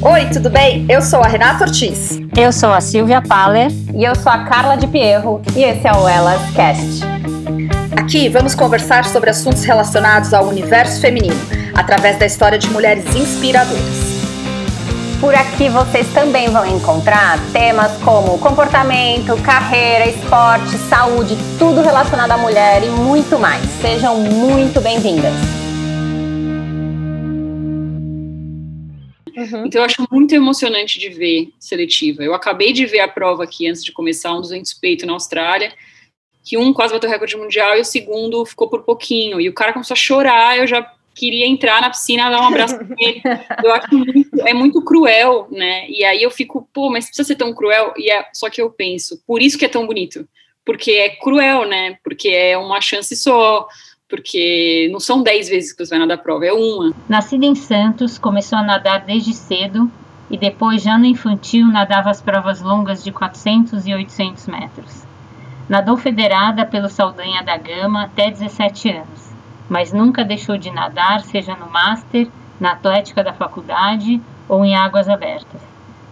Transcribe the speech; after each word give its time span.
Oi, 0.00 0.26
tudo 0.26 0.48
bem? 0.48 0.86
Eu 0.88 1.02
sou 1.02 1.20
a 1.20 1.26
Renata 1.26 1.64
Ortiz. 1.64 2.20
Eu 2.36 2.52
sou 2.52 2.72
a 2.72 2.80
Silvia 2.80 3.20
Paller. 3.20 3.68
E 3.92 4.04
eu 4.04 4.14
sou 4.14 4.30
a 4.30 4.44
Carla 4.44 4.76
de 4.76 4.86
Pierro. 4.86 5.42
E 5.56 5.64
esse 5.64 5.88
é 5.88 5.92
o 5.92 6.06
Elas 6.06 6.40
Cast. 6.54 7.02
Aqui 7.96 8.28
vamos 8.28 8.54
conversar 8.54 9.04
sobre 9.04 9.28
assuntos 9.30 9.64
relacionados 9.64 10.32
ao 10.32 10.46
universo 10.46 11.00
feminino, 11.00 11.34
através 11.74 12.16
da 12.16 12.26
história 12.26 12.56
de 12.60 12.70
mulheres 12.70 13.04
inspiradoras. 13.16 14.18
Por 15.20 15.34
aqui 15.34 15.68
vocês 15.68 16.06
também 16.12 16.48
vão 16.48 16.64
encontrar 16.64 17.36
temas 17.52 17.90
como 18.04 18.38
comportamento, 18.38 19.36
carreira, 19.42 20.06
esporte, 20.06 20.78
saúde, 20.88 21.36
tudo 21.58 21.82
relacionado 21.82 22.30
à 22.30 22.38
mulher 22.38 22.84
e 22.84 22.88
muito 22.88 23.36
mais. 23.36 23.64
Sejam 23.80 24.16
muito 24.20 24.80
bem-vindas. 24.80 25.57
Uhum. 29.38 29.66
Então, 29.66 29.80
eu 29.80 29.84
acho 29.84 30.04
muito 30.10 30.34
emocionante 30.34 30.98
de 30.98 31.08
ver 31.10 31.52
seletiva. 31.60 32.24
Eu 32.24 32.34
acabei 32.34 32.72
de 32.72 32.84
ver 32.86 32.98
a 32.98 33.08
prova 33.08 33.44
aqui 33.44 33.68
antes 33.68 33.84
de 33.84 33.92
começar, 33.92 34.34
um 34.34 34.40
200 34.40 34.74
peito 34.74 35.06
na 35.06 35.12
Austrália, 35.12 35.72
que 36.44 36.58
um 36.58 36.72
quase 36.72 36.92
bateu 36.92 37.08
recorde 37.08 37.36
mundial 37.36 37.76
e 37.76 37.80
o 37.80 37.84
segundo 37.84 38.44
ficou 38.44 38.68
por 38.68 38.82
pouquinho. 38.82 39.40
E 39.40 39.48
o 39.48 39.52
cara 39.52 39.72
começou 39.72 39.94
a 39.94 39.96
chorar, 39.96 40.58
eu 40.58 40.66
já 40.66 40.82
queria 41.14 41.46
entrar 41.46 41.80
na 41.80 41.90
piscina, 41.90 42.30
dar 42.30 42.40
um 42.40 42.48
abraço 42.48 42.76
nele. 42.82 43.22
Eu 43.62 43.72
acho 43.72 43.94
muito, 43.94 44.40
é 44.40 44.54
muito 44.54 44.84
cruel, 44.84 45.48
né? 45.50 45.88
E 45.88 46.04
aí 46.04 46.22
eu 46.22 46.30
fico, 46.30 46.68
pô, 46.72 46.88
mas 46.90 47.06
precisa 47.06 47.26
ser 47.26 47.34
tão 47.34 47.52
cruel? 47.52 47.92
E 47.96 48.08
é, 48.08 48.24
só 48.32 48.48
que 48.48 48.62
eu 48.62 48.70
penso, 48.70 49.20
por 49.26 49.42
isso 49.42 49.58
que 49.58 49.64
é 49.64 49.68
tão 49.68 49.84
bonito. 49.84 50.28
Porque 50.64 50.92
é 50.92 51.08
cruel, 51.16 51.66
né? 51.66 51.98
Porque 52.04 52.28
é 52.28 52.56
uma 52.56 52.80
chance 52.80 53.16
só, 53.16 53.66
porque 54.08 54.88
não 54.90 54.98
são 54.98 55.22
10 55.22 55.48
vezes 55.48 55.72
que 55.72 55.84
você 55.84 55.90
vai 55.90 55.98
nadar 55.98 56.18
prova, 56.18 56.46
é 56.46 56.52
uma. 56.52 56.92
Nascida 57.08 57.44
em 57.44 57.54
Santos, 57.54 58.18
começou 58.18 58.58
a 58.58 58.62
nadar 58.62 59.04
desde 59.04 59.34
cedo 59.34 59.90
e 60.30 60.36
depois, 60.36 60.82
já 60.82 60.98
no 60.98 61.04
infantil, 61.04 61.66
nadava 61.66 62.10
as 62.10 62.22
provas 62.22 62.60
longas 62.60 63.04
de 63.04 63.12
400 63.12 63.86
e 63.86 63.94
800 63.94 64.46
metros. 64.46 65.06
Nadou 65.68 65.96
federada 65.96 66.64
pelo 66.64 66.88
Saldanha 66.88 67.42
da 67.42 67.56
Gama 67.58 68.04
até 68.04 68.30
17 68.30 68.90
anos, 68.90 69.32
mas 69.68 69.92
nunca 69.92 70.24
deixou 70.24 70.56
de 70.56 70.70
nadar, 70.70 71.20
seja 71.20 71.54
no 71.54 71.70
Master, 71.70 72.28
na 72.58 72.72
Atlética 72.72 73.22
da 73.22 73.34
faculdade 73.34 74.20
ou 74.48 74.64
em 74.64 74.74
águas 74.74 75.08
abertas. 75.08 75.60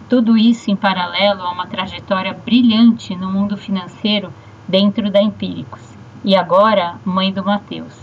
Tudo 0.07 0.37
isso 0.37 0.69
em 0.69 0.75
paralelo 0.75 1.41
a 1.41 1.51
uma 1.51 1.67
trajetória 1.67 2.33
brilhante 2.33 3.15
no 3.15 3.31
mundo 3.31 3.57
financeiro 3.57 4.31
dentro 4.67 5.09
da 5.09 5.21
Empíricos 5.21 5.96
e 6.27 6.35
agora 6.35 6.99
mãe 7.05 7.31
do 7.31 7.41
Matheus. 7.41 7.93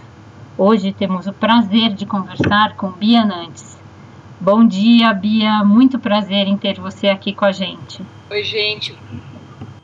Hoje 0.56 0.94
temos 0.94 1.26
o 1.26 1.32
prazer 1.34 1.92
de 1.92 2.06
conversar 2.06 2.74
com 2.74 2.90
Bia 2.90 3.22
Nantes. 3.22 3.76
Bom 4.40 4.66
dia, 4.66 5.12
Bia. 5.12 5.62
Muito 5.62 5.98
prazer 5.98 6.46
em 6.48 6.56
ter 6.56 6.80
você 6.80 7.08
aqui 7.08 7.34
com 7.34 7.44
a 7.44 7.52
gente. 7.52 8.00
Oi, 8.30 8.42
gente. 8.42 8.96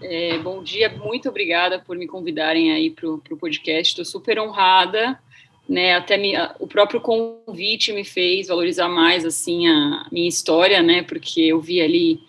É, 0.00 0.38
bom 0.38 0.62
dia. 0.62 0.88
Muito 0.88 1.28
obrigada 1.28 1.80
por 1.80 1.98
me 1.98 2.06
convidarem 2.06 2.72
aí 2.72 2.88
para 2.88 3.10
o 3.10 3.36
podcast. 3.38 3.90
Estou 3.90 4.06
super 4.06 4.40
honrada. 4.40 5.20
Né, 5.68 5.94
até 5.94 6.16
me, 6.16 6.32
o 6.58 6.66
próprio 6.66 7.00
convite 7.00 7.92
me 7.92 8.04
fez 8.04 8.48
valorizar 8.48 8.88
mais 8.88 9.24
assim 9.24 9.68
a 9.68 10.06
minha 10.10 10.28
história, 10.28 10.82
né? 10.82 11.02
Porque 11.02 11.42
eu 11.42 11.60
vi 11.60 11.80
ali 11.80 12.20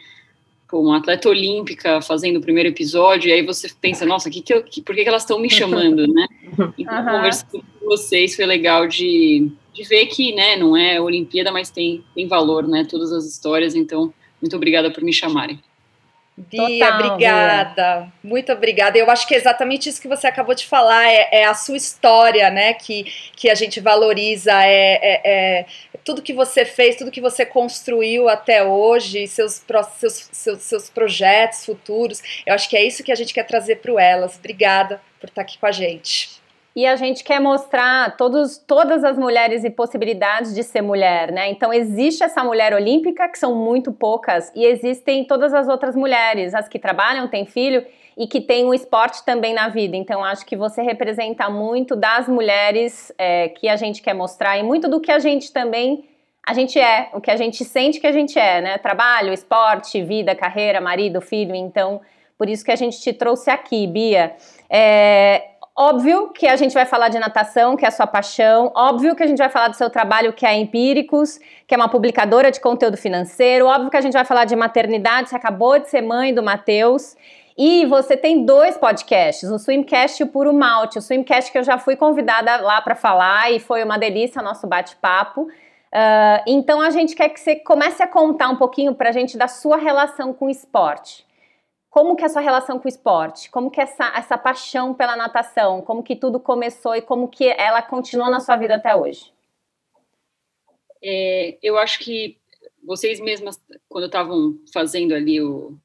pô, 0.72 0.80
uma 0.80 0.97
atleta 0.97 1.27
olímpica 1.27 2.02
fazendo 2.02 2.38
o 2.38 2.41
primeiro 2.41 2.69
episódio, 2.69 3.30
e 3.30 3.33
aí 3.33 3.45
você 3.45 3.69
pensa, 3.81 4.05
nossa, 4.05 4.30
que 4.30 4.41
que 4.41 4.53
eu, 4.53 4.64
que, 4.64 4.81
por 4.81 4.95
que, 4.95 5.03
que 5.03 5.09
elas 5.09 5.23
estão 5.23 5.38
me 5.38 5.50
chamando, 5.50 6.08
né? 6.08 6.25
Então, 6.78 6.97
uhum. 7.00 7.11
conversando 7.11 7.63
com 7.80 7.86
vocês 7.86 8.36
foi 8.36 8.45
legal 8.45 8.88
de, 8.88 9.52
de 9.73 9.83
ver 9.83 10.05
que, 10.08 10.33
né, 10.33 10.55
não 10.58 10.75
é 10.75 11.00
Olimpíada, 11.00 11.52
mas 11.52 11.69
tem, 11.69 12.03
tem 12.13 12.28
valor, 12.28 12.67
né, 12.67 12.86
todas 12.89 13.11
as 13.11 13.25
histórias, 13.25 13.75
então, 13.75 14.13
muito 14.41 14.55
obrigada 14.55 14.91
por 14.91 15.03
me 15.03 15.13
chamarem. 15.13 15.59
Bia, 16.38 16.88
Total, 16.88 17.00
obrigada. 17.00 18.00
Bia. 18.00 18.13
Muito 18.23 18.52
obrigada. 18.52 18.97
Eu 18.97 19.09
acho 19.11 19.28
que 19.28 19.35
é 19.35 19.38
exatamente 19.38 19.89
isso 19.89 20.02
que 20.02 20.08
você 20.08 20.28
acabou 20.28 20.56
de 20.56 20.66
falar, 20.66 21.07
é, 21.07 21.29
é 21.31 21.45
a 21.45 21.53
sua 21.53 21.75
história, 21.75 22.50
né? 22.50 22.74
Que, 22.74 23.06
que 23.35 23.50
a 23.50 23.56
gente 23.56 23.79
valoriza, 23.79 24.51
é, 24.63 24.94
é, 24.94 25.22
é, 25.24 25.66
tudo 26.03 26.22
que 26.22 26.34
você 26.34 26.66
fez, 26.66 26.95
tudo 26.95 27.12
que 27.12 27.22
você 27.22 27.45
construiu 27.45 28.28
até 28.28 28.63
hoje, 28.63 29.28
seus, 29.28 29.63
seus, 29.97 30.29
seus, 30.31 30.62
seus 30.62 30.89
projetos 30.89 31.66
futuros. 31.66 32.22
Eu 32.45 32.53
acho 32.53 32.69
que 32.69 32.78
é 32.78 32.85
isso 32.85 33.03
que 33.03 33.12
a 33.12 33.16
gente 33.16 33.34
quer 33.34 33.45
trazer 33.45 33.78
para 33.78 34.03
Elas. 34.03 34.38
Obrigada 34.38 35.01
por 35.19 35.29
estar 35.29 35.41
aqui 35.41 35.57
com 35.57 35.66
a 35.66 35.72
gente. 35.72 36.41
E 36.73 36.85
a 36.85 36.95
gente 36.95 37.22
quer 37.23 37.39
mostrar 37.41 38.16
todos, 38.16 38.57
todas 38.57 39.03
as 39.03 39.17
mulheres 39.17 39.66
e 39.66 39.69
possibilidades 39.69 40.56
de 40.56 40.63
ser 40.63 40.81
mulher, 40.81 41.29
né? 41.29 41.50
Então 41.50 41.73
existe 41.73 42.23
essa 42.23 42.45
mulher 42.45 42.73
olímpica, 42.73 43.28
que 43.28 43.38
são 43.38 43.53
muito 43.53 43.91
poucas, 43.91 44.50
e 44.56 44.66
existem 44.66 45.25
todas 45.25 45.53
as 45.53 45.68
outras 45.68 45.97
mulheres, 45.97 46.53
as 46.53 46.69
que 46.69 46.79
trabalham, 46.79 47.28
têm 47.28 47.45
filho 47.45 47.85
e 48.21 48.27
que 48.27 48.39
têm 48.39 48.65
o 48.65 48.71
esporte 48.71 49.25
também 49.25 49.51
na 49.51 49.67
vida. 49.67 49.97
Então 49.97 50.23
acho 50.23 50.45
que 50.45 50.55
você 50.55 50.83
representa 50.83 51.49
muito 51.49 51.95
das 51.95 52.27
mulheres 52.27 53.11
é, 53.17 53.49
que 53.49 53.67
a 53.67 53.75
gente 53.75 53.99
quer 53.99 54.13
mostrar 54.13 54.59
e 54.59 54.63
muito 54.63 54.87
do 54.87 54.99
que 55.01 55.11
a 55.11 55.17
gente 55.17 55.51
também 55.51 56.07
a 56.45 56.53
gente 56.53 56.79
é, 56.79 57.09
o 57.13 57.19
que 57.19 57.31
a 57.31 57.35
gente 57.35 57.65
sente 57.65 57.99
que 57.99 58.05
a 58.05 58.11
gente 58.11 58.37
é, 58.37 58.61
né? 58.61 58.77
Trabalho, 58.77 59.33
esporte, 59.33 60.03
vida, 60.03 60.35
carreira, 60.35 60.79
marido, 60.79 61.19
filho. 61.19 61.55
Então 61.55 61.99
por 62.37 62.47
isso 62.47 62.63
que 62.63 62.69
a 62.69 62.75
gente 62.75 63.01
te 63.01 63.11
trouxe 63.11 63.49
aqui, 63.49 63.87
Bia. 63.87 64.35
É, 64.69 65.47
Óbvio 65.75 66.29
que 66.29 66.47
a 66.47 66.55
gente 66.57 66.73
vai 66.73 66.85
falar 66.85 67.07
de 67.07 67.17
natação, 67.17 67.75
que 67.77 67.85
é 67.85 67.88
a 67.88 67.91
sua 67.91 68.05
paixão. 68.05 68.71
Óbvio 68.75 69.15
que 69.15 69.23
a 69.23 69.25
gente 69.25 69.39
vai 69.39 69.49
falar 69.49 69.69
do 69.69 69.75
seu 69.75 69.89
trabalho, 69.89 70.33
que 70.33 70.45
é 70.45 70.53
Empíricos, 70.53 71.39
que 71.65 71.73
é 71.73 71.77
uma 71.77 71.88
publicadora 71.88 72.51
de 72.51 72.59
conteúdo 72.59 72.97
financeiro. 72.97 73.65
Óbvio 73.65 73.89
que 73.89 73.97
a 73.97 74.01
gente 74.01 74.13
vai 74.13 74.25
falar 74.25 74.45
de 74.45 74.55
maternidade, 74.55 75.29
você 75.29 75.35
acabou 75.35 75.79
de 75.79 75.89
ser 75.89 76.01
mãe 76.01 76.35
do 76.35 76.43
Matheus. 76.43 77.15
E 77.63 77.85
você 77.85 78.17
tem 78.17 78.44
dois 78.44 78.75
podcasts, 78.75 79.47
o 79.47 79.59
Swimcast 79.59 80.19
e 80.19 80.23
o 80.23 80.27
Puro 80.27 80.51
Malte. 80.51 80.97
O 80.97 81.01
Swimcast 81.01 81.51
que 81.51 81.59
eu 81.59 81.63
já 81.63 81.77
fui 81.77 81.95
convidada 81.95 82.57
lá 82.57 82.81
para 82.81 82.95
falar 82.95 83.51
e 83.51 83.59
foi 83.59 83.83
uma 83.83 83.99
delícia 83.99 84.41
o 84.41 84.44
nosso 84.44 84.66
bate-papo. 84.66 85.44
Uh, 85.44 86.41
então 86.47 86.81
a 86.81 86.89
gente 86.89 87.16
quer 87.16 87.29
que 87.29 87.39
você 87.39 87.57
comece 87.57 88.01
a 88.01 88.07
contar 88.07 88.50
um 88.50 88.55
pouquinho 88.55 88.95
para 88.95 89.09
a 89.09 89.11
gente 89.11 89.38
da 89.38 89.47
sua 89.47 89.77
relação 89.77 90.33
com 90.33 90.47
o 90.47 90.50
esporte. 90.50 91.23
Como 91.88 92.16
que 92.16 92.23
é 92.23 92.25
a 92.25 92.29
sua 92.29 92.41
relação 92.41 92.79
com 92.79 92.88
o 92.88 92.89
esporte? 92.89 93.51
Como 93.51 93.69
que 93.69 93.79
é 93.79 93.83
essa, 93.83 94.11
essa 94.16 94.39
paixão 94.39 94.91
pela 94.95 95.16
natação? 95.16 95.83
Como 95.83 96.01
que 96.01 96.16
tudo 96.16 96.39
começou 96.39 96.95
e 96.95 97.01
como 97.03 97.27
que 97.27 97.47
ela 97.47 97.83
continua 97.83 98.31
na 98.31 98.39
sua 98.39 98.57
vida 98.57 98.73
até 98.73 98.95
hoje? 98.95 99.31
É, 101.03 101.59
eu 101.61 101.77
acho 101.77 102.00
que 102.00 102.39
vocês 102.83 103.19
mesmas, 103.19 103.61
quando 103.88 104.07
estavam 104.07 104.57
fazendo 104.73 105.13
ali 105.13 105.39
o, 105.39 105.77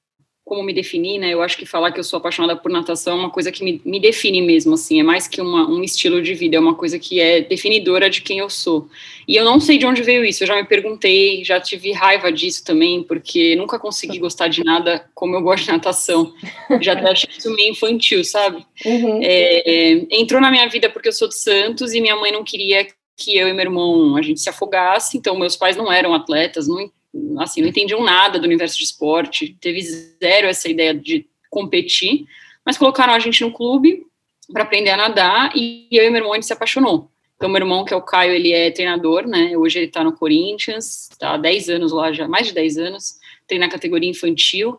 como 0.47 0.62
me 0.62 0.73
definir, 0.73 1.19
né? 1.19 1.34
Eu 1.34 1.43
acho 1.43 1.59
que 1.59 1.67
falar 1.67 1.91
que 1.91 1.99
eu 1.99 2.05
sou 2.05 2.19
apaixonada 2.19 2.55
por 2.55 2.71
natação 2.71 3.15
é 3.15 3.21
uma 3.21 3.31
coisa 3.31 3.51
que 3.51 3.65
me, 3.65 3.83
me 3.84 3.99
define 3.99 4.41
mesmo, 4.41 4.75
assim, 4.75 5.01
é 5.01 5.03
mais 5.03 5.27
que 5.27 5.41
uma, 5.41 5.69
um 5.69 5.83
estilo 5.83 6.23
de 6.23 6.34
vida, 6.34 6.57
é 6.57 6.61
uma 6.61 6.77
coisa 6.77 7.01
que 7.01 7.19
é 7.19 7.41
definidora 7.41 8.09
de 8.09 8.23
quem 8.23 8.39
eu 8.39 8.49
sou. 8.49 8.89
E 9.27 9.34
eu 9.34 9.45
não 9.45 9.59
sei 9.59 9.77
de 9.77 9.84
onde 9.84 10.05
veio 10.05 10.25
isso, 10.25 10.45
eu 10.45 10.47
já 10.47 10.55
me 10.55 10.62
perguntei, 10.62 11.45
já 11.45 11.61
tive 11.61 11.91
raiva 11.91 12.31
disso 12.31 12.65
também, 12.65 13.03
porque 13.03 13.57
nunca 13.57 13.77
consegui 13.77 14.21
gostar 14.21 14.47
de 14.47 14.62
nada 14.62 15.05
como 15.17 15.34
eu 15.34 15.43
gosto 15.43 15.65
de 15.65 15.73
natação. 15.73 16.33
Já 16.81 16.93
até 16.93 17.11
achei 17.11 17.28
isso 17.37 17.53
meio 17.53 17.73
infantil, 17.73 18.23
sabe? 18.23 18.65
Uhum. 18.84 19.21
É, 19.25 19.69
é, 19.69 20.07
entrou 20.13 20.41
na 20.41 20.53
minha 20.53 20.69
vida 20.69 20.89
porque 20.89 21.09
eu 21.09 21.13
sou 21.13 21.27
de 21.27 21.37
Santos 21.37 21.93
e 21.93 22.01
minha 22.01 22.15
mãe 22.15 22.31
não 22.31 22.45
queria 22.45 22.87
que 23.17 23.37
eu 23.37 23.49
e 23.49 23.53
meu 23.53 23.65
irmão 23.65 24.17
a 24.17 24.23
gente 24.23 24.39
se 24.39 24.49
afogasse, 24.49 25.19
então 25.19 25.37
meus 25.37 25.57
pais 25.57 25.77
não 25.77 25.91
eram 25.91 26.15
atletas, 26.15 26.69
não 26.69 26.89
assim, 27.38 27.60
não 27.60 27.69
entendiam 27.69 28.03
nada 28.03 28.38
do 28.38 28.44
universo 28.44 28.77
de 28.78 28.84
esporte, 28.84 29.56
teve 29.60 29.81
zero 29.82 30.47
essa 30.47 30.69
ideia 30.69 30.94
de 30.94 31.27
competir, 31.50 32.27
mas 32.65 32.78
colocaram 32.78 33.12
a 33.12 33.19
gente 33.19 33.43
no 33.43 33.53
clube 33.53 34.06
para 34.53 34.62
aprender 34.62 34.91
a 34.91 34.97
nadar 34.97 35.53
e 35.54 35.88
eu 35.91 36.04
e 36.04 36.10
meu 36.10 36.19
irmão 36.19 36.32
a 36.32 36.37
gente 36.37 36.47
se 36.47 36.53
apaixonou. 36.53 37.10
Então, 37.37 37.50
meu 37.50 37.60
irmão, 37.60 37.84
que 37.84 37.93
é 37.93 37.97
o 37.97 38.03
Caio, 38.03 38.32
ele 38.32 38.53
é 38.53 38.71
treinador, 38.71 39.27
né? 39.27 39.56
Hoje 39.56 39.78
ele 39.78 39.87
está 39.87 40.03
no 40.03 40.12
Corinthians, 40.12 41.10
está 41.10 41.34
há 41.34 41.37
10 41.37 41.69
anos 41.69 41.93
lá, 41.93 42.10
já 42.10 42.27
mais 42.27 42.47
de 42.47 42.54
10 42.54 42.78
anos, 42.78 43.16
treina 43.47 43.66
na 43.66 43.72
categoria 43.72 44.09
infantil. 44.09 44.78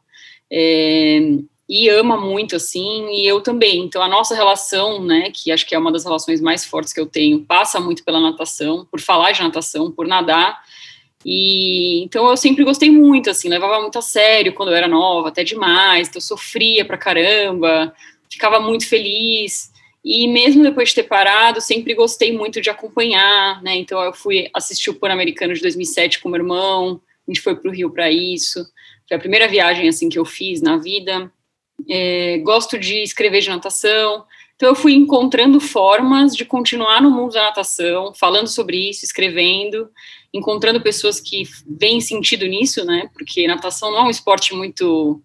É, 0.52 1.20
e 1.70 1.90
ama 1.90 2.18
muito, 2.18 2.56
assim, 2.56 3.10
e 3.12 3.28
eu 3.28 3.42
também. 3.42 3.84
Então, 3.84 4.02
a 4.02 4.08
nossa 4.08 4.34
relação, 4.34 5.04
né, 5.04 5.30
que 5.32 5.52
acho 5.52 5.68
que 5.68 5.76
é 5.76 5.80
uma 5.80 5.92
das 5.92 6.06
relações 6.06 6.40
mais 6.40 6.66
fortes 6.66 6.94
que 6.94 7.00
eu 7.00 7.06
tenho, 7.06 7.44
passa 7.44 7.80
muito 7.80 8.04
pela 8.06 8.22
natação, 8.22 8.88
por 8.90 9.02
falar 9.02 9.34
de 9.34 9.44
natação, 9.44 9.92
por 9.92 10.08
nadar, 10.08 10.60
e 11.26 12.04
então 12.04 12.30
eu 12.30 12.38
sempre 12.38 12.64
gostei 12.64 12.90
muito, 12.90 13.30
assim, 13.30 13.50
levava 13.50 13.82
muito 13.82 13.98
a 13.98 14.02
sério 14.02 14.54
quando 14.54 14.70
eu 14.70 14.76
era 14.76 14.88
nova, 14.88 15.30
até 15.30 15.44
demais, 15.44 16.08
então 16.08 16.20
eu 16.20 16.22
sofria 16.22 16.86
pra 16.86 16.98
caramba, 16.98 17.94
ficava 18.30 18.60
muito 18.60 18.88
feliz. 18.88 19.72
E 20.06 20.26
mesmo 20.28 20.64
depois 20.64 20.90
de 20.90 20.96
ter 20.96 21.04
parado, 21.04 21.60
sempre 21.60 21.94
gostei 21.94 22.32
muito 22.32 22.62
de 22.62 22.70
acompanhar, 22.70 23.62
né? 23.62 23.76
Então 23.76 24.02
eu 24.02 24.14
fui 24.14 24.50
assistir 24.54 24.90
o 24.90 24.96
Pan-Americano 24.96 25.54
de 25.54 25.62
2007 25.62 26.20
com 26.20 26.30
meu 26.30 26.40
irmão, 26.40 27.02
a 27.28 27.32
gente 27.32 27.42
foi 27.42 27.56
para 27.56 27.70
o 27.70 27.74
Rio 27.74 27.92
para 27.92 28.10
isso. 28.10 28.66
Foi 29.08 29.18
a 29.18 29.20
primeira 29.20 29.48
viagem 29.48 29.90
assim 29.90 30.08
que 30.08 30.18
eu 30.18 30.24
fiz 30.24 30.62
na 30.62 30.78
vida. 30.78 31.32
É, 31.90 32.38
gosto 32.40 32.80
de 32.80 33.04
escrever 33.04 33.42
de 33.42 33.50
natação, 33.50 34.26
Então 34.58 34.70
eu 34.70 34.76
fui 34.76 34.96
encontrando 34.96 35.60
formas 35.60 36.36
de 36.36 36.44
continuar 36.44 37.00
no 37.00 37.12
mundo 37.12 37.34
da 37.34 37.44
natação, 37.44 38.12
falando 38.16 38.48
sobre 38.48 38.90
isso, 38.90 39.06
escrevendo, 39.06 39.88
encontrando 40.34 40.82
pessoas 40.82 41.20
que 41.22 41.44
veem 41.68 42.02
sentido 42.02 42.46
nisso, 42.48 42.84
né? 42.84 43.08
Porque 43.14 43.48
natação 43.48 43.92
não 43.92 44.00
é 44.00 44.04
um 44.04 44.10
esporte 44.10 44.56
muito 44.56 45.22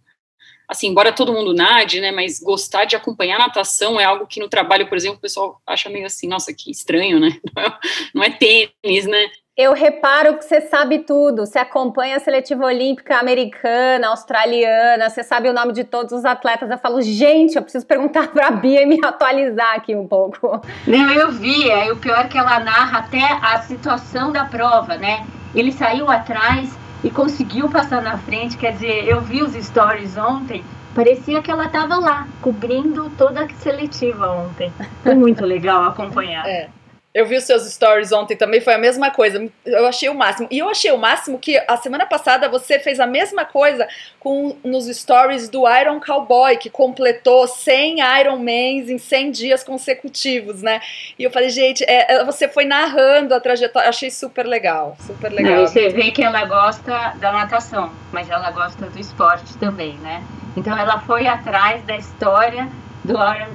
assim, 0.69 0.89
embora 0.89 1.13
todo 1.13 1.33
mundo 1.33 1.53
nade, 1.53 2.01
né, 2.01 2.11
mas 2.11 2.41
gostar 2.41 2.87
de 2.87 2.97
acompanhar 2.97 3.39
natação 3.39 4.01
é 4.01 4.05
algo 4.05 4.27
que 4.27 4.41
no 4.41 4.49
trabalho, 4.49 4.89
por 4.89 4.97
exemplo, 4.97 5.19
o 5.19 5.21
pessoal 5.21 5.61
acha 5.67 5.91
meio 5.91 6.07
assim, 6.07 6.27
nossa, 6.27 6.53
que 6.55 6.71
estranho, 6.71 7.21
né? 7.21 7.39
Não 7.55 7.63
é, 7.63 7.79
não 8.15 8.25
é 8.25 8.31
tênis, 8.31 9.07
né? 9.07 9.31
Eu 9.55 9.75
reparo 9.75 10.39
que 10.39 10.47
você 10.47 10.63
sabe 10.63 11.01
tudo. 11.01 11.45
Você 11.45 11.59
acompanha 11.59 12.17
a 12.17 12.21
seletiva 12.21 12.65
olímpica 12.65 13.19
americana, 13.19 14.09
australiana, 14.09 15.11
você 15.11 15.23
sabe 15.23 15.47
o 15.47 15.53
nome 15.53 15.75
de 15.75 15.85
todos 15.85 16.11
os 16.13 16.25
atletas. 16.25 16.71
Eu 16.71 16.79
falo, 16.79 17.03
gente, 17.03 17.57
eu 17.57 17.63
preciso 17.63 17.85
perguntar 17.85 18.29
para 18.29 18.49
a 18.49 18.51
Bia 18.51 18.83
e 18.83 18.87
me 18.87 18.99
atualizar 19.05 19.75
aqui 19.77 19.95
um 19.95 20.09
pouco. 20.09 20.63
Não, 20.87 21.13
eu 21.13 21.31
vi. 21.31 21.71
Aí 21.71 21.91
o 21.93 21.97
pior 21.97 22.21
é 22.21 22.29
que 22.29 22.39
ela 22.39 22.61
narra 22.61 23.01
até 23.01 23.23
a 23.43 23.61
situação 23.61 24.33
da 24.33 24.47
prova, 24.47 24.97
né? 24.97 25.27
Ele 25.55 25.71
saiu 25.71 26.11
atrás 26.11 26.75
e 27.05 27.11
conseguiu 27.11 27.69
passar 27.69 28.01
na 28.01 28.17
frente. 28.17 28.57
Quer 28.57 28.73
dizer, 28.73 29.07
eu 29.07 29.21
vi 29.21 29.43
os 29.43 29.53
stories 29.53 30.17
ontem. 30.17 30.65
Parecia 30.95 31.43
que 31.43 31.51
ela 31.51 31.67
estava 31.67 31.97
lá, 31.97 32.27
cobrindo 32.41 33.11
toda 33.19 33.45
a 33.45 33.49
seletiva 33.57 34.31
ontem. 34.31 34.73
Foi 35.03 35.15
muito 35.15 35.45
legal 35.45 35.85
acompanhar. 35.85 36.47
É. 36.47 36.71
Eu 37.15 37.27
vi 37.27 37.37
os 37.37 37.45
seus 37.45 37.71
stories 37.71 38.11
ontem 38.11 38.35
também, 38.35 38.59
foi 38.59 38.73
a 38.73 38.79
mesma 38.79 39.11
coisa. 39.11 39.47
Eu 39.67 39.87
achei 39.87 40.09
o 40.09 40.15
máximo. 40.15 40.49
E 40.51 40.59
eu 40.59 40.69
achei 40.71 40.91
o 40.91 40.97
máximo 40.97 41.39
que 41.39 41.63
a 41.69 41.77
semana 41.77 42.07
passada 42.07 42.49
você 42.49 42.79
fez 42.79 42.99
a 42.99 43.07
mesma 43.07 43.45
coisa 43.45 43.87
com 44.19 44.57
nos 44.65 44.87
stories 44.87 45.47
do 45.47 45.69
Iron 45.69 46.01
Cowboy, 46.01 46.57
que 46.57 46.71
completou 46.71 47.47
100 47.47 47.99
Ironmans 48.21 48.89
em 48.89 48.97
100 48.97 49.31
dias 49.31 49.63
consecutivos, 49.63 50.63
né? 50.63 50.81
E 51.19 51.25
eu 51.25 51.31
falei, 51.31 51.51
gente, 51.51 51.85
é, 51.85 52.15
é 52.15 52.25
você 52.25 52.49
foi 52.49 52.65
narrando 52.65 53.35
a 53.35 53.41
trajetória. 53.41 53.91
Achei 53.91 54.11
super 54.11 54.47
legal, 54.47 54.97
super 55.01 55.31
legal. 55.31 55.53
Não, 55.53 55.67
você 55.67 55.91
vê 55.91 56.11
que 56.11 56.23
ela 56.23 56.47
gosta 56.47 57.13
da 57.17 57.31
natação, 57.31 57.93
mas 58.11 58.31
ela 58.31 58.51
gosta 58.53 58.87
do 58.87 58.99
esporte 58.99 59.55
também, 59.59 59.99
né? 59.99 60.25
Então 60.57 60.77
ela 60.79 60.99
foi 61.01 61.27
atrás 61.27 61.83
da 61.85 61.95
história 61.95 62.71
do 63.05 63.13
Iron 63.13 63.53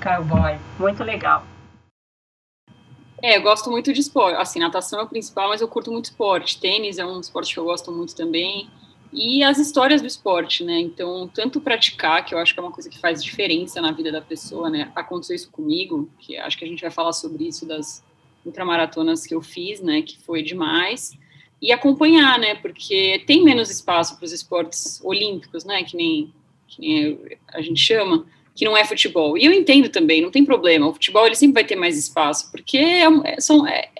Cowboy. 0.00 0.56
Muito 0.78 1.04
legal. 1.04 1.44
É, 3.26 3.38
eu 3.38 3.42
gosto 3.42 3.68
muito 3.72 3.92
de 3.92 4.00
esporte. 4.00 4.36
Assim, 4.36 4.60
natação 4.60 5.00
é 5.00 5.02
o 5.02 5.08
principal, 5.08 5.48
mas 5.48 5.60
eu 5.60 5.66
curto 5.66 5.90
muito 5.90 6.04
esporte. 6.04 6.60
Tênis 6.60 6.96
é 6.96 7.04
um 7.04 7.18
esporte 7.18 7.52
que 7.52 7.58
eu 7.58 7.64
gosto 7.64 7.90
muito 7.90 8.14
também. 8.14 8.70
E 9.12 9.42
as 9.42 9.58
histórias 9.58 10.00
do 10.00 10.06
esporte, 10.06 10.62
né? 10.62 10.78
Então, 10.78 11.28
tanto 11.34 11.60
praticar, 11.60 12.24
que 12.24 12.32
eu 12.32 12.38
acho 12.38 12.54
que 12.54 12.60
é 12.60 12.62
uma 12.62 12.70
coisa 12.70 12.88
que 12.88 13.00
faz 13.00 13.24
diferença 13.24 13.80
na 13.80 13.90
vida 13.90 14.12
da 14.12 14.20
pessoa, 14.20 14.70
né? 14.70 14.92
Aconteceu 14.94 15.34
isso 15.34 15.50
comigo, 15.50 16.08
que 16.20 16.36
acho 16.36 16.56
que 16.56 16.64
a 16.64 16.68
gente 16.68 16.80
vai 16.80 16.90
falar 16.92 17.12
sobre 17.12 17.48
isso 17.48 17.66
das 17.66 18.00
ultramaratonas 18.44 19.26
que 19.26 19.34
eu 19.34 19.42
fiz, 19.42 19.80
né? 19.80 20.02
Que 20.02 20.22
foi 20.22 20.40
demais. 20.40 21.18
E 21.60 21.72
acompanhar, 21.72 22.38
né? 22.38 22.54
Porque 22.54 23.24
tem 23.26 23.42
menos 23.42 23.68
espaço 23.70 24.16
para 24.16 24.24
os 24.24 24.30
esportes 24.30 25.00
olímpicos, 25.02 25.64
né? 25.64 25.82
Que 25.82 25.96
nem, 25.96 26.32
que 26.68 26.80
nem 26.80 27.20
a 27.52 27.60
gente 27.60 27.80
chama 27.80 28.24
que 28.56 28.64
não 28.64 28.76
é 28.76 28.84
futebol. 28.84 29.36
E 29.36 29.44
eu 29.44 29.52
entendo 29.52 29.88
também, 29.90 30.22
não 30.22 30.30
tem 30.30 30.44
problema. 30.44 30.88
O 30.88 30.94
futebol 30.94 31.26
ele 31.26 31.36
sempre 31.36 31.54
vai 31.54 31.64
ter 31.64 31.76
mais 31.76 31.96
espaço, 31.96 32.50
porque 32.50 32.78
é, 32.78 33.04
é 33.24 33.40
são, 33.40 33.66
é, 33.66 33.90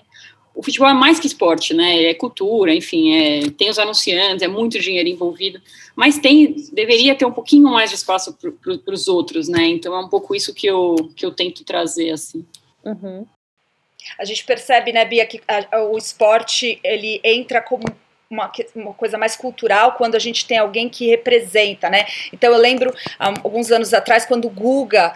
o 0.55 0.63
futebol 0.63 0.89
é 0.89 0.93
mais 0.93 1.19
que 1.19 1.27
esporte, 1.27 1.75
né? 1.75 2.05
É 2.05 2.13
cultura, 2.15 2.73
enfim, 2.73 3.15
é, 3.15 3.49
tem 3.51 3.69
os 3.69 3.77
anunciantes, 3.77 4.41
é 4.41 4.47
muito 4.47 4.79
dinheiro 4.79 5.07
envolvido, 5.07 5.61
mas 5.95 6.17
tem 6.17 6.55
deveria 6.73 7.13
ter 7.13 7.25
um 7.25 7.31
pouquinho 7.31 7.69
mais 7.69 7.91
de 7.91 7.95
espaço 7.95 8.35
para 8.35 8.93
os 8.93 9.07
outros, 9.07 9.47
né? 9.47 9.67
Então 9.67 9.93
é 9.95 9.99
um 9.99 10.09
pouco 10.09 10.33
isso 10.33 10.53
que 10.53 10.65
eu, 10.65 10.95
que 11.15 11.23
eu 11.23 11.31
tento 11.31 11.63
trazer 11.63 12.09
assim. 12.09 12.43
Uhum. 12.83 13.25
A 14.17 14.25
gente 14.25 14.43
percebe, 14.43 14.91
né, 14.91 15.05
Bia, 15.05 15.25
que 15.27 15.39
a, 15.47 15.83
o 15.83 15.97
esporte 15.97 16.79
ele 16.83 17.21
entra 17.23 17.61
como 17.61 17.83
uma, 18.29 18.51
uma, 18.75 18.93
coisa 18.93 19.17
mais 19.17 19.35
cultural 19.35 19.93
quando 19.93 20.15
a 20.15 20.19
gente 20.19 20.45
tem 20.45 20.57
alguém 20.57 20.89
que 20.89 21.07
representa, 21.07 21.89
né? 21.89 22.05
Então 22.31 22.51
eu 22.51 22.59
lembro 22.59 22.93
alguns 23.19 23.71
anos 23.71 23.93
atrás 23.93 24.25
quando 24.25 24.45
o 24.45 24.49
Guga 24.49 25.13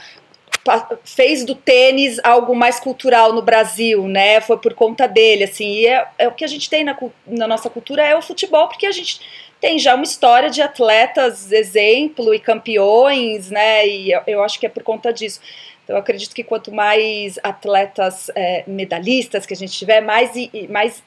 fez 1.04 1.44
do 1.44 1.56
tênis 1.56 2.20
algo 2.24 2.56
mais 2.56 2.80
cultural 2.80 3.34
no 3.34 3.42
Brasil, 3.42 4.08
né? 4.08 4.40
Foi 4.42 4.58
por 4.58 4.74
conta 4.74 5.08
dele, 5.08 5.46
assim. 5.46 5.68
E 5.68 5.88
é, 5.88 6.08
é 6.20 6.28
o 6.28 6.32
que 6.32 6.46
a 6.46 6.48
gente 6.48 6.70
tem 6.70 6.84
na, 6.84 6.96
na 7.26 7.48
nossa 7.48 7.70
cultura 7.70 8.04
é 8.04 8.16
o 8.16 8.22
futebol, 8.22 8.68
porque 8.68 8.86
a 8.86 8.92
gente 8.92 9.22
tem 9.60 9.80
já 9.80 9.96
uma 9.96 10.04
história 10.04 10.50
de 10.50 10.62
atletas 10.62 11.52
exemplo 11.52 12.34
e 12.34 12.40
campeões, 12.40 13.50
né? 13.50 13.88
E 13.88 14.12
eu, 14.12 14.22
eu 14.28 14.44
acho 14.44 14.60
que 14.60 14.66
é 14.66 14.70
por 14.70 14.84
conta 14.84 15.12
disso. 15.12 15.42
Então, 15.84 15.96
eu 15.96 16.00
acredito 16.00 16.36
que 16.36 16.44
quanto 16.44 16.72
mais 16.72 17.40
atletas 17.42 18.30
é, 18.36 18.64
medalhistas 18.68 19.46
que 19.46 19.54
a 19.54 19.58
gente 19.58 19.74
tiver, 19.78 20.00
mais, 20.02 20.32
mais 20.70 21.04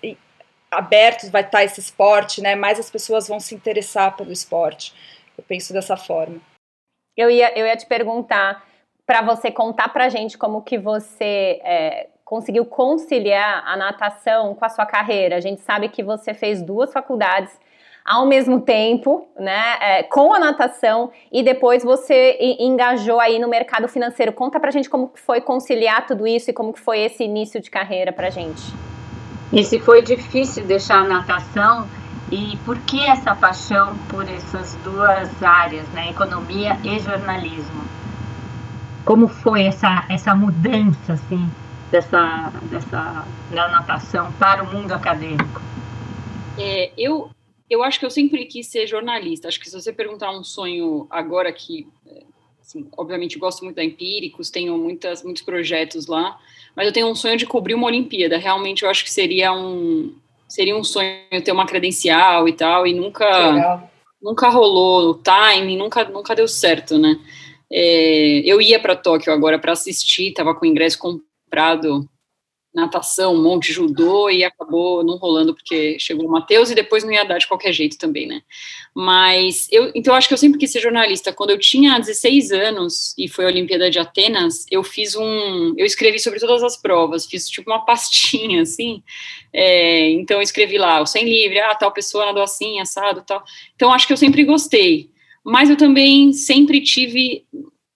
abertos 0.71 1.29
vai 1.29 1.43
estar 1.43 1.65
esse 1.65 1.81
esporte, 1.81 2.41
né? 2.41 2.55
Mais 2.55 2.79
as 2.79 2.91
pessoas 2.91 3.29
vão 3.29 3.41
se 3.41 3.55
interessar 3.55 4.17
pelo 4.17 4.33
esporte. 4.33 4.95
Eu 5.37 5.45
penso 5.47 5.73
dessa 5.73 5.97
forma. 5.97 6.41
Eu 7.17 7.31
ia, 7.31 7.57
eu 7.59 7.67
ia 7.67 7.77
te 7.77 7.87
perguntar 7.87 8.65
para 9.07 9.23
você 9.23 9.51
contar 9.51 9.89
para 9.91 10.09
gente 10.09 10.37
como 10.37 10.63
que 10.63 10.79
você 10.79 11.61
é, 11.63 12.09
conseguiu 12.25 12.65
conciliar 12.65 13.63
a 13.67 13.77
natação 13.77 14.55
com 14.55 14.65
a 14.65 14.69
sua 14.69 14.87
carreira. 14.87 15.37
A 15.37 15.41
gente 15.41 15.61
sabe 15.61 15.89
que 15.89 16.03
você 16.03 16.33
fez 16.35 16.63
duas 16.63 16.93
faculdades 16.93 17.53
ao 18.05 18.27
mesmo 18.27 18.61
tempo, 18.61 19.27
né, 19.39 19.77
é, 19.81 20.03
com 20.03 20.35
a 20.35 20.39
natação 20.39 21.11
e 21.33 21.43
depois 21.43 21.83
você 21.83 22.37
engajou 22.59 23.19
aí 23.19 23.39
no 23.39 23.49
mercado 23.49 23.89
financeiro. 23.89 24.33
Conta 24.33 24.61
pra 24.61 24.71
gente 24.71 24.91
como 24.91 25.11
foi 25.15 25.41
conciliar 25.41 26.07
tudo 26.07 26.27
isso 26.27 26.51
e 26.51 26.53
como 26.53 26.73
que 26.73 26.81
foi 26.81 27.01
esse 27.01 27.25
início 27.25 27.61
de 27.61 27.71
carreira 27.71 28.13
pra 28.13 28.29
gente. 28.29 28.94
E 29.53 29.63
se 29.65 29.79
foi 29.79 30.03
difícil 30.03 30.65
deixar 30.65 31.01
a 31.01 31.05
natação 31.05 31.89
e 32.31 32.57
por 32.65 32.79
que 32.81 33.05
essa 33.05 33.35
paixão 33.35 33.97
por 34.09 34.29
essas 34.29 34.75
duas 34.83 35.43
áreas, 35.43 35.87
né, 35.91 36.11
economia 36.11 36.79
e 36.83 36.99
jornalismo? 36.99 37.85
Como 39.05 39.29
foi 39.29 39.65
essa, 39.65 40.05
essa 40.09 40.35
mudança 40.35 41.13
assim 41.13 41.51
dessa, 41.91 42.53
dessa 42.65 43.25
da 43.51 43.69
natação 43.69 44.33
para 44.33 44.65
o 44.65 44.73
mundo 44.73 44.93
acadêmico? 44.93 45.61
É, 46.59 46.91
eu 46.97 47.31
eu 47.69 47.83
acho 47.83 47.99
que 47.99 48.07
eu 48.07 48.11
sempre 48.11 48.45
quis 48.45 48.67
ser 48.67 48.87
jornalista. 48.87 49.49
Acho 49.49 49.59
que 49.59 49.69
se 49.69 49.81
você 49.81 49.93
perguntar 49.93 50.31
um 50.31 50.45
sonho 50.45 51.07
agora 51.11 51.53
que, 51.53 51.89
assim, 52.65 52.87
obviamente 52.97 53.39
gosto 53.39 53.63
muito 53.63 53.77
da 53.77 53.85
Empíricos, 53.85 54.51
tenho 54.51 54.77
muitas 54.79 55.23
muitos 55.23 55.43
projetos 55.43 56.07
lá, 56.07 56.39
mas 56.75 56.87
eu 56.87 56.93
tenho 56.93 57.07
um 57.07 57.15
sonho 57.15 57.37
de 57.37 57.47
cobrir 57.47 57.75
uma 57.75 57.87
Olimpíada. 57.87 58.39
Realmente 58.39 58.83
eu 58.83 58.91
acho 58.91 59.05
que 59.05 59.13
seria 59.13 59.53
um 59.53 60.15
seria 60.49 60.77
um 60.77 60.83
sonho 60.83 61.19
ter 61.45 61.53
uma 61.53 61.67
credencial 61.67 62.49
e 62.49 62.53
tal, 62.53 62.87
e 62.87 62.95
nunca 62.95 63.89
nunca 64.21 64.49
rolou 64.49 65.11
o 65.11 65.15
timing, 65.15 65.77
nunca 65.77 66.05
nunca 66.05 66.35
deu 66.35 66.49
certo, 66.49 66.99
né? 66.99 67.21
É, 67.71 68.41
eu 68.45 68.61
ia 68.61 68.81
para 68.81 68.97
Tóquio 68.97 69.33
agora 69.33 69.59
para 69.59 69.73
assistir, 69.73 70.29
estava 70.29 70.55
com 70.55 70.65
o 70.65 70.69
ingresso 70.69 70.99
comprado 70.99 72.09
natação, 72.75 73.35
um 73.35 73.43
monte 73.43 73.69
de 73.69 73.75
judô 73.75 74.29
e 74.29 74.43
acabou 74.43 75.05
não 75.05 75.17
rolando 75.17 75.55
porque 75.55 75.97
chegou 76.01 76.27
o 76.27 76.31
Matheus 76.31 76.71
e 76.71 76.75
depois 76.75 77.05
não 77.05 77.13
ia 77.13 77.25
dar 77.25 77.39
de 77.39 77.47
qualquer 77.47 77.73
jeito 77.73 77.97
também, 77.97 78.27
né? 78.27 78.43
Mas 78.95 79.69
eu, 79.71 79.93
então 79.95 80.13
eu 80.13 80.19
acho 80.19 80.27
que 80.27 80.35
eu 80.35 80.39
sempre 80.39 80.59
quis 80.59 80.73
ser 80.73 80.81
jornalista. 80.81 81.33
Quando 81.33 81.51
eu 81.51 81.59
tinha 81.59 81.99
16 81.99 82.51
anos 82.51 83.15
e 83.17 83.29
foi 83.29 83.45
a 83.45 83.49
Olimpíada 83.49 83.89
de 83.89 83.99
Atenas, 83.99 84.67
eu 84.71 84.83
fiz 84.83 85.15
um, 85.15 85.75
eu 85.77 85.87
escrevi 85.87 86.19
sobre 86.19 86.41
todas 86.41 86.63
as 86.65 86.77
provas, 86.77 87.27
fiz 87.27 87.49
tipo 87.49 87.71
uma 87.71 87.85
pastinha 87.85 88.63
assim. 88.63 89.03
É, 89.53 90.11
então 90.11 90.39
eu 90.39 90.43
escrevi 90.43 90.77
lá 90.77 91.01
o 91.01 91.07
100 91.07 91.25
livre, 91.25 91.61
ah, 91.61 91.75
tal 91.77 91.93
pessoa 91.93 92.27
nadou 92.27 92.43
assim, 92.43 92.81
assado, 92.81 93.23
tal. 93.25 93.43
Então 93.77 93.93
acho 93.93 94.07
que 94.07 94.13
eu 94.13 94.17
sempre 94.17 94.45
gostei. 94.45 95.11
Mas 95.45 95.71
eu 95.71 95.77
também 95.77 96.33
sempre 96.33 96.81
tive 96.81 97.45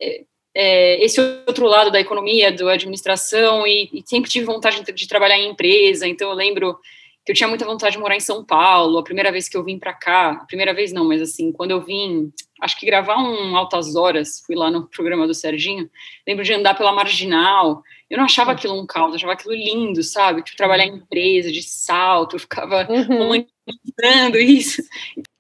é, 0.00 0.25
é, 0.60 1.04
esse 1.04 1.20
outro 1.20 1.66
lado 1.66 1.88
da 1.88 2.00
economia, 2.00 2.50
da 2.50 2.72
administração, 2.72 3.64
e, 3.64 3.88
e, 3.92 4.02
sempre 4.04 4.28
tive 4.28 4.44
vontade 4.44 4.82
de, 4.82 4.92
de, 4.92 5.06
trabalhar 5.06 5.38
em 5.38 5.50
empresa, 5.50 6.04
então 6.08 6.30
eu 6.30 6.34
lembro 6.34 6.76
que 7.24 7.30
eu 7.30 7.36
tinha 7.36 7.48
muita 7.48 7.64
vontade 7.64 7.92
de 7.92 8.00
morar 8.00 8.16
em 8.16 8.20
São 8.20 8.44
Paulo, 8.44 8.98
a 8.98 9.04
primeira 9.04 9.30
vez 9.30 9.48
que 9.48 9.56
eu 9.56 9.62
vim 9.62 9.78
para 9.78 9.94
cá, 9.94 10.32
a 10.32 10.46
primeira 10.46 10.74
vez 10.74 10.92
não, 10.92 11.04
mas 11.04 11.22
assim, 11.22 11.52
quando 11.52 11.70
eu 11.70 11.80
vim, 11.80 12.32
acho 12.60 12.76
que 12.76 12.86
gravar 12.86 13.18
um 13.18 13.56
Altas 13.56 13.94
Horas, 13.94 14.42
fui 14.44 14.56
lá 14.56 14.68
no 14.68 14.88
programa 14.88 15.28
do 15.28 15.34
Serginho, 15.34 15.88
lembro 16.26 16.44
de 16.44 16.52
andar 16.52 16.74
pela 16.74 16.90
Marginal, 16.90 17.80
eu 18.10 18.18
não 18.18 18.24
achava 18.24 18.50
aquilo 18.50 18.74
um 18.74 18.84
caos, 18.84 19.10
eu 19.10 19.16
achava 19.16 19.34
aquilo 19.34 19.54
lindo, 19.54 20.02
sabe, 20.02 20.42
tipo, 20.42 20.56
trabalhar 20.56 20.86
em 20.86 20.96
empresa, 20.96 21.52
de 21.52 21.62
salto, 21.62 22.34
eu 22.34 22.40
ficava 22.40 22.84
uhum. 22.90 23.18
romantizando 23.18 24.38
isso. 24.38 24.82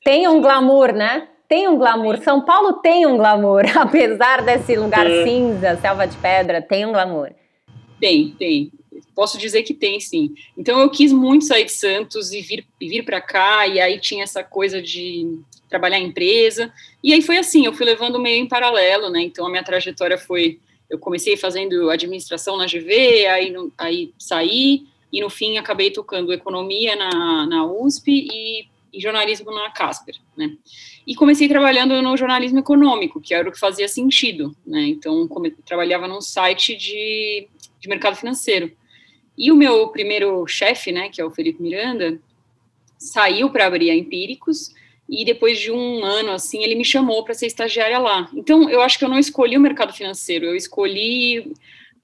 Tem 0.04 0.28
um 0.28 0.40
glamour, 0.40 0.92
né? 0.92 1.26
Tem 1.48 1.66
um 1.66 1.78
glamour. 1.78 2.18
São 2.18 2.42
Paulo 2.44 2.74
tem 2.74 3.06
um 3.06 3.16
glamour, 3.16 3.62
apesar 3.76 4.42
desse 4.42 4.76
lugar 4.76 5.06
é. 5.10 5.24
cinza, 5.24 5.76
selva 5.76 6.06
de 6.06 6.16
pedra, 6.18 6.60
tem 6.60 6.84
um 6.84 6.92
glamour. 6.92 7.30
Tem, 7.98 8.30
tem. 8.38 8.70
Posso 9.14 9.38
dizer 9.38 9.62
que 9.62 9.74
tem, 9.74 9.98
sim. 9.98 10.34
Então 10.56 10.78
eu 10.78 10.90
quis 10.90 11.12
muito 11.12 11.44
sair 11.44 11.64
de 11.64 11.72
Santos 11.72 12.32
e 12.32 12.40
vir, 12.40 12.64
vir 12.80 13.04
para 13.04 13.20
cá, 13.20 13.66
e 13.66 13.80
aí 13.80 13.98
tinha 13.98 14.22
essa 14.22 14.44
coisa 14.44 14.80
de 14.80 15.40
trabalhar 15.68 15.98
em 15.98 16.08
empresa. 16.08 16.72
E 17.02 17.12
aí 17.12 17.22
foi 17.22 17.38
assim, 17.38 17.64
eu 17.64 17.72
fui 17.72 17.84
levando 17.84 18.20
meio 18.20 18.40
em 18.40 18.46
paralelo, 18.46 19.10
né? 19.10 19.22
Então 19.22 19.46
a 19.46 19.50
minha 19.50 19.64
trajetória 19.64 20.18
foi 20.18 20.60
eu 20.88 20.98
comecei 20.98 21.36
fazendo 21.36 21.90
administração 21.90 22.56
na 22.56 22.64
GV, 22.64 23.26
aí, 23.26 23.54
aí 23.76 24.14
saí, 24.18 24.86
e 25.12 25.20
no 25.20 25.28
fim 25.28 25.58
acabei 25.58 25.90
tocando 25.90 26.32
economia 26.32 26.96
na, 26.96 27.46
na 27.46 27.66
USP 27.66 28.10
e, 28.10 28.66
e 28.92 29.00
jornalismo 29.00 29.52
na 29.52 29.70
Casper, 29.70 30.14
né? 30.36 30.56
E 31.08 31.14
comecei 31.14 31.48
trabalhando 31.48 32.02
no 32.02 32.14
jornalismo 32.18 32.58
econômico, 32.58 33.18
que 33.18 33.32
era 33.32 33.48
o 33.48 33.50
que 33.50 33.58
fazia 33.58 33.88
sentido, 33.88 34.54
né? 34.66 34.88
Então, 34.88 35.26
come, 35.26 35.50
trabalhava 35.50 36.06
num 36.06 36.20
site 36.20 36.76
de, 36.76 37.48
de 37.80 37.88
mercado 37.88 38.14
financeiro. 38.14 38.70
E 39.36 39.50
o 39.50 39.56
meu 39.56 39.88
primeiro 39.88 40.46
chefe, 40.46 40.92
né, 40.92 41.08
que 41.08 41.18
é 41.18 41.24
o 41.24 41.30
Felipe 41.30 41.62
Miranda, 41.62 42.20
saiu 42.98 43.48
para 43.48 43.64
abrir 43.64 43.88
a 43.88 43.96
Empíricos, 43.96 44.74
e 45.08 45.24
depois 45.24 45.58
de 45.58 45.72
um 45.72 46.04
ano, 46.04 46.32
assim, 46.32 46.62
ele 46.62 46.74
me 46.74 46.84
chamou 46.84 47.24
para 47.24 47.32
ser 47.32 47.46
estagiária 47.46 47.98
lá. 47.98 48.28
Então, 48.34 48.68
eu 48.68 48.82
acho 48.82 48.98
que 48.98 49.04
eu 49.06 49.08
não 49.08 49.18
escolhi 49.18 49.56
o 49.56 49.60
mercado 49.60 49.94
financeiro, 49.94 50.44
eu 50.44 50.54
escolhi 50.54 51.54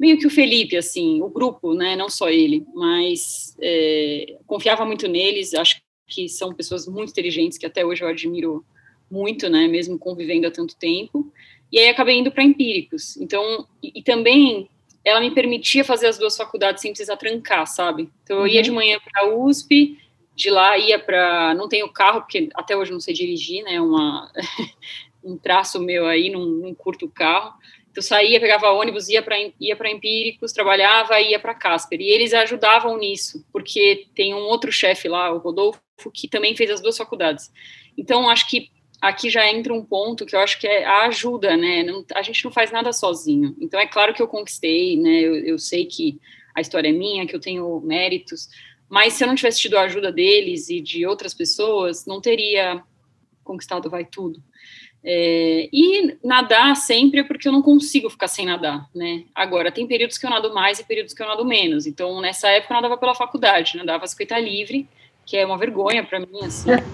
meio 0.01 0.17
que 0.17 0.27
o 0.27 0.31
Felipe, 0.31 0.79
assim, 0.79 1.21
o 1.21 1.29
grupo, 1.29 1.75
né, 1.75 1.95
não 1.95 2.09
só 2.09 2.31
ele, 2.31 2.65
mas 2.75 3.55
é, 3.61 4.39
confiava 4.47 4.87
muito 4.87 5.07
neles, 5.07 5.53
acho 5.53 5.83
que 6.07 6.27
são 6.27 6.55
pessoas 6.55 6.87
muito 6.87 7.11
inteligentes, 7.11 7.59
que 7.59 7.67
até 7.67 7.85
hoje 7.85 8.03
eu 8.03 8.09
admiro 8.09 8.65
muito, 9.14 9.49
né, 9.49 9.68
mesmo 9.68 9.97
convivendo 9.97 10.49
há 10.49 10.50
tanto 10.50 10.75
tempo, 10.75 11.33
e 11.71 11.78
aí 11.78 11.88
acabei 11.88 12.18
indo 12.18 12.33
para 12.33 12.42
Empíricos. 12.42 13.16
Então, 13.16 13.66
e, 13.80 13.92
e, 14.00 14.02
também 14.02 14.68
ela 15.04 15.21
me 15.21 15.30
permitia 15.30 15.85
fazer 15.85 16.09
as 16.09 16.18
duas 16.18 16.37
faculdades 16.37 16.83
sem 16.83 16.90
precisar 16.90 17.16
trancar, 17.16 17.66
sabe? 17.66 18.11
Então, 18.23 18.40
eu 18.40 18.47
ia 18.47 18.62
de 18.62 18.71
uhum. 18.71 18.76
manhã 18.76 18.99
para 18.99 19.23
a 19.23 19.35
USP, 19.35 19.99
de 20.35 20.50
lá 20.50 20.76
ia 20.76 20.99
para. 20.99 21.54
Não 21.54 21.68
tenho 21.68 21.88
carro, 21.92 22.23
porque 22.23 22.49
até 22.54 22.76
hoje 22.76 22.90
não 22.90 23.00
sei 23.00 23.14
dirigir, 23.14 23.62
né? 23.62 23.80
Uma, 23.80 24.30
um 25.23 25.37
traço 25.37 25.80
meu 25.80 26.06
aí, 26.06 26.30
num, 26.30 26.75
curto 26.75 27.09
carro. 27.09 27.54
Então, 27.90 28.02
saía, 28.02 28.40
pegava 28.40 28.71
ônibus, 28.71 29.09
ia 29.09 29.23
para 29.23 29.37
ia 29.38 29.76
Empíricos, 29.90 30.52
trabalhava 30.52 31.21
ia 31.21 31.38
para 31.38 31.54
Casper. 31.54 32.00
E 32.00 32.09
eles 32.09 32.35
ajudavam 32.35 32.99
nisso, 32.99 33.47
porque 33.52 34.06
tem 34.16 34.35
um 34.35 34.42
outro 34.49 34.73
chefe 34.73 35.09
lá, 35.09 35.33
o 35.33 35.38
Rodolfo, 35.38 35.80
que 36.12 36.26
também 36.26 36.56
fez 36.56 36.71
as 36.71 36.80
duas 36.80 36.97
faculdades. 36.97 37.52
Então, 37.97 38.28
acho 38.28 38.49
que 38.49 38.71
aqui 39.05 39.29
já 39.29 39.47
entra 39.51 39.73
um 39.73 39.85
ponto 39.85 40.25
que 40.25 40.35
eu 40.35 40.41
acho 40.41 40.59
que 40.59 40.67
é 40.67 40.85
a 40.85 41.03
ajuda, 41.07 41.57
né? 41.57 41.83
Não, 41.83 42.05
a 42.15 42.23
gente 42.23 42.45
não 42.45 42.51
faz 42.51 42.73
nada 42.73 42.93
sozinho. 42.93 43.55
Então, 43.61 43.79
é 43.79 43.87
claro 43.87 44.15
que 44.15 44.23
eu 44.23 44.27
conquistei, 44.27 44.97
né? 44.97 45.21
Eu, 45.21 45.37
eu 45.37 45.59
sei 45.59 45.85
que 45.85 46.19
a 46.55 46.61
história 46.61 46.89
é 46.89 46.93
minha, 46.93 47.27
que 47.27 47.37
eu 47.37 47.41
tenho 47.41 47.81
méritos, 47.81 48.49
mas 48.89 49.13
se 49.13 49.23
eu 49.23 49.29
não 49.29 49.35
tivesse 49.35 49.61
tido 49.61 49.77
a 49.77 49.83
ajuda 49.83 50.11
deles 50.11 50.71
e 50.71 50.81
de 50.81 51.07
outras 51.07 51.35
pessoas, 51.35 52.07
não 52.07 52.21
teria 52.21 52.83
conquistado 53.43 53.91
Vai 53.91 54.05
Tudo. 54.05 54.43
É, 55.07 55.69
e 55.71 56.17
nadar 56.25 56.75
sempre 56.77 57.21
é 57.21 57.25
porque 57.25 57.47
eu 57.47 57.53
não 57.53 57.61
consigo 57.61 58.09
ficar 58.09 58.27
sem 58.27 58.47
nadar, 58.47 58.89
né? 58.95 59.25
Agora, 59.35 59.71
tem 59.71 59.87
períodos 59.87 60.17
que 60.17 60.25
eu 60.25 60.31
nado 60.31 60.55
mais 60.55 60.79
e 60.79 60.85
períodos 60.85 61.13
que 61.13 61.23
eu 61.23 61.27
nado 61.27 61.45
menos. 61.45 61.87
Então, 61.87 62.23
nessa 62.23 62.49
época, 62.49 62.73
eu 62.73 62.77
nadava 62.77 62.97
pela 62.97 63.15
faculdade, 63.15 63.77
nadava 63.77 64.07
50 64.07 64.39
livre, 64.39 64.89
que 65.26 65.37
é 65.37 65.47
uma 65.47 65.57
vergonha 65.57 66.04
para 66.04 66.21
mim, 66.21 66.40
assim. 66.45 66.71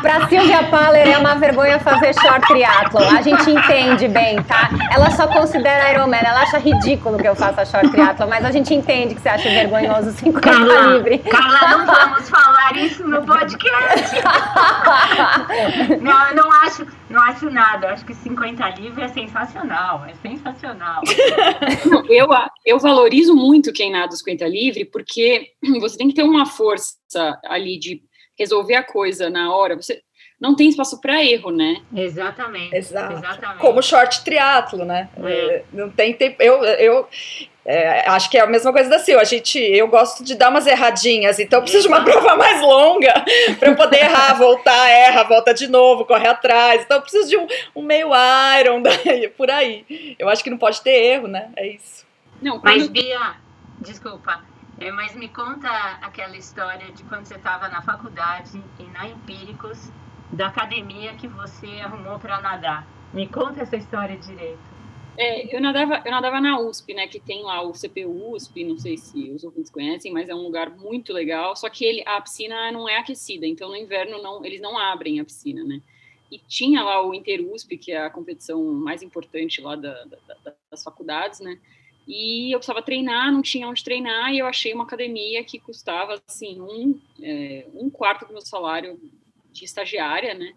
para 0.00 0.28
Silvia 0.28 0.62
Paller 0.64 1.08
é 1.08 1.18
uma 1.18 1.34
vergonha 1.34 1.80
fazer 1.80 2.14
short 2.14 2.46
triathlon. 2.46 3.16
A 3.16 3.22
gente 3.22 3.50
entende 3.50 4.06
bem, 4.08 4.42
tá? 4.42 4.70
Ela 4.92 5.10
só 5.10 5.26
considera 5.26 5.92
Ironman, 5.92 6.20
ela 6.20 6.42
acha 6.42 6.58
ridículo 6.58 7.18
que 7.18 7.26
eu 7.26 7.34
faça 7.34 7.64
short 7.64 7.90
triathlon, 7.90 8.28
mas 8.28 8.44
a 8.44 8.50
gente 8.50 8.72
entende 8.72 9.14
que 9.14 9.20
você 9.20 9.28
acha 9.28 9.48
vergonhoso 9.48 10.12
50 10.12 10.40
Carla, 10.40 10.96
livre. 10.96 11.18
Carla, 11.18 11.68
não 11.70 11.86
vamos 11.86 12.28
falar 12.28 12.76
isso 12.76 13.06
no 13.06 13.24
podcast. 13.24 14.16
não, 16.00 16.28
eu 16.28 16.36
não 16.36 16.52
acho, 16.62 16.86
não 17.10 17.22
acho 17.22 17.50
nada. 17.50 17.88
Eu 17.88 17.94
acho 17.94 18.04
que 18.04 18.14
50 18.14 18.68
livre 18.70 19.02
é 19.02 19.08
sensacional, 19.08 20.06
é 20.06 20.14
sensacional. 20.28 21.02
eu, 22.08 22.28
eu 22.64 22.78
valorizo 22.78 23.34
muito 23.34 23.72
quem 23.72 23.90
nada 23.90 24.14
50 24.14 24.46
livre, 24.46 24.84
porque 24.84 25.52
você 25.80 25.95
você 25.96 25.98
tem 25.98 26.08
que 26.08 26.14
ter 26.14 26.22
uma 26.22 26.44
força 26.44 26.94
ali 27.44 27.78
de 27.78 28.02
resolver 28.38 28.74
a 28.74 28.82
coisa 28.82 29.30
na 29.30 29.54
hora. 29.54 29.76
Você 29.76 30.02
não 30.38 30.54
tem 30.54 30.68
espaço 30.68 31.00
para 31.00 31.24
erro, 31.24 31.50
né? 31.50 31.82
Exatamente. 31.94 32.76
Exato. 32.76 33.14
Exatamente. 33.14 33.60
Como 33.60 33.82
short 33.82 34.22
triatlo, 34.22 34.84
né? 34.84 35.08
É. 35.16 35.30
é. 35.30 35.64
Não 35.72 35.90
tem 35.90 36.12
tempo. 36.12 36.42
Eu, 36.42 36.62
eu 36.64 37.08
é, 37.64 38.06
acho 38.10 38.28
que 38.28 38.36
é 38.36 38.42
a 38.42 38.46
mesma 38.46 38.70
coisa 38.72 38.90
da 38.90 38.98
Sil. 39.00 39.16
A 39.18 39.24
gente, 39.24 39.58
eu 39.58 39.88
gosto 39.88 40.22
de 40.22 40.34
dar 40.34 40.50
umas 40.50 40.66
erradinhas, 40.66 41.38
então 41.38 41.60
eu 41.60 41.62
preciso 41.62 41.88
Exato. 41.88 42.04
de 42.04 42.10
uma 42.10 42.20
prova 42.20 42.36
mais 42.36 42.60
longa 42.60 43.24
para 43.58 43.70
eu 43.70 43.76
poder 43.76 44.02
errar, 44.02 44.34
voltar, 44.34 44.90
erra, 44.90 45.22
volta 45.22 45.54
de 45.54 45.66
novo, 45.66 46.04
corre 46.04 46.28
atrás. 46.28 46.82
Então 46.82 46.98
eu 46.98 47.02
preciso 47.02 47.30
de 47.30 47.38
um, 47.38 47.46
um 47.74 47.82
meio 47.82 48.10
iron 48.60 48.82
daí, 48.84 49.28
por 49.28 49.50
aí. 49.50 50.14
Eu 50.18 50.28
acho 50.28 50.44
que 50.44 50.50
não 50.50 50.58
pode 50.58 50.82
ter 50.82 50.90
erro, 50.90 51.26
né? 51.26 51.50
É 51.56 51.66
isso. 51.66 52.04
Não, 52.42 52.60
quando... 52.60 52.76
Mas 52.76 52.88
Bia, 52.88 53.36
desculpa. 53.80 54.44
É, 54.78 54.90
mas 54.92 55.14
me 55.14 55.28
conta 55.28 55.68
aquela 56.02 56.36
história 56.36 56.92
de 56.92 57.02
quando 57.04 57.24
você 57.24 57.36
estava 57.36 57.68
na 57.68 57.80
faculdade 57.80 58.62
e 58.78 58.82
na 58.84 59.08
Empíricos, 59.08 59.90
da 60.32 60.48
academia 60.48 61.14
que 61.14 61.26
você 61.26 61.66
arrumou 61.80 62.18
para 62.18 62.40
nadar. 62.40 62.86
Me 63.12 63.26
conta 63.26 63.62
essa 63.62 63.76
história 63.76 64.16
direito. 64.18 64.76
É, 65.18 65.56
eu 65.56 65.62
nadava, 65.62 66.02
eu 66.04 66.10
nadava 66.10 66.40
na 66.42 66.60
USP, 66.60 66.92
né, 66.92 67.06
que 67.06 67.18
tem 67.18 67.42
lá 67.42 67.62
o 67.62 67.72
CPU 67.72 68.34
USP, 68.34 68.64
não 68.64 68.76
sei 68.76 68.98
se 68.98 69.30
os 69.30 69.44
ouvintes 69.44 69.70
conhecem, 69.70 70.12
mas 70.12 70.28
é 70.28 70.34
um 70.34 70.42
lugar 70.42 70.68
muito 70.68 71.10
legal, 71.10 71.56
só 71.56 71.70
que 71.70 71.86
ele, 71.86 72.02
a 72.06 72.20
piscina 72.20 72.70
não 72.70 72.86
é 72.86 72.98
aquecida, 72.98 73.46
então 73.46 73.70
no 73.70 73.76
inverno 73.76 74.22
não, 74.22 74.44
eles 74.44 74.60
não 74.60 74.76
abrem 74.76 75.18
a 75.18 75.24
piscina, 75.24 75.64
né. 75.64 75.80
E 76.30 76.38
tinha 76.38 76.82
lá 76.82 77.00
o 77.00 77.12
UsP, 77.54 77.78
que 77.78 77.92
é 77.92 78.04
a 78.04 78.10
competição 78.10 78.62
mais 78.62 79.02
importante 79.02 79.62
lá 79.62 79.74
da, 79.74 80.04
da, 80.04 80.54
das 80.70 80.84
faculdades, 80.84 81.40
né, 81.40 81.58
e 82.06 82.54
eu 82.54 82.58
precisava 82.58 82.82
treinar, 82.82 83.32
não 83.32 83.42
tinha 83.42 83.68
onde 83.68 83.82
treinar, 83.82 84.32
e 84.32 84.38
eu 84.38 84.46
achei 84.46 84.72
uma 84.72 84.84
academia 84.84 85.42
que 85.42 85.58
custava, 85.58 86.22
assim, 86.26 86.60
um, 86.60 87.00
é, 87.20 87.66
um 87.74 87.90
quarto 87.90 88.26
do 88.26 88.32
meu 88.32 88.42
salário 88.42 89.00
de 89.50 89.64
estagiária, 89.64 90.34
né? 90.34 90.52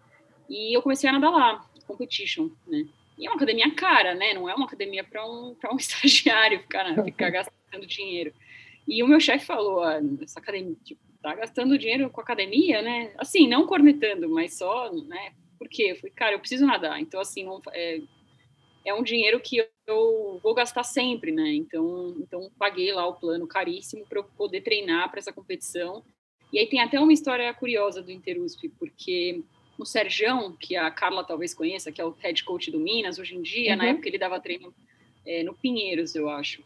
E 0.48 0.76
eu 0.76 0.82
comecei 0.82 1.10
a 1.10 1.12
nadar 1.12 1.30
lá, 1.30 1.70
competition, 1.86 2.50
né? 2.66 2.86
E 3.18 3.26
é 3.26 3.30
uma 3.30 3.36
academia 3.36 3.74
cara, 3.74 4.14
né? 4.14 4.32
Não 4.32 4.48
é 4.48 4.54
uma 4.54 4.66
academia 4.66 5.02
para 5.02 5.26
um, 5.28 5.56
um 5.72 5.76
estagiário 5.78 6.60
ficar, 6.60 7.04
ficar 7.04 7.30
gastando 7.30 7.86
dinheiro. 7.86 8.32
E 8.86 9.02
o 9.02 9.08
meu 9.08 9.20
chefe 9.20 9.44
falou, 9.44 9.82
ah, 9.82 10.00
essa 10.22 10.40
academia, 10.40 10.76
tipo, 10.84 11.00
tá 11.20 11.34
gastando 11.34 11.78
dinheiro 11.78 12.08
com 12.10 12.20
academia, 12.20 12.80
né? 12.80 13.12
Assim, 13.18 13.46
não 13.46 13.66
cornetando, 13.66 14.28
mas 14.28 14.56
só, 14.56 14.92
né? 14.92 15.32
Por 15.58 15.68
quê? 15.68 15.88
Eu 15.90 15.96
falei, 15.96 16.12
cara, 16.12 16.34
eu 16.34 16.40
preciso 16.40 16.66
nadar. 16.66 16.98
Então, 17.00 17.20
assim, 17.20 17.44
não, 17.44 17.60
é, 17.72 18.00
é 18.84 18.94
um 18.94 19.02
dinheiro 19.02 19.40
que 19.40 19.66
eu 19.86 20.40
vou 20.42 20.54
gastar 20.54 20.84
sempre, 20.84 21.32
né? 21.32 21.52
Então, 21.52 22.16
então 22.18 22.50
paguei 22.58 22.92
lá 22.92 23.06
o 23.06 23.14
plano 23.14 23.46
caríssimo 23.46 24.06
para 24.06 24.18
eu 24.18 24.24
poder 24.24 24.62
treinar 24.62 25.10
para 25.10 25.18
essa 25.18 25.32
competição. 25.32 26.04
E 26.52 26.58
aí 26.58 26.66
tem 26.66 26.80
até 26.80 26.98
uma 26.98 27.12
história 27.12 27.52
curiosa 27.54 28.02
do 28.02 28.10
Interusp, 28.10 28.68
porque 28.78 29.42
o 29.78 29.84
Serjão, 29.84 30.56
que 30.58 30.76
a 30.76 30.90
Carla 30.90 31.24
talvez 31.24 31.54
conheça, 31.54 31.92
que 31.92 32.00
é 32.00 32.04
o 32.04 32.14
head 32.18 32.44
coach 32.44 32.70
do 32.70 32.80
Minas 32.80 33.18
hoje 33.18 33.36
em 33.36 33.42
dia, 33.42 33.72
uhum. 33.72 33.78
na 33.78 33.86
época 33.86 34.08
ele 34.08 34.18
dava 34.18 34.40
treino 34.40 34.74
é, 35.26 35.42
no 35.42 35.54
Pinheiros, 35.54 36.14
eu 36.14 36.28
acho. 36.28 36.62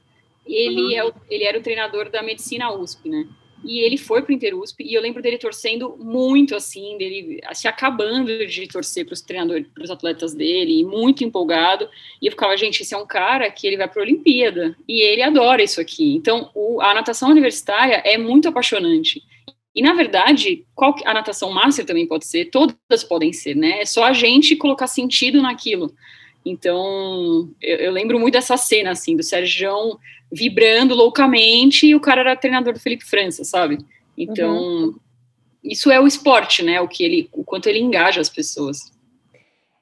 Ele, 0.47 0.83
uhum. 0.83 0.93
é 0.93 1.05
o, 1.05 1.15
ele 1.31 1.45
era 1.45 1.59
o 1.59 1.63
treinador 1.63 2.11
da 2.11 2.23
medicina 2.23 2.73
USP, 2.73 3.09
né? 3.09 3.29
E 3.65 3.81
ele 3.81 3.97
foi 3.97 4.23
para 4.23 4.31
o 4.31 4.35
Interusp, 4.35 4.81
e 4.81 4.95
eu 4.95 5.01
lembro 5.01 5.23
dele 5.23 5.39
torcendo 5.39 5.97
muito, 5.99 6.55
assim, 6.55 6.97
dele 6.99 7.41
se 7.53 7.67
acabando 7.67 8.47
de 8.47 8.69
torcer 8.69 9.05
para 9.05 9.15
os 9.15 9.23
treinadores, 9.23 9.67
para 9.75 9.85
os 9.85 9.91
atletas 9.91 10.35
dele, 10.35 10.85
muito 10.85 11.25
empolgado, 11.25 11.89
e 12.21 12.27
eu 12.27 12.33
ficava, 12.33 12.57
gente, 12.57 12.83
esse 12.83 12.95
é 12.95 12.99
um 12.99 13.07
cara 13.07 13.51
que 13.51 13.67
ele 13.67 13.77
vai 13.77 13.89
para 13.89 14.01
a 14.01 14.05
Olimpíada, 14.05 14.77
e 14.89 15.01
ele 15.03 15.23
adora 15.23 15.63
isso 15.63 15.81
aqui, 15.81 16.15
então 16.15 16.51
o, 16.55 16.81
a 16.81 16.93
natação 16.95 17.31
universitária 17.31 18.03
é 18.05 18.19
muito 18.19 18.49
apaixonante, 18.49 19.23
e, 19.75 19.83
na 19.83 19.93
verdade, 19.93 20.65
qual, 20.75 20.95
a 21.05 21.15
natação 21.15 21.53
master 21.53 21.85
também 21.85 22.07
pode 22.07 22.27
ser, 22.27 22.45
todas 22.47 23.03
podem 23.09 23.33
ser, 23.33 23.57
né, 23.57 23.81
é 23.81 23.85
só 23.85 24.05
a 24.05 24.13
gente 24.13 24.57
colocar 24.57 24.87
sentido 24.87 25.41
naquilo, 25.41 25.95
então, 26.45 27.49
eu, 27.63 27.79
eu 27.79 27.93
lembro 27.93 28.21
muito 28.21 28.35
dessa 28.35 28.57
cena, 28.57 28.91
assim, 28.91 29.17
do 29.17 29.23
Sérgio 29.23 29.99
vibrando 30.35 30.95
loucamente 30.95 31.87
e 31.87 31.95
o 31.95 32.01
cara 32.01 32.21
era 32.21 32.37
treinador 32.37 32.73
do 32.73 32.81
Felipe 32.81 33.05
França, 33.05 33.45
sabe? 33.45 33.79
Então, 34.19 34.57
uhum. 34.57 34.95
isso 35.63 35.91
é 35.91 36.01
o 36.01 36.07
esporte, 36.07 36.63
né? 36.63 36.81
O 36.81 36.89
que 36.89 37.05
ele, 37.05 37.29
o 37.33 37.45
quanto 37.45 37.69
ele 37.69 37.79
engaja 37.79 38.21
as 38.21 38.29
pessoas. 38.29 38.93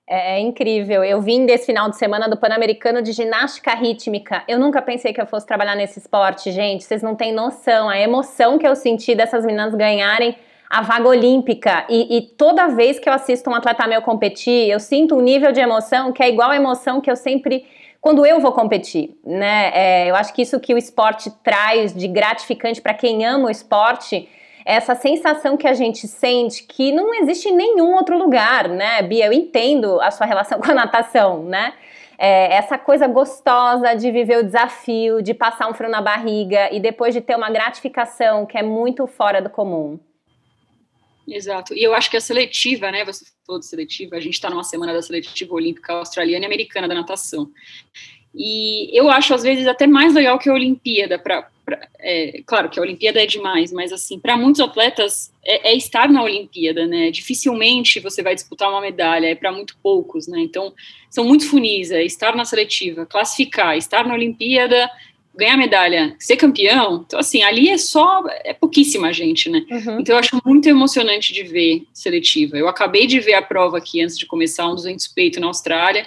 É, 0.06 0.37
é 0.37 0.40
incrível. 0.40 1.02
Eu 1.02 1.21
vim 1.21 1.47
desse 1.47 1.66
final 1.66 1.88
de 1.88 1.97
semana 1.97 2.28
do 2.28 2.37
Pan-Americano 2.37 3.00
de 3.00 3.12
Ginástica 3.12 3.75
Rítmica. 3.75 4.44
Eu 4.47 4.59
nunca 4.59 4.82
pensei 4.82 5.12
que 5.12 5.21
eu 5.21 5.26
fosse 5.26 5.47
trabalhar 5.47 5.75
nesse 5.75 5.99
esporte, 5.99 6.52
gente. 6.52 6.85
Vocês 6.85 7.02
não 7.02 7.14
têm 7.14 7.32
noção. 7.32 7.88
A 7.88 7.99
emoção 7.99 8.59
que 8.59 8.66
eu 8.66 8.76
senti 8.76 9.14
dessas 9.14 9.44
meninas 9.44 9.75
ganharem 9.75 10.37
a 10.68 10.82
vaga 10.82 11.09
olímpica. 11.09 11.87
E, 11.88 12.16
e, 12.16 12.23
toda 12.23 12.68
vez 12.68 12.99
que 12.99 13.09
eu 13.09 13.12
assisto 13.12 13.50
um 13.50 13.54
atleta 13.54 13.87
meu 13.87 14.00
competir, 14.00 14.71
eu 14.71 14.80
sinto 14.80 15.14
um 15.14 15.21
nível 15.21 15.52
de 15.52 15.61
emoção 15.61 16.12
que 16.12 16.23
é 16.23 16.28
igual 16.28 16.50
à 16.50 16.56
emoção 16.56 17.00
que 17.00 17.11
eu 17.11 17.16
sempre. 17.16 17.66
Quando 18.02 18.26
eu 18.26 18.38
vou 18.38 18.52
competir, 18.52 19.16
né? 19.25 19.71
É, 19.73 20.11
eu 20.11 20.14
acho 20.14 20.35
que 20.35 20.42
isso 20.42 20.61
que 20.61 20.75
o 20.75 20.78
esporte 20.78 21.30
traz 21.42 21.94
de 21.94 22.06
gratificante 22.06 22.82
para 22.82 22.92
quem 22.92 23.25
ama 23.25 23.47
o 23.47 23.50
esporte 23.50 24.28
é 24.66 24.75
essa 24.75 24.94
sensação 24.94 25.56
que 25.56 25.66
a 25.66 25.73
gente 25.73 26.06
sente 26.06 26.64
que 26.64 26.92
não 26.92 27.14
existe 27.14 27.49
em 27.49 27.56
nenhum 27.56 27.94
outro 27.94 28.18
lugar, 28.18 28.68
né, 28.68 29.00
Bia? 29.00 29.26
Eu 29.26 29.32
entendo 29.32 29.99
a 30.02 30.11
sua 30.11 30.26
relação 30.26 30.59
com 30.61 30.71
a 30.71 30.75
natação, 30.75 31.44
né? 31.44 31.73
é, 32.23 32.54
essa 32.54 32.78
coisa 32.78 33.09
gostosa 33.09 33.94
de 33.94 34.09
viver 34.12 34.38
o 34.38 34.44
desafio, 34.44 35.21
de 35.21 35.35
passar 35.35 35.68
um 35.68 35.75
frio 35.75 35.90
na 35.90 36.00
barriga 36.00 36.73
e 36.73 36.78
depois 36.78 37.12
de 37.12 37.21
ter 37.21 37.35
uma 37.35 37.50
gratificação 37.50 38.47
que 38.47 38.56
é 38.56 38.62
muito 38.62 39.09
fora 39.09 39.42
do 39.42 39.50
comum. 39.50 39.99
Exato. 41.26 41.75
E 41.75 41.82
eu 41.82 41.92
acho 41.92 42.09
que 42.09 42.16
a 42.16 42.21
seletiva, 42.21 42.92
né? 42.92 43.04
Você 43.04 43.25
de 43.59 43.66
seletiva, 43.66 44.16
a 44.16 44.21
gente 44.21 44.35
está 44.35 44.50
numa 44.50 44.64
semana 44.64 44.92
da 44.92 45.02
seletiva 45.02 45.54
olímpica 45.54 45.94
australiana 45.94 46.44
e 46.44 46.47
americana 46.47 46.88
da 46.88 46.94
natação. 46.94 47.50
E 48.35 48.97
eu 48.97 49.11
acho, 49.11 49.35
às 49.35 49.42
vezes, 49.42 49.66
até 49.66 49.87
mais 49.87 50.14
legal 50.14 50.38
que 50.38 50.49
a 50.49 50.54
Olimpíada. 50.54 51.18
Pra, 51.18 51.49
pra 51.64 51.87
é, 51.99 52.42
claro 52.47 52.71
que 52.71 52.78
a 52.78 52.82
Olimpíada 52.82 53.23
é 53.23 53.26
demais, 53.26 53.71
mas, 53.71 53.92
assim, 53.92 54.18
para 54.18 54.37
muitos 54.37 54.61
atletas 54.61 55.32
é, 55.44 55.73
é, 55.73 55.76
estar 55.76 56.09
na 56.09 56.23
Olimpíada, 56.23 56.87
né? 56.87 57.11
Dificilmente 57.11 58.00
você 58.00 58.23
vai 58.23 58.35
disputar 58.35 58.71
uma 58.71 58.80
medalha, 58.80 59.26
é 59.26 59.35
para 59.35 59.52
muito 59.52 59.76
poucos, 59.82 60.26
né? 60.26 60.40
Então, 60.40 60.73
são 61.11 61.25
muitos 61.25 61.49
funis: 61.49 61.90
é 61.90 62.02
estar 62.02 62.35
na 62.35 62.44
seletiva, 62.44 63.04
classificar, 63.04 63.76
estar 63.76 64.06
na 64.06 64.14
Olimpíada 64.14 64.90
ganhar 65.35 65.57
medalha, 65.57 66.15
ser 66.19 66.37
campeão, 66.37 67.05
então 67.07 67.19
assim, 67.19 67.43
ali 67.43 67.71
é 67.71 67.79
só, 67.79 68.23
é 68.45 68.53
pouquíssima 68.53 69.12
gente, 69.12 69.49
né? 69.49 69.65
Uhum. 69.71 70.01
Então 70.01 70.15
eu 70.15 70.19
acho 70.19 70.41
muito 70.45 70.69
emocionante 70.69 71.33
de 71.33 71.43
ver 71.43 71.85
seletiva. 71.93 72.57
Eu 72.57 72.69
acabei 72.69 73.07
de 73.07 73.19
ver 73.19 73.35
a 73.35 73.43
prova 73.43 73.79
aqui 73.79 74.03
antes 74.03 74.19
de 74.19 74.27
começar, 74.27 74.69
um 74.69 74.75
200 74.75 75.09
peito 75.09 75.41
na 75.41 75.47
Austrália, 75.47 76.07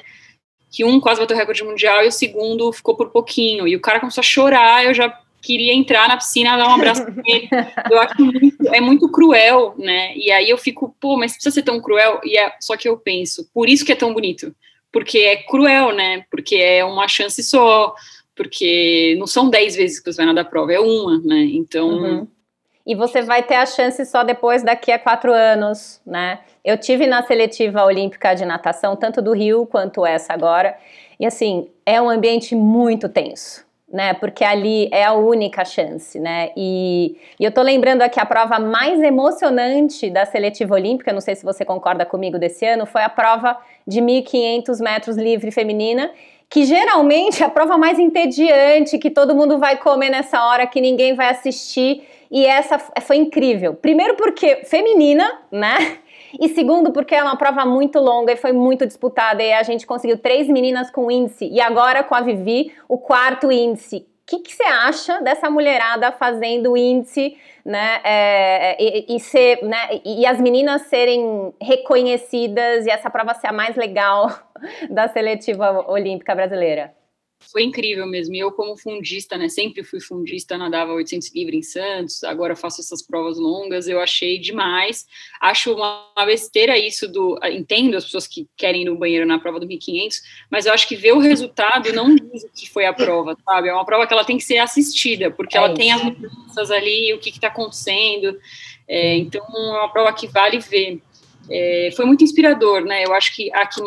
que 0.71 0.85
um 0.85 0.99
quase 0.99 1.19
bateu 1.19 1.35
o 1.35 1.39
recorde 1.39 1.63
mundial 1.63 2.03
e 2.03 2.07
o 2.07 2.11
segundo 2.11 2.71
ficou 2.71 2.95
por 2.95 3.09
pouquinho, 3.09 3.67
e 3.67 3.75
o 3.75 3.79
cara 3.79 3.99
começou 3.99 4.21
a 4.21 4.25
chorar, 4.25 4.85
eu 4.85 4.93
já 4.93 5.09
queria 5.41 5.73
entrar 5.73 6.07
na 6.07 6.17
piscina, 6.17 6.57
dar 6.57 6.67
um 6.67 6.73
abraço 6.73 7.05
nele. 7.23 7.47
Eu 7.89 7.99
acho 7.99 8.19
muito, 8.19 8.67
é 8.73 8.81
muito 8.81 9.11
cruel, 9.11 9.75
né? 9.77 10.15
E 10.17 10.31
aí 10.31 10.49
eu 10.49 10.57
fico, 10.57 10.95
pô, 10.99 11.15
mas 11.15 11.33
precisa 11.33 11.53
ser 11.53 11.61
tão 11.61 11.79
cruel? 11.79 12.19
E 12.23 12.35
é, 12.35 12.51
só 12.59 12.75
que 12.75 12.89
eu 12.89 12.97
penso, 12.97 13.47
por 13.53 13.69
isso 13.69 13.85
que 13.85 13.91
é 13.91 13.95
tão 13.95 14.11
bonito, 14.11 14.55
porque 14.91 15.19
é 15.19 15.35
cruel, 15.35 15.93
né? 15.93 16.25
Porque 16.31 16.55
é 16.55 16.83
uma 16.83 17.07
chance 17.07 17.43
só, 17.43 17.93
porque 18.35 19.15
não 19.17 19.25
são 19.25 19.49
10 19.49 19.75
vezes 19.75 19.99
que 19.99 20.11
você 20.11 20.17
vai 20.17 20.25
nadar 20.25 20.41
a 20.41 20.49
prova, 20.49 20.73
é 20.73 20.79
uma, 20.79 21.19
né? 21.19 21.43
Então. 21.53 21.87
Uhum. 21.89 22.27
E 22.85 22.93
você 22.93 23.23
vai 23.23 23.41
ter 23.41 23.55
a 23.55 23.65
chance 23.65 24.05
só 24.05 24.23
depois 24.23 24.61
daqui 24.61 24.91
a 24.91 24.99
quatro 24.99 25.33
anos, 25.33 25.99
né? 26.05 26.39
Eu 26.63 26.77
tive 26.77 27.07
na 27.07 27.23
seletiva 27.23 27.83
olímpica 27.83 28.35
de 28.35 28.45
natação, 28.45 28.95
tanto 28.95 29.23
do 29.23 29.33
Rio 29.33 29.65
quanto 29.65 30.05
essa 30.05 30.33
agora, 30.33 30.77
e 31.19 31.25
assim, 31.25 31.67
é 31.85 31.99
um 31.99 32.09
ambiente 32.09 32.55
muito 32.55 33.09
tenso, 33.09 33.65
né? 33.91 34.13
Porque 34.13 34.43
ali 34.43 34.87
é 34.91 35.03
a 35.03 35.13
única 35.13 35.65
chance, 35.65 36.19
né? 36.19 36.51
E, 36.55 37.17
e 37.39 37.43
eu 37.43 37.51
tô 37.51 37.63
lembrando 37.63 38.03
aqui 38.03 38.19
a 38.19 38.25
prova 38.25 38.59
mais 38.59 39.01
emocionante 39.01 40.09
da 40.11 40.25
seletiva 40.25 40.75
olímpica, 40.75 41.11
não 41.11 41.21
sei 41.21 41.35
se 41.35 41.43
você 41.43 41.65
concorda 41.65 42.05
comigo 42.05 42.37
desse 42.37 42.65
ano, 42.65 42.85
foi 42.85 43.01
a 43.01 43.09
prova 43.09 43.57
de 43.87 43.99
1.500 43.99 44.79
metros 44.83 45.17
livre 45.17 45.49
feminina, 45.51 46.11
que 46.55 46.63
geralmente 46.63 47.43
é 47.43 47.45
a 47.45 47.49
prova 47.49 47.77
mais 47.77 47.99
entediante, 47.99 48.97
que 48.97 49.09
todo 49.09 49.35
mundo 49.35 49.59
vai 49.59 49.75
comer 49.75 50.09
nessa 50.09 50.41
hora, 50.41 50.65
que 50.65 50.79
ninguém 50.79 51.13
vai 51.13 51.27
assistir. 51.27 52.07
E 52.31 52.45
essa 52.45 52.79
foi 52.79 53.17
incrível. 53.17 53.73
Primeiro 53.73 54.15
porque 54.15 54.63
feminina, 54.63 55.29
né? 55.51 55.97
E 56.39 56.47
segundo 56.47 56.93
porque 56.93 57.13
é 57.13 57.21
uma 57.21 57.35
prova 57.35 57.65
muito 57.65 57.99
longa 57.99 58.31
e 58.31 58.37
foi 58.37 58.53
muito 58.53 58.85
disputada 58.85 59.43
e 59.43 59.51
a 59.51 59.63
gente 59.63 59.85
conseguiu 59.85 60.17
três 60.17 60.47
meninas 60.47 60.89
com 60.89 61.11
índice 61.11 61.45
e 61.45 61.59
agora 61.59 62.03
com 62.03 62.15
a 62.15 62.21
Vivi 62.21 62.71
o 62.87 62.97
quarto 62.97 63.51
índice 63.51 64.05
que, 64.25 64.39
que 64.39 64.53
você 64.53 64.63
acha 64.63 65.21
dessa 65.21 65.49
mulherada 65.49 66.11
fazendo 66.11 66.75
índice, 66.75 67.37
né, 67.63 68.01
é, 68.03 68.83
e, 68.83 69.15
e, 69.15 69.19
ser, 69.19 69.63
né, 69.63 70.01
e 70.03 70.25
as 70.25 70.39
meninas 70.39 70.83
serem 70.83 71.53
reconhecidas 71.61 72.85
e 72.85 72.89
essa 72.89 73.09
prova 73.09 73.33
ser 73.33 73.47
a 73.47 73.51
mais 73.51 73.75
legal 73.75 74.29
da 74.89 75.07
seletiva 75.07 75.85
olímpica 75.87 76.33
brasileira? 76.33 76.93
Foi 77.39 77.63
incrível 77.63 78.05
mesmo. 78.05 78.35
E 78.35 78.39
eu, 78.39 78.51
como 78.51 78.77
fundista, 78.77 79.37
né, 79.37 79.47
sempre 79.47 79.83
fui 79.83 79.99
fundista, 79.99 80.57
nadava 80.57 80.93
800 80.93 81.33
livre 81.33 81.57
em 81.57 81.61
Santos, 81.61 82.23
agora 82.23 82.55
faço 82.55 82.81
essas 82.81 83.01
provas 83.05 83.37
longas, 83.37 83.87
eu 83.87 83.99
achei 83.99 84.39
demais. 84.39 85.05
Acho 85.39 85.73
uma, 85.73 86.05
besteira 86.25 86.77
isso 86.77 87.07
do. 87.07 87.39
Entendo 87.43 87.95
as 87.95 88.05
pessoas 88.05 88.27
que 88.27 88.47
querem 88.57 88.81
ir 88.81 88.85
no 88.85 88.97
banheiro 88.97 89.25
na 89.25 89.39
prova 89.39 89.59
do 89.59 89.67
1500, 89.67 90.21
mas 90.49 90.65
eu 90.65 90.73
acho 90.73 90.87
que 90.87 90.95
ver 90.95 91.13
o 91.13 91.19
resultado 91.19 91.93
não 91.93 92.15
diz 92.15 92.43
o 92.43 92.49
que 92.53 92.69
foi 92.69 92.85
a 92.85 92.93
prova, 92.93 93.37
sabe? 93.45 93.69
É 93.69 93.73
uma 93.73 93.85
prova 93.85 94.07
que 94.07 94.13
ela 94.13 94.25
tem 94.25 94.37
que 94.37 94.43
ser 94.43 94.57
assistida, 94.57 95.29
porque 95.29 95.55
é 95.55 95.59
ela 95.59 95.67
isso. 95.67 95.77
tem 95.77 95.91
as 95.91 96.03
mudanças 96.03 96.71
ali, 96.71 97.13
o 97.13 97.19
que 97.19 97.29
está 97.29 97.47
acontecendo. 97.47 98.37
É, 98.87 99.17
então, 99.17 99.45
é 99.55 99.79
uma 99.79 99.89
prova 99.89 100.13
que 100.13 100.27
vale 100.27 100.59
ver. 100.59 101.01
É, 101.49 101.89
foi 101.95 102.05
muito 102.05 102.23
inspirador, 102.23 102.83
né? 102.83 103.05
Eu 103.05 103.13
acho 103.13 103.35
que 103.35 103.53
aqui, 103.53 103.81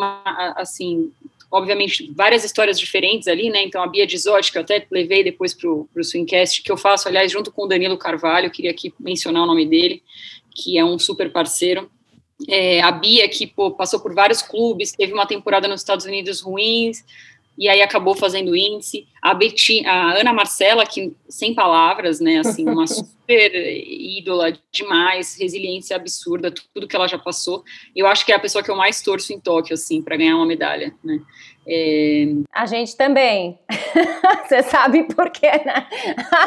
assim, 0.56 1.12
obviamente, 1.50 2.10
várias 2.14 2.44
histórias 2.44 2.78
diferentes 2.78 3.26
ali, 3.26 3.50
né? 3.50 3.62
Então, 3.62 3.82
a 3.82 3.86
Bia 3.86 4.06
Dizotti, 4.06 4.52
que 4.52 4.58
eu 4.58 4.62
até 4.62 4.86
levei 4.90 5.24
depois 5.24 5.54
para 5.54 5.68
o 5.70 5.88
Swingcast, 6.02 6.62
que 6.62 6.70
eu 6.70 6.76
faço, 6.76 7.08
aliás, 7.08 7.32
junto 7.32 7.50
com 7.50 7.64
o 7.64 7.66
Danilo 7.66 7.96
Carvalho, 7.96 8.50
queria 8.50 8.70
aqui 8.70 8.92
mencionar 9.00 9.42
o 9.42 9.46
nome 9.46 9.66
dele, 9.66 10.02
que 10.54 10.78
é 10.78 10.84
um 10.84 10.98
super 10.98 11.32
parceiro. 11.32 11.90
É, 12.48 12.80
a 12.82 12.92
Bia, 12.92 13.28
que 13.28 13.46
pô, 13.46 13.70
passou 13.70 14.00
por 14.00 14.14
vários 14.14 14.42
clubes, 14.42 14.92
teve 14.92 15.12
uma 15.12 15.26
temporada 15.26 15.66
nos 15.66 15.80
Estados 15.80 16.04
Unidos 16.04 16.40
ruins, 16.40 17.04
e 17.58 17.68
aí 17.68 17.82
acabou 17.82 18.14
fazendo 18.14 18.54
índice. 18.54 19.08
A, 19.20 19.34
Betty, 19.34 19.84
a 19.84 20.12
Ana 20.12 20.32
Marcela, 20.32 20.86
que 20.86 21.12
sem 21.28 21.54
palavras, 21.54 22.20
né, 22.20 22.38
assim, 22.38 22.64
uma 22.64 22.86
super 22.86 23.52
ídola 23.54 24.52
demais, 24.70 25.36
resiliência 25.38 25.96
absurda, 25.96 26.54
tudo 26.72 26.86
que 26.86 26.94
ela 26.94 27.08
já 27.08 27.18
passou. 27.18 27.64
Eu 27.96 28.06
acho 28.06 28.24
que 28.24 28.30
é 28.30 28.36
a 28.36 28.40
pessoa 28.40 28.62
que 28.62 28.70
eu 28.70 28.76
mais 28.76 29.02
torço 29.02 29.32
em 29.32 29.40
Tóquio, 29.40 29.74
assim, 29.74 30.00
para 30.00 30.16
ganhar 30.16 30.36
uma 30.36 30.46
medalha, 30.46 30.94
né. 31.02 31.20
É... 31.66 32.26
A 32.52 32.64
gente 32.64 32.96
também. 32.96 33.58
Você 34.48 34.62
sabe 34.62 35.02
por 35.14 35.28
quê, 35.30 35.50
né? 35.50 35.86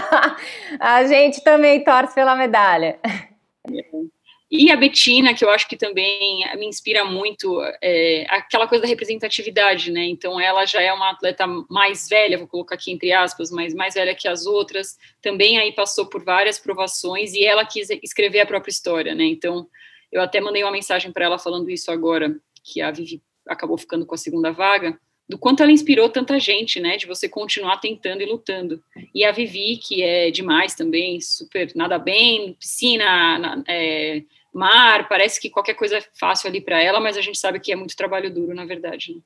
a 0.80 1.06
gente 1.06 1.44
também 1.44 1.84
torce 1.84 2.16
pela 2.16 2.36
medalha. 2.36 2.98
É. 3.04 4.21
E 4.52 4.70
a 4.70 4.76
Betina, 4.76 5.34
que 5.34 5.46
eu 5.46 5.50
acho 5.50 5.66
que 5.66 5.78
também 5.78 6.44
me 6.58 6.66
inspira 6.66 7.06
muito, 7.06 7.62
é, 7.82 8.26
aquela 8.28 8.68
coisa 8.68 8.82
da 8.82 8.88
representatividade, 8.90 9.90
né? 9.90 10.04
Então, 10.04 10.38
ela 10.42 10.66
já 10.66 10.82
é 10.82 10.92
uma 10.92 11.12
atleta 11.12 11.48
mais 11.70 12.10
velha, 12.10 12.38
vou 12.38 12.48
colocar 12.48 12.76
aqui 12.76 12.92
entre 12.92 13.14
aspas, 13.14 13.50
mas 13.50 13.74
mais 13.74 13.94
velha 13.94 14.14
que 14.14 14.28
as 14.28 14.46
outras, 14.46 14.98
também 15.22 15.58
aí 15.58 15.72
passou 15.72 16.06
por 16.06 16.26
várias 16.26 16.60
provações 16.60 17.34
e 17.34 17.46
ela 17.46 17.66
quis 17.66 17.90
escrever 18.04 18.42
a 18.42 18.46
própria 18.46 18.72
história, 18.72 19.16
né? 19.16 19.24
Então, 19.24 19.70
eu 20.12 20.22
até 20.22 20.42
mandei 20.42 20.64
uma 20.64 20.72
mensagem 20.72 21.14
para 21.14 21.24
ela 21.24 21.40
falando 21.40 21.70
isso 21.70 21.90
agora, 21.90 22.36
que 22.62 22.82
a 22.82 22.92
Vivi 22.92 23.22
acabou 23.48 23.78
ficando 23.78 24.06
com 24.06 24.16
a 24.16 24.18
segunda 24.18 24.52
vaga, 24.52 25.00
do 25.30 25.38
quanto 25.38 25.64
ela 25.64 25.72
inspirou 25.72 26.10
tanta 26.10 26.38
gente, 26.38 26.78
né, 26.82 26.98
de 26.98 27.08
você 27.08 27.30
continuar 27.30 27.78
tentando 27.78 28.22
e 28.22 28.26
lutando. 28.26 28.84
E 29.16 29.24
a 29.24 29.32
Vivi, 29.32 29.78
que 29.78 30.04
é 30.04 30.30
demais 30.30 30.76
também, 30.76 31.22
super 31.22 31.72
nada 31.74 31.98
bem, 31.98 32.54
piscina, 32.60 33.64
é, 33.66 34.24
mar, 34.54 35.08
parece 35.08 35.40
que 35.40 35.50
qualquer 35.50 35.74
coisa 35.74 35.98
é 35.98 36.04
fácil 36.20 36.50
ali 36.50 36.62
para 36.62 36.82
ela, 36.82 37.00
mas 37.00 37.18
a 37.18 37.22
gente 37.22 37.38
sabe 37.38 37.60
que 37.60 37.72
é 37.72 37.76
muito 37.76 37.96
trabalho 37.96 38.34
duro, 38.34 38.54
na 38.54 38.66
verdade. 38.66 39.16
Né? 39.16 39.22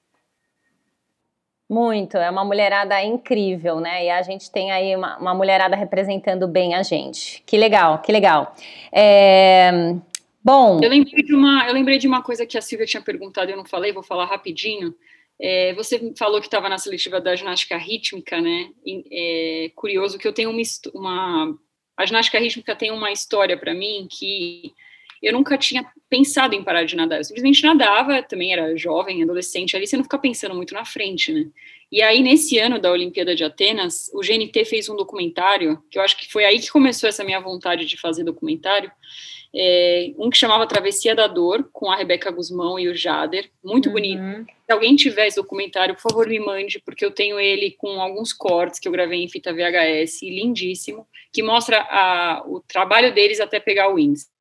Muito, 1.67 2.17
é 2.17 2.29
uma 2.29 2.45
mulherada 2.45 3.01
incrível, 3.03 3.79
né? 3.79 4.05
E 4.05 4.09
a 4.11 4.21
gente 4.21 4.51
tem 4.51 4.71
aí 4.71 4.95
uma, 4.95 5.17
uma 5.17 5.33
mulherada 5.33 5.75
representando 5.75 6.47
bem 6.47 6.75
a 6.75 6.83
gente. 6.83 7.41
Que 7.43 7.57
legal, 7.57 7.99
que 7.99 8.11
legal. 8.11 8.55
É... 8.91 9.71
Bom. 10.43 10.79
Eu 10.79 10.89
lembrei, 10.89 11.23
de 11.23 11.33
uma, 11.33 11.67
eu 11.67 11.73
lembrei 11.73 11.97
de 11.97 12.07
uma 12.07 12.21
coisa 12.21 12.45
que 12.45 12.55
a 12.55 12.61
Silvia 12.61 12.85
tinha 12.85 13.01
perguntado 13.01 13.49
eu 13.49 13.57
não 13.57 13.65
falei, 13.65 13.91
vou 13.91 14.03
falar 14.03 14.25
rapidinho. 14.25 14.93
É, 15.41 15.73
você 15.73 16.13
falou 16.15 16.39
que 16.39 16.45
estava 16.45 16.69
na 16.69 16.77
seletiva 16.77 17.19
da 17.19 17.35
ginástica 17.35 17.77
rítmica, 17.77 18.39
né? 18.39 18.69
E, 18.85 19.65
é 19.65 19.69
curioso 19.75 20.19
que 20.19 20.27
eu 20.27 20.33
tenho 20.33 20.51
uma, 20.51 20.61
uma. 20.93 21.57
A 21.97 22.05
ginástica 22.05 22.37
rítmica 22.37 22.75
tem 22.75 22.91
uma 22.91 23.11
história 23.11 23.57
para 23.57 23.73
mim 23.73 24.07
que 24.07 24.71
eu 25.25 25.33
nunca 25.33 25.57
tinha 25.57 25.83
pensado 26.07 26.53
em 26.53 26.63
parar 26.63 26.83
de 26.83 26.95
nadar. 26.95 27.17
Eu 27.17 27.23
simplesmente 27.23 27.63
nadava, 27.63 28.21
também 28.21 28.53
era 28.53 28.77
jovem, 28.77 29.23
adolescente 29.23 29.75
ali, 29.75 29.87
você 29.87 29.97
não 29.97 30.03
fica 30.03 30.19
pensando 30.19 30.53
muito 30.53 30.73
na 30.73 30.85
frente, 30.85 31.33
né? 31.33 31.47
E 31.91 32.01
aí, 32.01 32.21
nesse 32.21 32.59
ano 32.59 32.79
da 32.79 32.91
Olimpíada 32.91 33.35
de 33.35 33.43
Atenas, 33.43 34.11
o 34.13 34.19
GNT 34.19 34.65
fez 34.65 34.87
um 34.87 34.95
documentário, 34.95 35.81
que 35.89 35.97
eu 35.97 36.03
acho 36.03 36.15
que 36.17 36.31
foi 36.31 36.45
aí 36.45 36.59
que 36.59 36.69
começou 36.69 37.09
essa 37.09 37.23
minha 37.23 37.39
vontade 37.39 37.85
de 37.85 37.97
fazer 37.97 38.23
documentário, 38.23 38.91
é, 39.55 40.11
um 40.17 40.29
que 40.29 40.37
chamava 40.37 40.67
Travessia 40.67 41.15
da 41.15 41.25
Dor, 41.25 41.69
com 41.71 41.89
a 41.89 41.95
Rebeca 41.95 42.29
Guzmão 42.29 42.77
e 42.77 42.87
o 42.87 42.95
Jader, 42.95 43.49
muito 43.63 43.87
uhum. 43.87 43.93
bonito. 43.93 44.21
Se 44.65 44.71
alguém 44.71 44.95
tiver 44.95 45.27
esse 45.27 45.37
documentário, 45.37 45.95
por 45.95 46.01
favor, 46.01 46.27
me 46.27 46.39
mande, 46.39 46.79
porque 46.85 47.05
eu 47.05 47.11
tenho 47.11 47.39
ele 47.39 47.71
com 47.71 47.99
alguns 47.99 48.31
cortes 48.31 48.79
que 48.79 48.87
eu 48.87 48.91
gravei 48.91 49.23
em 49.23 49.29
fita 49.29 49.53
VHS, 49.53 50.21
lindíssimo, 50.23 51.07
que 51.31 51.41
mostra 51.41 51.81
a, 51.89 52.43
o 52.45 52.59
trabalho 52.59 53.13
deles 53.13 53.39
até 53.39 53.59
pegar 53.59 53.91
o 53.91 53.97
índice 53.97 54.34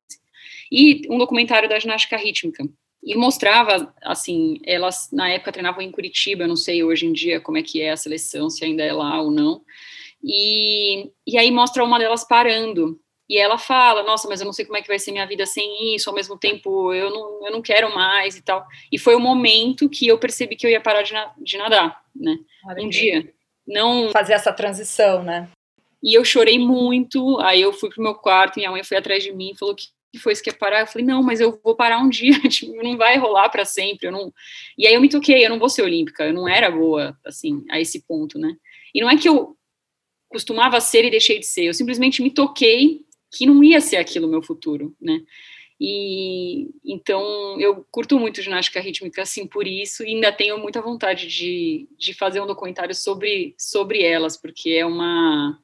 e 0.71 1.01
um 1.09 1.17
documentário 1.17 1.69
da 1.69 1.79
ginástica 1.79 2.17
rítmica. 2.17 2.63
E 3.03 3.15
mostrava, 3.15 3.93
assim, 4.01 4.59
elas 4.65 5.09
na 5.11 5.29
época 5.29 5.51
treinavam 5.51 5.81
em 5.81 5.91
Curitiba, 5.91 6.43
eu 6.43 6.47
não 6.47 6.55
sei 6.55 6.83
hoje 6.83 7.05
em 7.05 7.13
dia 7.13 7.39
como 7.39 7.57
é 7.57 7.61
que 7.61 7.81
é 7.81 7.91
a 7.91 7.97
seleção, 7.97 8.49
se 8.49 8.65
ainda 8.65 8.83
é 8.83 8.91
lá 8.91 9.21
ou 9.21 9.29
não. 9.29 9.61
E, 10.23 11.11
e 11.27 11.37
aí 11.37 11.51
mostra 11.51 11.83
uma 11.83 11.99
delas 11.99 12.27
parando. 12.27 12.99
E 13.27 13.37
ela 13.37 13.57
fala, 13.57 14.03
nossa, 14.03 14.27
mas 14.27 14.39
eu 14.39 14.45
não 14.45 14.53
sei 14.53 14.65
como 14.65 14.77
é 14.77 14.81
que 14.81 14.87
vai 14.87 14.99
ser 14.99 15.11
minha 15.11 15.25
vida 15.25 15.45
sem 15.45 15.95
isso, 15.95 16.09
ao 16.09 16.15
mesmo 16.15 16.37
tempo 16.37 16.93
eu 16.93 17.09
não, 17.09 17.45
eu 17.45 17.51
não 17.51 17.61
quero 17.61 17.93
mais 17.93 18.35
e 18.35 18.41
tal. 18.41 18.65
E 18.91 18.99
foi 18.99 19.15
o 19.15 19.19
momento 19.19 19.89
que 19.89 20.07
eu 20.07 20.17
percebi 20.19 20.55
que 20.55 20.65
eu 20.65 20.71
ia 20.71 20.81
parar 20.81 21.01
de, 21.01 21.13
na, 21.13 21.33
de 21.37 21.57
nadar, 21.57 22.01
né? 22.15 22.37
Um 22.77 22.89
dia. 22.89 23.33
Não... 23.67 24.09
Fazer 24.11 24.33
essa 24.33 24.53
transição, 24.53 25.23
né? 25.23 25.49
E 26.03 26.15
eu 26.15 26.23
chorei 26.23 26.59
muito, 26.59 27.39
aí 27.39 27.61
eu 27.61 27.73
fui 27.73 27.89
pro 27.89 28.03
meu 28.03 28.13
quarto, 28.13 28.57
minha 28.57 28.69
mãe 28.69 28.83
foi 28.83 28.97
atrás 28.97 29.23
de 29.23 29.33
mim 29.33 29.51
e 29.51 29.57
falou 29.57 29.73
que 29.73 29.87
foi 30.19 30.33
isso 30.33 30.43
que 30.43 30.49
ia 30.49 30.55
parar? 30.55 30.81
Eu 30.81 30.87
falei, 30.87 31.05
não, 31.05 31.21
mas 31.23 31.39
eu 31.39 31.59
vou 31.63 31.75
parar 31.75 31.99
um 31.99 32.09
dia, 32.09 32.39
tipo, 32.49 32.75
não 32.83 32.97
vai 32.97 33.17
rolar 33.17 33.49
para 33.49 33.65
sempre, 33.65 34.07
eu 34.07 34.11
não... 34.11 34.33
E 34.77 34.87
aí 34.87 34.93
eu 34.93 35.01
me 35.01 35.09
toquei, 35.09 35.45
eu 35.45 35.49
não 35.49 35.59
vou 35.59 35.69
ser 35.69 35.81
olímpica, 35.81 36.25
eu 36.25 36.33
não 36.33 36.47
era 36.47 36.69
boa, 36.69 37.17
assim, 37.25 37.63
a 37.69 37.79
esse 37.79 38.05
ponto, 38.05 38.37
né? 38.39 38.55
E 38.93 39.01
não 39.01 39.09
é 39.09 39.17
que 39.17 39.27
eu 39.27 39.55
costumava 40.29 40.81
ser 40.81 41.05
e 41.05 41.11
deixei 41.11 41.39
de 41.39 41.45
ser, 41.45 41.65
eu 41.65 41.73
simplesmente 41.73 42.21
me 42.21 42.29
toquei 42.29 43.05
que 43.31 43.45
não 43.45 43.63
ia 43.63 43.81
ser 43.81 43.97
aquilo 43.97 44.27
o 44.27 44.29
meu 44.29 44.41
futuro, 44.41 44.95
né? 45.01 45.21
E 45.79 46.69
então 46.85 47.59
eu 47.59 47.85
curto 47.91 48.17
muito 48.17 48.41
ginástica 48.41 48.79
rítmica 48.79 49.21
assim 49.21 49.45
por 49.45 49.67
isso 49.67 50.03
e 50.03 50.15
ainda 50.15 50.31
tenho 50.31 50.57
muita 50.57 50.81
vontade 50.81 51.27
de, 51.27 51.87
de 51.97 52.13
fazer 52.13 52.39
um 52.39 52.47
documentário 52.47 52.95
sobre, 52.95 53.53
sobre 53.57 54.01
elas, 54.01 54.37
porque 54.37 54.69
é 54.69 54.85
uma 54.85 55.59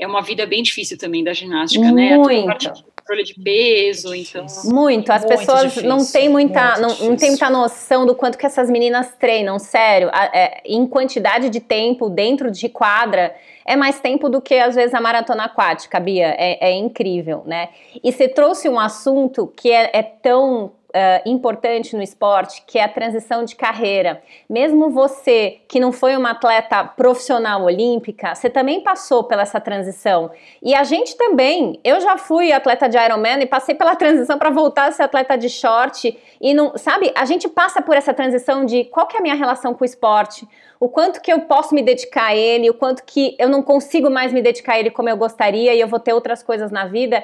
é 0.00 0.06
uma 0.06 0.22
vida 0.22 0.46
bem 0.46 0.62
difícil 0.62 0.98
também 0.98 1.22
da 1.24 1.32
ginástica, 1.32 1.90
né? 1.92 2.16
Muito. 2.16 2.46
né? 2.46 2.74
controle 3.06 3.22
de 3.22 3.34
peso, 3.34 4.12
então. 4.14 4.46
Muito. 4.64 5.10
As 5.10 5.22
muito 5.22 5.38
pessoas 5.38 5.62
difícil, 5.62 5.88
não 5.88 6.04
têm 6.04 6.28
muita, 6.28 6.76
não, 6.78 6.88
não 6.88 7.16
tem 7.16 7.30
muita 7.30 7.48
noção 7.48 8.04
do 8.04 8.14
quanto 8.14 8.36
que 8.36 8.44
essas 8.44 8.68
meninas 8.68 9.14
treinam, 9.18 9.58
sério. 9.58 10.10
É, 10.32 10.60
em 10.64 10.86
quantidade 10.86 11.48
de 11.48 11.60
tempo 11.60 12.10
dentro 12.10 12.50
de 12.50 12.68
quadra 12.68 13.34
é 13.64 13.76
mais 13.76 14.00
tempo 14.00 14.28
do 14.28 14.40
que 14.42 14.54
às 14.54 14.74
vezes 14.74 14.92
a 14.92 15.00
maratona 15.00 15.44
aquática, 15.44 16.00
Bia. 16.00 16.34
É, 16.36 16.70
é 16.70 16.72
incrível, 16.72 17.44
né? 17.46 17.68
E 18.02 18.12
você 18.12 18.28
trouxe 18.28 18.68
um 18.68 18.78
assunto 18.78 19.52
que 19.56 19.70
é, 19.70 19.90
é 19.92 20.02
tão 20.02 20.72
Uh, 20.96 21.28
importante 21.28 21.94
no 21.94 22.02
esporte, 22.02 22.62
que 22.66 22.78
é 22.78 22.84
a 22.84 22.88
transição 22.88 23.44
de 23.44 23.54
carreira. 23.54 24.22
Mesmo 24.48 24.88
você 24.88 25.58
que 25.68 25.78
não 25.78 25.92
foi 25.92 26.16
uma 26.16 26.30
atleta 26.30 26.82
profissional 26.84 27.64
olímpica, 27.64 28.34
você 28.34 28.48
também 28.48 28.80
passou 28.80 29.24
pela 29.24 29.42
essa 29.42 29.60
transição. 29.60 30.30
E 30.62 30.74
a 30.74 30.84
gente 30.84 31.14
também, 31.14 31.78
eu 31.84 32.00
já 32.00 32.16
fui 32.16 32.50
atleta 32.50 32.88
de 32.88 32.96
Ironman 32.96 33.42
e 33.42 33.46
passei 33.46 33.74
pela 33.74 33.94
transição 33.94 34.38
para 34.38 34.48
voltar 34.48 34.88
a 34.88 34.92
ser 34.92 35.02
atleta 35.02 35.36
de 35.36 35.50
short. 35.50 36.18
E 36.40 36.54
não, 36.54 36.78
sabe, 36.78 37.12
a 37.14 37.26
gente 37.26 37.46
passa 37.46 37.82
por 37.82 37.94
essa 37.94 38.14
transição 38.14 38.64
de 38.64 38.84
qual 38.84 39.06
que 39.06 39.16
é 39.16 39.20
a 39.20 39.22
minha 39.22 39.34
relação 39.34 39.74
com 39.74 39.82
o 39.82 39.84
esporte, 39.84 40.48
o 40.80 40.88
quanto 40.88 41.20
que 41.20 41.30
eu 41.30 41.40
posso 41.40 41.74
me 41.74 41.82
dedicar 41.82 42.28
a 42.28 42.34
ele, 42.34 42.70
o 42.70 42.74
quanto 42.74 43.04
que 43.04 43.36
eu 43.38 43.50
não 43.50 43.62
consigo 43.62 44.08
mais 44.08 44.32
me 44.32 44.40
dedicar 44.40 44.74
a 44.74 44.78
ele 44.78 44.90
como 44.90 45.10
eu 45.10 45.16
gostaria 45.16 45.74
e 45.74 45.80
eu 45.80 45.88
vou 45.88 46.00
ter 46.00 46.14
outras 46.14 46.42
coisas 46.42 46.70
na 46.70 46.86
vida. 46.86 47.22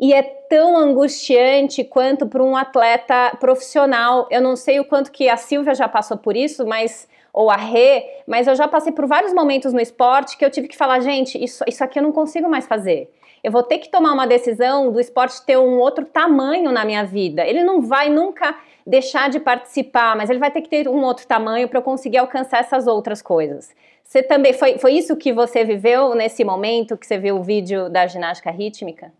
E 0.00 0.12
é 0.12 0.22
tão 0.22 0.76
angustiante 0.76 1.82
quanto 1.82 2.26
para 2.26 2.42
um 2.42 2.56
atleta 2.56 3.36
profissional. 3.40 4.28
Eu 4.30 4.40
não 4.40 4.54
sei 4.54 4.78
o 4.78 4.84
quanto 4.84 5.10
que 5.10 5.28
a 5.28 5.36
Silvia 5.36 5.74
já 5.74 5.88
passou 5.88 6.16
por 6.16 6.36
isso, 6.36 6.66
mas 6.66 7.08
ou 7.32 7.50
a 7.50 7.56
Rê, 7.56 8.04
mas 8.26 8.46
eu 8.46 8.54
já 8.54 8.66
passei 8.66 8.92
por 8.92 9.06
vários 9.06 9.32
momentos 9.32 9.72
no 9.72 9.80
esporte 9.80 10.36
que 10.36 10.44
eu 10.44 10.50
tive 10.50 10.66
que 10.66 10.76
falar, 10.76 11.00
gente, 11.00 11.42
isso, 11.42 11.62
isso 11.68 11.84
aqui 11.84 11.98
eu 11.98 12.02
não 12.02 12.10
consigo 12.10 12.48
mais 12.48 12.66
fazer. 12.66 13.12
Eu 13.44 13.52
vou 13.52 13.62
ter 13.62 13.78
que 13.78 13.88
tomar 13.88 14.12
uma 14.12 14.26
decisão 14.26 14.90
do 14.90 14.98
esporte 14.98 15.44
ter 15.44 15.56
um 15.56 15.78
outro 15.78 16.04
tamanho 16.04 16.72
na 16.72 16.84
minha 16.84 17.04
vida. 17.04 17.46
Ele 17.46 17.62
não 17.62 17.80
vai 17.80 18.08
nunca 18.08 18.56
deixar 18.84 19.28
de 19.28 19.38
participar, 19.38 20.16
mas 20.16 20.30
ele 20.30 20.38
vai 20.38 20.50
ter 20.50 20.62
que 20.62 20.68
ter 20.68 20.88
um 20.88 21.02
outro 21.04 21.26
tamanho 21.26 21.68
para 21.68 21.78
eu 21.78 21.82
conseguir 21.82 22.18
alcançar 22.18 22.58
essas 22.58 22.86
outras 22.86 23.22
coisas. 23.22 23.70
Você 24.02 24.22
também 24.22 24.52
foi, 24.52 24.78
foi 24.78 24.94
isso 24.94 25.14
que 25.16 25.32
você 25.32 25.64
viveu 25.64 26.14
nesse 26.14 26.42
momento 26.42 26.96
que 26.96 27.06
você 27.06 27.18
viu 27.18 27.36
o 27.36 27.42
vídeo 27.42 27.88
da 27.88 28.06
ginástica 28.06 28.50
rítmica? 28.50 29.12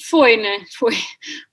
Foi, 0.00 0.36
né? 0.36 0.64
Foi. 0.78 0.94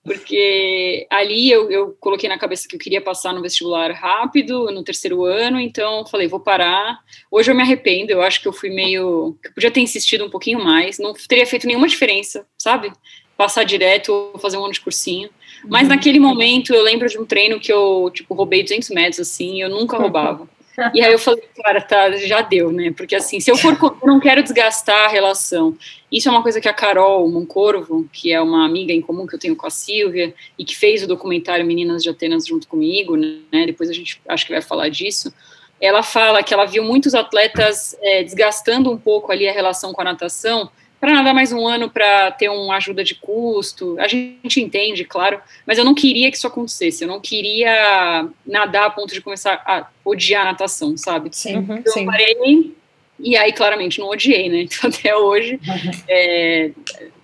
Porque 0.03 1.07
ali 1.09 1.49
eu, 1.49 1.69
eu 1.71 1.97
coloquei 1.99 2.29
na 2.29 2.37
cabeça 2.37 2.67
que 2.67 2.75
eu 2.75 2.79
queria 2.79 3.01
passar 3.01 3.33
no 3.33 3.41
vestibular 3.41 3.91
rápido, 3.91 4.71
no 4.71 4.83
terceiro 4.83 5.23
ano, 5.25 5.59
então 5.59 6.05
falei, 6.05 6.27
vou 6.27 6.39
parar. 6.39 6.99
Hoje 7.31 7.51
eu 7.51 7.55
me 7.55 7.61
arrependo, 7.61 8.11
eu 8.11 8.21
acho 8.21 8.41
que 8.41 8.47
eu 8.47 8.53
fui 8.53 8.69
meio. 8.69 9.37
Eu 9.43 9.51
podia 9.53 9.71
ter 9.71 9.81
insistido 9.81 10.25
um 10.25 10.29
pouquinho 10.29 10.63
mais, 10.63 10.99
não 10.99 11.13
teria 11.27 11.45
feito 11.45 11.67
nenhuma 11.67 11.87
diferença, 11.87 12.45
sabe? 12.57 12.91
Passar 13.37 13.63
direto 13.63 14.13
ou 14.33 14.39
fazer 14.39 14.57
um 14.57 14.63
ano 14.63 14.73
de 14.73 14.81
cursinho. 14.81 15.29
Mas 15.67 15.83
uhum. 15.83 15.89
naquele 15.89 16.19
momento 16.19 16.73
eu 16.73 16.83
lembro 16.83 17.07
de 17.07 17.17
um 17.17 17.25
treino 17.25 17.59
que 17.59 17.73
eu, 17.73 18.11
tipo, 18.13 18.33
roubei 18.33 18.63
200 18.63 18.89
metros, 18.89 19.19
assim, 19.19 19.61
eu 19.61 19.69
nunca 19.69 19.97
roubava. 19.97 20.47
E 20.93 21.01
aí 21.01 21.11
eu 21.11 21.19
falei, 21.19 21.43
cara, 21.63 21.81
tá, 21.81 22.11
já 22.17 22.41
deu, 22.41 22.71
né? 22.71 22.93
Porque 22.95 23.15
assim, 23.15 23.39
se 23.39 23.49
eu 23.49 23.57
for, 23.57 23.77
eu 23.81 24.07
não 24.07 24.19
quero 24.19 24.43
desgastar 24.43 25.05
a 25.05 25.07
relação. 25.07 25.77
Isso 26.11 26.27
é 26.27 26.31
uma 26.31 26.43
coisa 26.43 26.59
que 26.59 26.67
a 26.67 26.73
Carol 26.73 27.27
Moncorvo, 27.29 28.07
que 28.11 28.31
é 28.31 28.41
uma 28.41 28.65
amiga 28.65 28.93
em 28.93 29.01
comum 29.01 29.25
que 29.25 29.35
eu 29.35 29.39
tenho 29.39 29.55
com 29.55 29.67
a 29.67 29.69
Silvia, 29.69 30.33
e 30.57 30.65
que 30.65 30.75
fez 30.75 31.03
o 31.03 31.07
documentário 31.07 31.65
Meninas 31.65 32.03
de 32.03 32.09
Atenas 32.09 32.45
junto 32.45 32.67
comigo, 32.67 33.15
né? 33.15 33.65
Depois 33.65 33.89
a 33.89 33.93
gente 33.93 34.21
acho 34.27 34.45
que 34.45 34.53
vai 34.53 34.61
falar 34.61 34.89
disso. 34.89 35.33
Ela 35.79 36.03
fala 36.03 36.41
que 36.41 36.53
ela 36.53 36.65
viu 36.65 36.83
muitos 36.83 37.13
atletas 37.13 37.97
é, 38.01 38.23
desgastando 38.23 38.91
um 38.91 38.97
pouco 38.97 39.31
ali 39.31 39.47
a 39.47 39.53
relação 39.53 39.91
com 39.93 40.01
a 40.01 40.05
natação, 40.05 40.69
para 40.99 41.13
nadar 41.13 41.33
mais 41.33 41.51
um 41.51 41.67
ano 41.67 41.89
para 41.89 42.31
ter 42.31 42.49
uma 42.49 42.77
ajuda 42.77 43.03
de 43.03 43.15
custo. 43.15 43.95
A 43.99 44.07
gente 44.07 44.61
entende, 44.61 45.03
claro, 45.03 45.39
mas 45.65 45.77
eu 45.77 45.85
não 45.85 45.93
queria 45.93 46.31
que 46.31 46.37
isso 46.37 46.47
acontecesse. 46.47 47.03
Eu 47.03 47.07
não 47.07 47.19
queria 47.19 48.27
nadar 48.45 48.85
a 48.85 48.89
ponto 48.89 49.13
de 49.13 49.21
começar 49.21 49.61
a 49.65 49.87
odiar 50.03 50.43
a 50.43 50.51
natação, 50.51 50.97
sabe? 50.97 51.29
Sim, 51.31 51.57
uhum, 51.57 51.77
então, 51.77 51.93
sim. 51.93 52.01
eu 52.01 52.05
parei 52.05 52.75
e 53.19 53.37
aí, 53.37 53.53
claramente, 53.53 53.99
não 53.99 54.09
odiei, 54.09 54.49
né? 54.49 54.65
Então, 54.75 54.89
até 54.89 55.15
hoje, 55.15 55.59
é, 56.07 56.71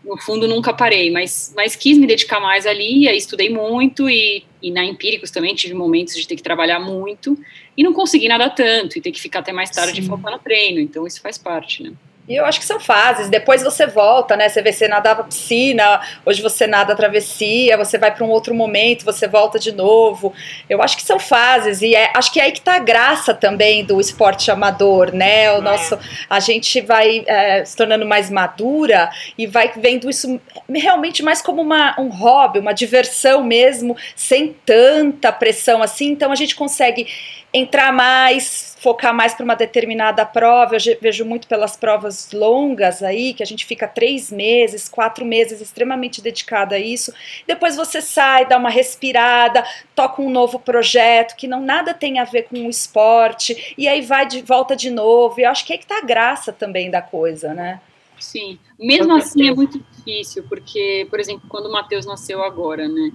no 0.03 0.17
fundo, 0.17 0.47
nunca 0.47 0.73
parei, 0.73 1.11
mas, 1.11 1.53
mas 1.55 1.75
quis 1.75 1.97
me 1.97 2.07
dedicar 2.07 2.39
mais 2.39 2.65
ali, 2.65 3.07
aí 3.07 3.17
estudei 3.17 3.49
muito 3.49 4.09
e, 4.09 4.45
e 4.61 4.71
na 4.71 4.85
Empíricos 4.85 5.31
também 5.31 5.53
tive 5.53 5.73
momentos 5.73 6.15
de 6.15 6.27
ter 6.27 6.35
que 6.35 6.43
trabalhar 6.43 6.79
muito 6.79 7.37
e 7.75 7.83
não 7.83 7.93
consegui 7.93 8.27
nadar 8.27 8.55
tanto 8.55 8.97
e 8.97 9.01
ter 9.01 9.11
que 9.11 9.19
ficar 9.19 9.39
até 9.39 9.51
mais 9.51 9.69
tarde 9.69 10.01
faltando 10.01 10.39
treino, 10.39 10.79
então 10.79 11.05
isso 11.05 11.21
faz 11.21 11.37
parte, 11.37 11.83
né? 11.83 11.91
E 12.31 12.35
eu 12.37 12.45
acho 12.45 12.61
que 12.61 12.65
são 12.65 12.79
fases. 12.79 13.29
Depois 13.29 13.61
você 13.61 13.85
volta, 13.85 14.37
né? 14.37 14.47
Você 14.47 14.61
vê, 14.61 14.71
você 14.71 14.87
nadava 14.87 15.25
piscina, 15.25 15.99
hoje 16.25 16.41
você 16.41 16.65
nada 16.65 16.95
travessia, 16.95 17.75
você 17.75 17.97
vai 17.97 18.09
para 18.09 18.23
um 18.23 18.29
outro 18.29 18.55
momento, 18.55 19.03
você 19.03 19.27
volta 19.27 19.59
de 19.59 19.73
novo. 19.73 20.33
Eu 20.69 20.81
acho 20.81 20.95
que 20.95 21.03
são 21.03 21.19
fases. 21.19 21.81
E 21.81 21.93
é, 21.93 22.09
acho 22.15 22.31
que 22.31 22.39
é 22.39 22.43
aí 22.43 22.53
que 22.53 22.61
tá 22.61 22.75
a 22.75 22.79
graça 22.79 23.33
também 23.33 23.83
do 23.83 23.99
esporte 23.99 24.49
amador, 24.49 25.13
né? 25.13 25.51
O 25.51 25.57
é. 25.57 25.61
nosso, 25.61 25.99
a 26.29 26.39
gente 26.39 26.79
vai 26.79 27.25
é, 27.27 27.65
se 27.65 27.75
tornando 27.75 28.05
mais 28.05 28.29
madura 28.29 29.09
e 29.37 29.45
vai 29.45 29.69
vendo 29.75 30.09
isso 30.09 30.39
realmente 30.73 31.21
mais 31.21 31.41
como 31.41 31.61
uma, 31.61 31.99
um 31.99 32.07
hobby, 32.07 32.59
uma 32.59 32.71
diversão 32.71 33.43
mesmo, 33.43 33.97
sem 34.15 34.55
tanta 34.65 35.33
pressão 35.33 35.83
assim. 35.83 36.07
Então 36.07 36.31
a 36.31 36.35
gente 36.35 36.55
consegue 36.55 37.07
entrar 37.53 37.91
mais, 37.91 38.70
focar 38.81 39.13
mais 39.13 39.35
para 39.35 39.43
uma 39.43 39.55
determinada 39.55 40.25
prova. 40.25 40.75
Eu 40.75 40.97
vejo 40.99 41.23
muito 41.23 41.47
pelas 41.47 41.77
provas 41.77 42.31
longas 42.31 43.03
aí, 43.03 43.31
que 43.31 43.43
a 43.43 43.45
gente 43.45 43.63
fica 43.63 43.87
três 43.87 44.31
meses, 44.31 44.89
quatro 44.89 45.23
meses 45.23 45.61
extremamente 45.61 46.19
dedicado 46.19 46.73
a 46.73 46.79
isso. 46.79 47.13
Depois 47.45 47.75
você 47.75 48.01
sai, 48.01 48.47
dá 48.47 48.57
uma 48.57 48.71
respirada, 48.71 49.63
toca 49.93 50.19
um 50.21 50.31
novo 50.31 50.57
projeto 50.57 51.35
que 51.35 51.47
não 51.47 51.61
nada 51.61 51.93
tem 51.93 52.17
a 52.17 52.23
ver 52.23 52.43
com 52.43 52.65
o 52.65 52.69
esporte, 52.69 53.75
e 53.77 53.87
aí 53.87 54.01
vai 54.01 54.25
de 54.25 54.41
volta 54.41 54.75
de 54.75 54.89
novo. 54.89 55.39
E 55.39 55.43
eu 55.43 55.51
acho 55.51 55.63
que 55.63 55.73
é 55.73 55.77
que 55.77 55.85
tá 55.85 55.99
a 55.99 56.05
graça 56.05 56.51
também 56.51 56.89
da 56.89 57.03
coisa, 57.03 57.53
né? 57.53 57.79
Sim, 58.19 58.57
mesmo 58.79 59.15
assim 59.15 59.47
é 59.47 59.53
muito 59.53 59.79
difícil, 59.79 60.43
porque, 60.49 61.05
por 61.09 61.19
exemplo, 61.19 61.43
quando 61.47 61.67
o 61.67 61.71
Matheus 61.71 62.05
nasceu 62.05 62.43
agora, 62.43 62.87
né? 62.87 63.11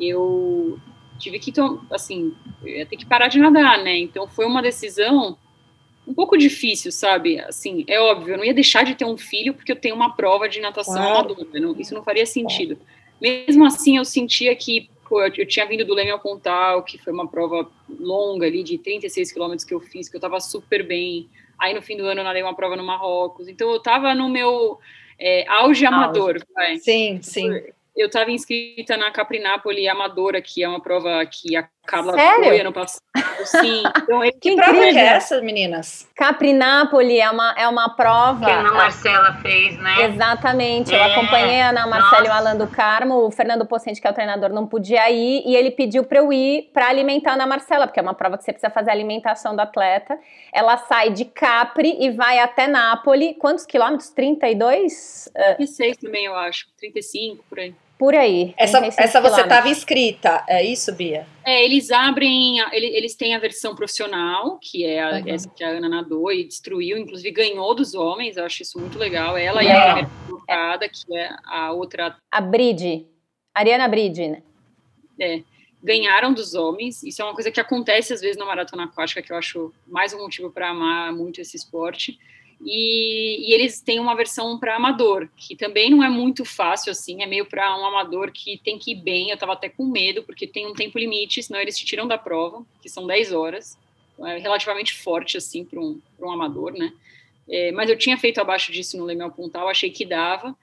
Eu 0.00 0.78
tive 1.18 1.38
que, 1.38 1.52
assim, 1.90 2.34
ia 2.64 2.86
ter 2.86 2.96
que 2.96 3.06
parar 3.06 3.28
de 3.28 3.38
nadar, 3.38 3.82
né? 3.82 3.98
Então 3.98 4.26
foi 4.26 4.46
uma 4.46 4.62
decisão 4.62 5.36
um 6.06 6.14
pouco 6.14 6.38
difícil, 6.38 6.90
sabe? 6.90 7.38
Assim, 7.40 7.84
é 7.86 8.00
óbvio, 8.00 8.34
eu 8.34 8.38
não 8.38 8.44
ia 8.44 8.54
deixar 8.54 8.84
de 8.84 8.94
ter 8.94 9.04
um 9.04 9.18
filho 9.18 9.52
porque 9.52 9.70
eu 9.70 9.76
tenho 9.76 9.94
uma 9.94 10.16
prova 10.16 10.48
de 10.48 10.60
natação 10.60 10.94
claro. 10.94 11.32
adulta, 11.32 11.60
não, 11.60 11.78
isso 11.78 11.94
não 11.94 12.02
faria 12.02 12.24
sentido. 12.24 12.78
Mesmo 13.20 13.66
assim, 13.66 13.98
eu 13.98 14.04
sentia 14.04 14.54
que 14.56 14.88
pô, 15.06 15.20
eu, 15.20 15.32
eu, 15.36 15.46
tinha 15.46 15.66
vindo 15.66 15.84
do 15.84 15.94
Leme 15.94 16.10
ao 16.10 16.18
Pontal, 16.18 16.82
que 16.82 16.96
foi 16.96 17.12
uma 17.12 17.28
prova 17.28 17.70
longa 17.98 18.46
ali, 18.46 18.62
de 18.62 18.78
36 18.78 19.32
quilômetros 19.32 19.64
que 19.64 19.74
eu 19.74 19.80
fiz, 19.80 20.08
que 20.08 20.16
eu 20.16 20.20
tava 20.20 20.40
super 20.40 20.86
bem. 20.86 21.28
Aí 21.58 21.74
no 21.74 21.82
fim 21.82 21.96
do 21.96 22.04
ano 22.04 22.20
eu 22.20 22.24
nadei 22.24 22.42
uma 22.42 22.54
prova 22.54 22.76
no 22.76 22.84
Marrocos. 22.84 23.48
Então 23.48 23.70
eu 23.70 23.80
tava 23.80 24.14
no 24.14 24.28
meu 24.28 24.78
é, 25.18 25.44
auge 25.48 25.84
amador, 25.84 26.40
vai. 26.54 26.78
Sim, 26.78 27.20
sim. 27.20 27.50
eu 27.50 27.74
estava 28.06 28.30
inscrita 28.30 28.96
na 28.96 29.10
Caprinapoli 29.10 29.88
Amadora, 29.88 30.40
que 30.40 30.62
é 30.62 30.68
uma 30.68 30.80
prova 30.80 31.24
que 31.26 31.56
a 31.56 31.68
Carla 31.88 32.12
Sério? 32.12 32.44
foi 32.44 32.60
ano 32.60 32.72
passado. 32.72 33.02
Sim. 33.44 33.82
Então, 34.08 34.20
que, 34.22 34.32
que 34.32 34.56
prova 34.56 34.84
é 34.84 34.96
essa, 34.96 35.40
meninas? 35.42 36.08
Caprinapoli 36.14 37.20
é 37.20 37.30
uma, 37.30 37.54
é 37.58 37.68
uma 37.68 37.94
prova. 37.94 38.46
Que 38.46 38.50
a 38.50 38.60
Ana 38.60 38.72
Marcela 38.72 39.34
fez, 39.42 39.76
né? 39.78 40.04
Exatamente. 40.04 40.94
É. 40.94 40.98
Eu 40.98 41.12
acompanhei 41.12 41.60
a 41.60 41.70
Ana 41.70 41.86
Marcela 41.86 42.26
e 42.26 42.28
o 42.28 42.32
Alan 42.32 42.56
do 42.56 42.66
Carmo. 42.66 43.26
O 43.26 43.30
Fernando 43.30 43.66
Pocente, 43.66 44.00
que 44.00 44.06
é 44.06 44.10
o 44.10 44.14
treinador, 44.14 44.50
não 44.50 44.66
podia 44.66 45.10
ir. 45.10 45.42
E 45.44 45.54
ele 45.54 45.70
pediu 45.70 46.04
para 46.04 46.18
eu 46.18 46.32
ir 46.32 46.70
para 46.72 46.88
alimentar 46.88 47.32
a 47.32 47.34
Ana 47.34 47.46
Marcela, 47.46 47.86
porque 47.86 48.00
é 48.00 48.02
uma 48.02 48.14
prova 48.14 48.38
que 48.38 48.44
você 48.44 48.52
precisa 48.52 48.72
fazer 48.72 48.90
a 48.90 48.94
alimentação 48.94 49.54
do 49.54 49.60
atleta. 49.60 50.18
Ela 50.52 50.78
sai 50.78 51.10
de 51.10 51.26
Capri 51.26 51.96
e 52.00 52.10
vai 52.10 52.38
até 52.38 52.66
Nápoles. 52.66 53.36
Quantos 53.38 53.66
quilômetros? 53.66 54.08
32? 54.10 55.30
36 55.56 55.96
também, 55.98 56.24
eu 56.24 56.34
acho. 56.34 56.66
35, 56.78 57.44
por 57.48 57.58
aí. 57.58 57.74
Por 57.98 58.14
aí. 58.14 58.54
Essa, 58.56 58.78
essa 58.96 59.20
você 59.20 59.40
estava 59.40 59.68
inscrita, 59.68 60.44
é 60.48 60.64
isso, 60.64 60.94
Bia? 60.94 61.26
É, 61.44 61.64
eles 61.64 61.90
abrem, 61.90 62.60
eles 62.72 63.16
têm 63.16 63.34
a 63.34 63.40
versão 63.40 63.74
profissional, 63.74 64.56
que 64.62 64.84
é 64.84 65.02
a, 65.02 65.18
uhum. 65.18 65.24
essa 65.26 65.50
que 65.50 65.64
a 65.64 65.68
Ana 65.70 65.88
nadou 65.88 66.30
e 66.30 66.44
destruiu, 66.44 66.96
inclusive 66.96 67.30
ganhou 67.32 67.74
dos 67.74 67.94
homens, 67.94 68.36
eu 68.36 68.44
acho 68.44 68.62
isso 68.62 68.78
muito 68.78 68.96
legal. 68.96 69.36
Ela 69.36 69.62
é. 69.62 69.66
e 69.66 69.70
a 69.72 70.10
colocada, 70.28 70.88
que 70.88 71.16
é 71.16 71.30
a 71.44 71.72
outra. 71.72 72.16
A 72.30 72.40
Bride, 72.40 73.04
Ariana 73.52 73.88
Bride, 73.88 74.28
né? 74.28 74.42
É, 75.20 75.42
ganharam 75.82 76.32
dos 76.32 76.54
homens. 76.54 77.02
Isso 77.02 77.20
é 77.20 77.24
uma 77.24 77.34
coisa 77.34 77.50
que 77.50 77.60
acontece 77.60 78.12
às 78.12 78.20
vezes 78.20 78.36
na 78.36 78.44
maratona 78.44 78.84
aquática, 78.84 79.20
que 79.20 79.32
eu 79.32 79.36
acho 79.36 79.72
mais 79.86 80.14
um 80.14 80.18
motivo 80.18 80.50
para 80.50 80.70
amar 80.70 81.12
muito 81.12 81.40
esse 81.40 81.56
esporte. 81.56 82.16
E, 82.64 83.48
e, 83.48 83.54
eles 83.54 83.80
têm 83.80 84.00
uma 84.00 84.16
versão 84.16 84.58
para 84.58 84.74
amador, 84.74 85.28
que 85.36 85.54
também 85.54 85.90
não 85.90 86.02
é 86.02 86.08
muito 86.08 86.44
fácil 86.44 86.90
assim, 86.90 87.22
é 87.22 87.26
meio 87.26 87.46
para 87.46 87.78
um 87.78 87.86
amador 87.86 88.32
que 88.32 88.58
tem 88.58 88.78
que 88.78 88.92
ir 88.92 88.96
bem. 88.96 89.28
Eu 89.28 89.34
estava 89.34 89.52
até 89.52 89.68
com 89.68 89.86
medo, 89.86 90.22
porque 90.24 90.46
tem 90.46 90.66
um 90.66 90.74
tempo 90.74 90.98
limite, 90.98 91.42
senão 91.42 91.60
eles 91.60 91.78
te 91.78 91.86
tiram 91.86 92.06
da 92.06 92.18
prova, 92.18 92.64
que 92.82 92.88
são 92.88 93.06
10 93.06 93.32
horas. 93.32 93.78
É 94.20 94.38
relativamente 94.38 94.94
forte 94.94 95.36
assim 95.36 95.64
para 95.64 95.78
um, 95.78 96.00
um 96.20 96.30
amador, 96.30 96.72
né? 96.72 96.92
É, 97.48 97.72
mas 97.72 97.88
eu 97.88 97.96
tinha 97.96 98.18
feito 98.18 98.40
abaixo 98.40 98.72
disso 98.72 98.98
no 98.98 99.04
Lemel 99.04 99.30
Pontal, 99.30 99.68
achei 99.68 99.90
que 99.90 100.04
dava, 100.04 100.56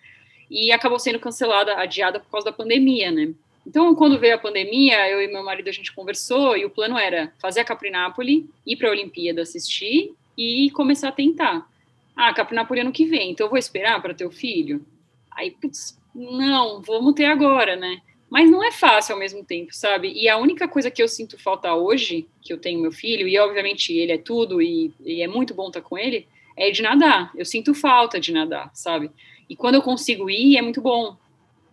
e 0.52 0.72
acabou 0.72 1.00
sendo 1.00 1.20
cancelada, 1.20 1.76
adiada 1.78 2.20
por 2.20 2.30
causa 2.30 2.46
da 2.46 2.52
pandemia, 2.52 3.12
né? 3.12 3.34
Então, 3.66 3.96
quando 3.96 4.20
veio 4.20 4.36
a 4.36 4.38
pandemia, 4.38 5.10
eu 5.10 5.22
e 5.22 5.28
meu 5.28 5.44
marido 5.44 5.68
a 5.68 5.72
gente 5.72 5.92
conversou 5.92 6.56
e 6.56 6.66
o 6.66 6.70
plano 6.70 6.98
era 6.98 7.34
fazer 7.40 7.62
a 7.62 7.66
Caprinápoli, 7.66 8.48
ir 8.66 8.76
para 8.76 8.90
a 8.90 8.92
Olimpíada 8.92 9.42
assistir 9.42 10.14
e 10.38 10.70
começar 10.72 11.10
a 11.10 11.12
tentar. 11.12 11.68
Ah, 12.16 12.34
Capri 12.34 12.58
ano 12.80 12.92
que 12.92 13.06
vem, 13.06 13.32
então 13.32 13.46
eu 13.46 13.50
vou 13.50 13.60
esperar 13.60 14.02
para 14.02 14.14
ter 14.14 14.26
o 14.26 14.32
filho? 14.32 14.86
Aí, 15.30 15.52
putz, 15.52 16.00
não, 16.14 16.82
vamos 16.82 17.14
ter 17.14 17.26
agora, 17.26 17.76
né? 17.76 18.02
Mas 18.30 18.50
não 18.50 18.64
é 18.64 18.72
fácil 18.72 19.14
ao 19.14 19.20
mesmo 19.20 19.44
tempo, 19.44 19.76
sabe? 19.76 20.12
E 20.14 20.30
a 20.30 20.38
única 20.38 20.68
coisa 20.68 20.90
que 20.90 21.04
eu 21.04 21.08
sinto 21.08 21.38
falta 21.38 21.74
hoje, 21.76 22.28
que 22.42 22.54
eu 22.54 22.58
tenho 22.58 22.82
meu 22.82 22.92
filho, 22.92 23.28
e 23.28 23.38
obviamente 23.38 23.94
ele 23.94 24.14
é 24.14 24.18
tudo, 24.18 24.62
e, 24.62 24.94
e 25.04 25.22
é 25.22 25.28
muito 25.28 25.54
bom 25.54 25.68
estar 25.68 25.82
com 25.82 25.98
ele, 25.98 26.28
é 26.56 26.72
de 26.72 26.82
nadar. 26.82 27.32
Eu 27.36 27.46
sinto 27.46 27.74
falta 27.74 28.20
de 28.20 28.32
nadar, 28.32 28.72
sabe? 28.74 29.12
E 29.50 29.56
quando 29.56 29.76
eu 29.76 29.82
consigo 29.82 30.30
ir, 30.30 30.58
é 30.58 30.62
muito 30.62 30.82
bom. 30.82 31.18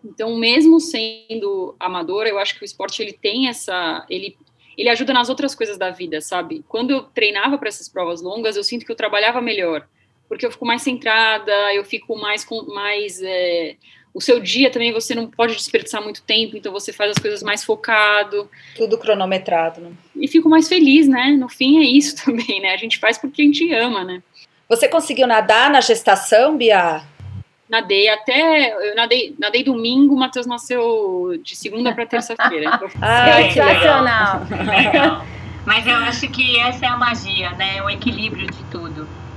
Então, 0.05 0.37
mesmo 0.37 0.81
sendo 0.81 1.77
amadora, 1.79 2.29
eu 2.29 2.39
acho 2.39 2.57
que 2.57 2.65
o 2.65 2.67
esporte 2.67 3.01
ele 3.01 3.13
tem 3.13 3.49
essa, 3.49 4.05
ele 4.11 4.37
ele 4.77 4.89
ajuda 4.89 5.13
nas 5.13 5.29
outras 5.29 5.55
coisas 5.55 5.77
da 5.77 5.91
vida, 5.91 6.21
sabe? 6.23 6.65
Quando 6.67 6.93
eu 6.93 7.03
treinava 7.03 7.59
para 7.59 7.69
essas 7.69 7.91
provas 7.91 8.23
longas, 8.23 8.57
eu 8.57 8.65
sinto 8.65 8.87
que 8.87 8.91
eu 8.91 8.97
trabalhava 8.97 9.39
melhor 9.41 9.87
porque 10.33 10.47
eu 10.47 10.51
fico 10.51 10.65
mais 10.65 10.81
centrada, 10.81 11.53
eu 11.75 11.85
fico 11.85 12.19
mais 12.19 12.43
com 12.43 12.63
mais 12.73 13.21
é, 13.23 13.77
o 14.15 14.21
seu 14.21 14.41
dia 14.41 14.71
também 14.71 14.91
você 14.91 15.15
não 15.15 15.27
pode 15.27 15.55
desperdiçar 15.55 16.03
muito 16.03 16.23
tempo, 16.23 16.57
então 16.57 16.73
você 16.73 16.91
faz 16.91 17.11
as 17.11 17.19
coisas 17.19 17.43
mais 17.43 17.63
focado. 17.63 18.49
Tudo 18.75 18.97
cronometrado, 18.97 19.83
né? 19.83 19.91
E 20.17 20.27
fico 20.27 20.49
mais 20.49 20.71
feliz, 20.71 21.07
né? 21.07 21.37
No 21.39 21.51
fim 21.51 21.81
é 21.81 21.83
isso 21.83 22.17
também, 22.25 22.63
né? 22.63 22.73
A 22.73 22.79
gente 22.79 22.99
faz 22.99 23.19
porque 23.19 23.43
a 23.43 23.45
gente 23.45 23.75
ama, 23.75 24.05
né? 24.05 24.23
Você 24.71 24.89
conseguiu 24.89 25.27
nadar 25.27 25.71
na 25.71 25.83
gestação, 25.83 26.57
Bia? 26.57 27.03
Nadei 27.69 28.09
até. 28.09 28.73
Eu 28.89 28.97
nadei, 28.97 29.37
nadei 29.39 29.63
domingo, 29.63 30.15
o 30.15 30.19
Matheus 30.19 30.47
nasceu 30.47 31.39
de 31.43 31.55
segunda 31.55 31.95
para 31.95 32.07
terça-feira. 32.07 32.71
Então, 32.81 32.89
ah, 33.03 33.43
sensacional! 33.51 34.47
Legal. 34.49 35.27
Mas 35.67 35.87
eu 35.87 35.95
acho 35.97 36.27
que 36.29 36.59
essa 36.59 36.87
é 36.87 36.89
a 36.89 36.97
magia, 36.97 37.51
né? 37.51 37.83
O 37.83 37.91
equilíbrio 37.91 38.47
de 38.47 38.65
tudo. 38.65 38.82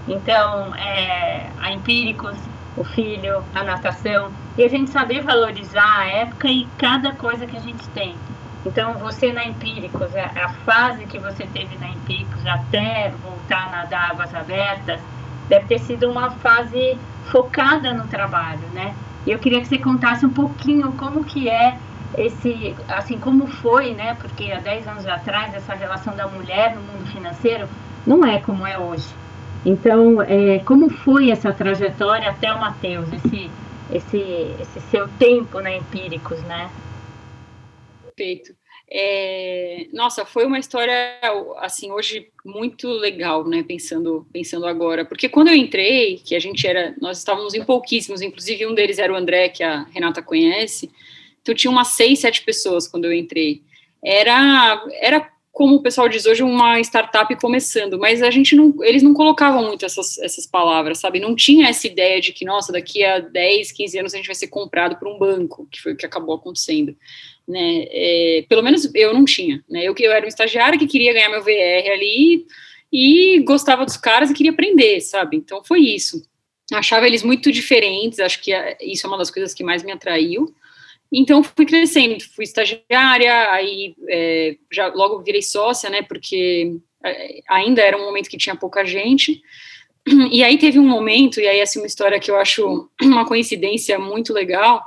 Então, 0.08 0.76
é, 0.76 1.50
a 1.60 1.72
Empíricos, 1.72 2.38
o 2.78 2.84
filho, 2.84 3.44
a 3.54 3.64
natação, 3.64 4.32
e 4.58 4.64
a 4.64 4.70
gente 4.70 4.92
saber 4.92 5.22
valorizar 5.22 6.00
a 6.00 6.06
época 6.06 6.48
e 6.48 6.68
cada 6.78 7.14
coisa 7.14 7.48
que 7.48 7.58
a 7.58 7.60
gente 7.60 7.88
tem. 7.90 8.16
Então, 8.66 8.94
você 8.94 9.32
na 9.32 9.46
Empíricos, 9.46 10.10
a, 10.16 10.50
fase 10.66 11.06
que 11.06 11.20
você 11.20 11.46
teve 11.48 11.78
na 11.78 11.90
Empíricos 11.90 12.46
até 12.46 13.14
voltar 13.24 13.68
a 13.68 13.72
nadar 13.78 14.12
águas 14.12 14.34
abertas, 14.34 15.00
deve 15.48 15.66
ter 15.66 15.80
sido 15.80 16.10
uma 16.10 16.32
fase 16.32 16.98
focada 17.32 17.94
no 17.94 18.08
trabalho, 18.08 18.68
né? 18.74 18.96
Eu 19.26 19.40
queria 19.40 19.62
que 19.62 19.68
você 19.68 19.78
contasse 19.78 20.26
um 20.26 20.30
pouquinho 20.30 20.92
como 20.94 21.24
que 21.24 21.50
é 21.50 21.78
esse, 22.18 22.76
assim, 22.88 23.20
como 23.20 23.48
foi, 23.48 23.94
né? 23.94 24.16
Porque 24.16 24.52
há 24.52 24.60
10 24.60 24.88
anos 24.88 25.08
atrás, 25.08 25.54
essa 25.54 25.74
relação 25.74 26.16
da 26.16 26.28
mulher 26.28 26.76
no 26.76 26.82
mundo 26.82 27.06
financeiro 27.12 27.68
não 28.06 28.26
é 28.26 28.40
como 28.40 28.66
é 28.66 28.78
hoje. 28.78 29.08
Então, 29.66 30.22
é, 30.22 30.60
como 30.60 30.90
foi 30.90 31.32
essa 31.32 31.52
trajetória 31.52 32.30
até 32.30 32.54
o 32.54 32.60
Matheus, 32.60 33.08
esse, 33.12 33.50
esse, 33.92 34.18
esse 34.62 34.80
seu 34.92 35.08
tempo 35.18 35.60
na 35.60 35.76
Empíricos, 35.76 36.40
né? 36.44 36.70
Perfeito. 38.04 38.56
É, 38.88 39.88
nossa, 39.92 40.24
foi 40.24 40.46
uma 40.46 40.60
história 40.60 41.20
assim 41.58 41.92
hoje 41.92 42.28
muito 42.46 42.88
legal, 42.88 43.44
né? 43.44 43.64
Pensando, 43.64 44.28
pensando 44.32 44.68
agora, 44.68 45.04
porque 45.04 45.28
quando 45.28 45.48
eu 45.48 45.56
entrei, 45.56 46.18
que 46.24 46.36
a 46.36 46.40
gente 46.40 46.68
era, 46.68 46.94
nós 47.02 47.18
estávamos 47.18 47.56
em 47.56 47.66
pouquíssimos, 47.66 48.22
inclusive 48.22 48.68
um 48.68 48.76
deles 48.76 49.00
era 49.00 49.12
o 49.12 49.16
André, 49.16 49.50
que 49.50 49.64
a 49.64 49.84
Renata 49.92 50.22
conhece. 50.22 50.92
Então 51.42 51.56
tinha 51.56 51.72
umas 51.72 51.90
seis, 51.90 52.20
sete 52.20 52.44
pessoas 52.44 52.88
quando 52.88 53.06
eu 53.06 53.14
entrei. 53.14 53.64
Era, 54.04 54.86
era 55.02 55.32
como 55.56 55.78
o 55.78 55.82
pessoal 55.82 56.10
diz 56.10 56.26
hoje, 56.26 56.44
uma 56.44 56.82
startup 56.82 57.34
começando, 57.38 57.98
mas 57.98 58.22
a 58.22 58.30
gente 58.30 58.58
não, 58.58 58.76
eles 58.84 59.02
não 59.02 59.14
colocavam 59.14 59.64
muito 59.64 59.86
essas, 59.86 60.18
essas 60.18 60.46
palavras, 60.46 60.98
sabe? 61.00 61.18
Não 61.18 61.34
tinha 61.34 61.70
essa 61.70 61.88
ideia 61.88 62.20
de 62.20 62.34
que, 62.34 62.44
nossa, 62.44 62.74
daqui 62.74 63.06
a 63.06 63.20
10, 63.20 63.72
15 63.72 64.00
anos 64.00 64.14
a 64.14 64.18
gente 64.18 64.26
vai 64.26 64.36
ser 64.36 64.48
comprado 64.48 64.98
por 64.98 65.08
um 65.08 65.18
banco, 65.18 65.66
que 65.72 65.82
foi 65.82 65.94
o 65.94 65.96
que 65.96 66.06
acabou 66.06 66.36
acontecendo, 66.36 66.94
né? 67.48 67.86
É, 67.88 68.46
pelo 68.50 68.62
menos 68.62 68.94
eu 68.94 69.14
não 69.14 69.24
tinha, 69.24 69.64
né? 69.70 69.86
Eu, 69.86 69.96
eu 69.98 70.12
era 70.12 70.26
um 70.26 70.28
estagiário 70.28 70.78
que 70.78 70.88
queria 70.88 71.14
ganhar 71.14 71.30
meu 71.30 71.42
VR 71.42 71.90
ali 71.90 72.46
e 72.92 73.40
gostava 73.46 73.86
dos 73.86 73.96
caras 73.96 74.30
e 74.30 74.34
queria 74.34 74.52
aprender, 74.52 75.00
sabe? 75.00 75.38
Então 75.38 75.64
foi 75.64 75.80
isso. 75.80 76.22
Achava 76.74 77.08
eles 77.08 77.24
muito 77.24 77.50
diferentes, 77.50 78.20
acho 78.20 78.42
que 78.42 78.52
isso 78.82 79.08
é 79.08 79.10
uma 79.10 79.18
das 79.18 79.32
coisas 79.32 79.54
que 79.54 79.64
mais 79.64 79.84
me 79.84 79.94
atraiu. 79.94 80.54
Então 81.12 81.44
fui 81.44 81.66
crescendo, 81.66 82.18
fui 82.36 82.44
estagiária, 82.44 83.52
aí 83.52 83.96
é, 84.10 84.58
já 84.72 84.88
logo 84.88 85.22
virei 85.22 85.42
sócia, 85.42 85.90
né? 85.90 86.02
Porque 86.02 86.76
é, 87.04 87.42
ainda 87.50 87.82
era 87.82 87.98
um 87.98 88.06
momento 88.06 88.30
que 88.30 88.38
tinha 88.38 88.56
pouca 88.56 88.86
gente. 88.86 89.42
E 90.32 90.44
aí 90.44 90.58
teve 90.58 90.78
um 90.78 90.88
momento, 90.88 91.40
e 91.40 91.48
aí 91.48 91.62
assim 91.62 91.80
uma 91.80 91.88
história 91.88 92.20
que 92.20 92.30
eu 92.30 92.38
acho 92.38 92.90
uma 93.02 93.26
coincidência 93.26 93.98
muito 93.98 94.34
legal, 94.34 94.84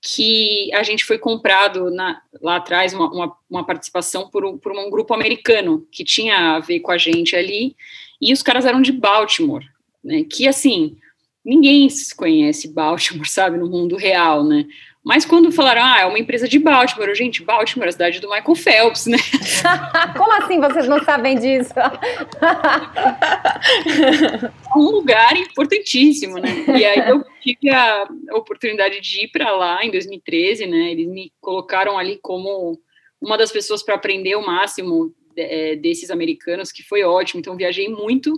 que 0.00 0.72
a 0.72 0.82
gente 0.82 1.04
foi 1.04 1.18
comprado 1.18 1.90
na, 1.90 2.22
lá 2.40 2.56
atrás, 2.56 2.94
uma, 2.94 3.10
uma, 3.12 3.36
uma 3.50 3.66
participação 3.66 4.30
por 4.30 4.44
um, 4.44 4.56
por 4.56 4.72
um 4.72 4.88
grupo 4.88 5.12
americano 5.12 5.86
que 5.90 6.04
tinha 6.04 6.56
a 6.56 6.60
ver 6.60 6.80
com 6.80 6.90
a 6.90 6.98
gente 6.98 7.36
ali, 7.36 7.76
e 8.20 8.32
os 8.32 8.42
caras 8.42 8.64
eram 8.64 8.80
de 8.80 8.92
Baltimore, 8.92 9.64
né? 10.02 10.24
Que 10.24 10.46
assim, 10.46 10.96
ninguém 11.44 11.88
conhece 12.16 12.72
Baltimore, 12.72 13.28
sabe, 13.28 13.58
no 13.58 13.68
mundo 13.68 13.96
real, 13.96 14.44
né? 14.44 14.66
Mas 15.02 15.24
quando 15.24 15.50
falaram, 15.50 15.82
ah, 15.82 16.00
é 16.00 16.06
uma 16.06 16.18
empresa 16.18 16.46
de 16.46 16.58
Baltimore, 16.58 17.14
gente, 17.14 17.42
Baltimore 17.42 17.86
é 17.86 17.88
a 17.88 17.92
cidade 17.92 18.20
do 18.20 18.28
Michael 18.28 18.54
Phelps, 18.54 19.06
né? 19.06 19.16
Como 20.16 20.32
assim 20.34 20.60
vocês 20.60 20.86
não 20.86 21.02
sabem 21.02 21.38
disso? 21.38 21.72
É 21.78 21.90
um 24.76 24.90
lugar 24.90 25.34
importantíssimo, 25.38 26.34
né? 26.38 26.66
E 26.78 26.84
aí 26.84 27.08
eu 27.08 27.24
tive 27.40 27.70
a 27.70 28.06
oportunidade 28.32 29.00
de 29.00 29.24
ir 29.24 29.28
para 29.28 29.50
lá 29.52 29.82
em 29.82 29.90
2013, 29.90 30.66
né? 30.66 30.90
Eles 30.90 31.08
me 31.08 31.32
colocaram 31.40 31.98
ali 31.98 32.18
como 32.22 32.78
uma 33.18 33.38
das 33.38 33.50
pessoas 33.50 33.82
para 33.82 33.94
aprender 33.94 34.36
o 34.36 34.46
máximo 34.46 35.14
é, 35.34 35.76
desses 35.76 36.10
americanos, 36.10 36.70
que 36.70 36.82
foi 36.82 37.04
ótimo. 37.04 37.40
Então 37.40 37.56
viajei 37.56 37.88
muito, 37.88 38.34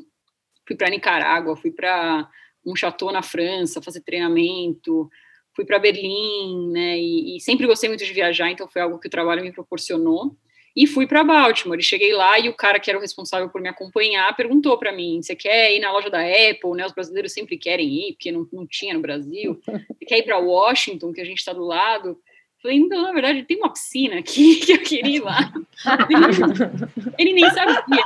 fui 0.64 0.77
para 0.77 0.90
Nicarágua, 0.90 1.57
fui 1.57 1.72
para 1.72 2.29
um 2.64 2.77
chateau 2.77 3.11
na 3.11 3.22
França, 3.22 3.83
fazer 3.83 4.01
treinamento, 4.03 5.11
fui 5.54 5.64
para 5.64 5.78
Berlim, 5.78 6.70
né, 6.70 6.98
e, 6.98 7.36
e, 7.36 7.40
sempre 7.40 7.66
gostei 7.66 7.88
muito 7.88 8.04
de 8.04 8.12
viajar, 8.12 8.50
então 8.50 8.68
foi 8.68 8.82
algo 8.82 8.98
que 8.98 9.08
o 9.08 9.10
trabalho 9.10 9.42
me 9.42 9.52
proporcionou. 9.52 10.36
E 10.74 10.86
fui 10.86 11.06
para 11.06 11.22
Baltimore, 11.22 11.78
e 11.78 11.82
cheguei 11.82 12.14
lá 12.14 12.38
e 12.38 12.48
o 12.48 12.54
cara 12.54 12.80
que 12.80 12.88
era 12.88 12.98
o 12.98 13.02
responsável 13.02 13.50
por 13.50 13.60
me 13.60 13.68
acompanhar 13.68 14.34
perguntou 14.34 14.78
para 14.78 14.90
mim: 14.90 15.20
você 15.20 15.36
quer 15.36 15.70
ir 15.76 15.80
na 15.80 15.92
loja 15.92 16.08
da 16.08 16.20
Apple? 16.20 16.70
Né, 16.74 16.86
os 16.86 16.92
brasileiros 16.92 17.32
sempre 17.32 17.58
querem 17.58 17.86
ir, 17.86 18.12
porque 18.14 18.32
não, 18.32 18.48
não 18.50 18.66
tinha 18.66 18.94
no 18.94 19.00
Brasil. 19.00 19.60
Você 19.66 20.06
quer 20.06 20.18
ir 20.18 20.22
para 20.22 20.38
Washington, 20.38 21.12
que 21.12 21.20
a 21.20 21.26
gente 21.26 21.40
está 21.40 21.52
do 21.52 21.64
lado? 21.64 22.18
Falei, 22.62 22.78
então, 22.78 23.02
na 23.02 23.12
verdade, 23.12 23.42
tem 23.42 23.58
uma 23.58 23.72
piscina 23.72 24.20
aqui 24.20 24.56
que 24.64 24.72
eu 24.72 24.78
queria 24.78 25.16
ir 25.16 25.20
lá. 25.20 25.52
Ele 27.18 27.32
nem 27.34 27.50
sabia. 27.50 28.04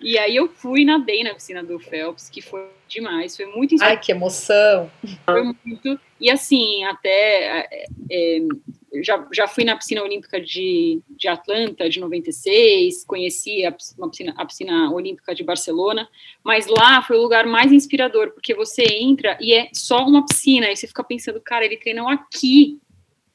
E 0.00 0.18
aí 0.18 0.36
eu 0.36 0.48
fui, 0.48 0.84
nadei 0.84 1.24
na 1.24 1.34
piscina 1.34 1.62
do 1.62 1.78
Phelps, 1.78 2.28
que 2.28 2.40
foi 2.40 2.68
demais, 2.86 3.36
foi 3.36 3.46
muito 3.46 3.74
Ai, 3.80 3.98
que 3.98 4.12
emoção! 4.12 4.90
Foi 5.24 5.42
muito. 5.42 5.98
E 6.24 6.30
assim, 6.30 6.82
até 6.84 7.66
é, 7.70 7.84
é, 8.10 8.38
já, 9.02 9.28
já 9.30 9.46
fui 9.46 9.62
na 9.62 9.76
piscina 9.76 10.02
olímpica 10.02 10.40
de, 10.40 11.02
de 11.10 11.28
Atlanta, 11.28 11.86
de 11.86 12.00
96, 12.00 13.04
conheci 13.04 13.62
a, 13.62 13.70
piscina, 13.70 14.32
a 14.34 14.46
piscina 14.46 14.90
olímpica 14.90 15.34
de 15.34 15.44
Barcelona, 15.44 16.08
mas 16.42 16.66
lá 16.66 17.02
foi 17.02 17.18
o 17.18 17.20
lugar 17.22 17.46
mais 17.46 17.70
inspirador, 17.70 18.30
porque 18.30 18.54
você 18.54 18.84
entra 19.00 19.36
e 19.38 19.52
é 19.52 19.68
só 19.74 19.98
uma 19.98 20.24
piscina, 20.24 20.70
e 20.70 20.74
você 20.74 20.86
fica 20.86 21.04
pensando, 21.04 21.38
cara, 21.42 21.66
ele 21.66 21.76
treinou 21.76 22.08
aqui 22.08 22.80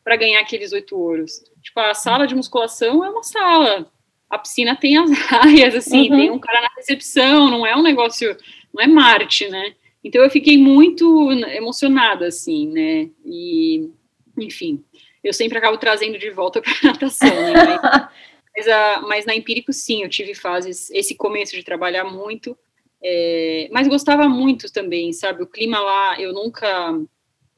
para 0.04 0.16
ganhar 0.16 0.42
aqueles 0.42 0.74
oito 0.74 0.98
ouros. 0.98 1.44
Tipo, 1.62 1.82
a 1.82 1.94
sala 1.94 2.26
de 2.26 2.34
musculação 2.34 3.06
é 3.06 3.10
uma 3.12 3.22
sala, 3.22 3.88
a 4.28 4.40
piscina 4.40 4.76
tem 4.76 4.98
as 4.98 5.12
raias, 5.30 5.76
assim, 5.76 6.10
uhum. 6.10 6.18
tem 6.18 6.32
um 6.32 6.40
cara 6.40 6.62
na 6.62 6.70
recepção, 6.76 7.52
não 7.52 7.68
é 7.68 7.76
um 7.76 7.84
negócio, 7.84 8.36
não 8.74 8.84
é 8.84 8.88
Marte, 8.88 9.48
né? 9.48 9.76
Então 10.04 10.24
eu 10.24 10.30
fiquei 10.30 10.58
muito 10.58 11.32
emocionada, 11.32 12.28
assim, 12.28 12.68
né? 12.68 13.10
E, 13.26 13.90
enfim, 14.38 14.84
eu 15.24 15.34
sempre 15.34 15.58
acabo 15.58 15.78
trazendo 15.78 16.18
de 16.18 16.30
volta 16.32 16.62
para 16.64 16.72
a 16.72 16.92
natação, 16.92 17.28
né? 17.28 17.80
mas, 18.56 18.68
a, 18.68 19.02
mas 19.02 19.26
na 19.26 19.36
Empírico, 19.36 19.74
sim, 19.74 20.04
eu 20.04 20.10
tive 20.10 20.34
fases, 20.34 20.90
esse 20.92 21.16
começo 21.16 21.56
de 21.56 21.64
trabalhar 21.64 22.06
muito, 22.06 22.58
é, 23.04 23.70
mas 23.72 23.88
gostava 23.88 24.28
muito 24.28 24.72
também, 24.72 25.12
sabe? 25.14 25.44
O 25.44 25.48
clima 25.48 25.80
lá, 25.80 26.20
eu 26.20 26.34
nunca, 26.34 27.00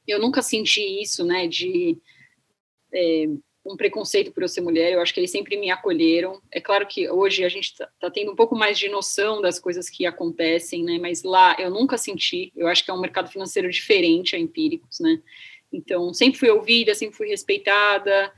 eu 0.07 0.19
nunca 0.19 0.41
senti 0.41 0.81
isso, 1.01 1.23
né? 1.23 1.47
De 1.47 1.97
é, 2.93 3.25
um 3.65 3.77
preconceito 3.77 4.31
por 4.31 4.43
eu 4.43 4.47
ser 4.47 4.61
mulher, 4.61 4.91
eu 4.91 5.01
acho 5.01 5.13
que 5.13 5.19
eles 5.19 5.31
sempre 5.31 5.55
me 5.55 5.69
acolheram. 5.69 6.41
É 6.51 6.59
claro 6.59 6.87
que 6.87 7.09
hoje 7.09 7.43
a 7.43 7.49
gente 7.49 7.65
está 7.65 7.87
tá 7.99 8.09
tendo 8.09 8.31
um 8.31 8.35
pouco 8.35 8.55
mais 8.55 8.77
de 8.77 8.89
noção 8.89 9.39
das 9.41 9.59
coisas 9.59 9.89
que 9.89 10.05
acontecem, 10.05 10.83
né? 10.83 10.97
Mas 10.99 11.23
lá 11.23 11.55
eu 11.59 11.69
nunca 11.69 11.97
senti. 11.97 12.51
Eu 12.55 12.67
acho 12.67 12.83
que 12.83 12.89
é 12.89 12.93
um 12.93 12.99
mercado 12.99 13.29
financeiro 13.29 13.69
diferente 13.69 14.35
a 14.35 14.39
Empíricos, 14.39 14.99
né? 14.99 15.21
Então 15.71 16.13
sempre 16.13 16.39
fui 16.39 16.49
ouvida, 16.49 16.95
sempre 16.95 17.15
fui 17.15 17.27
respeitada 17.27 18.33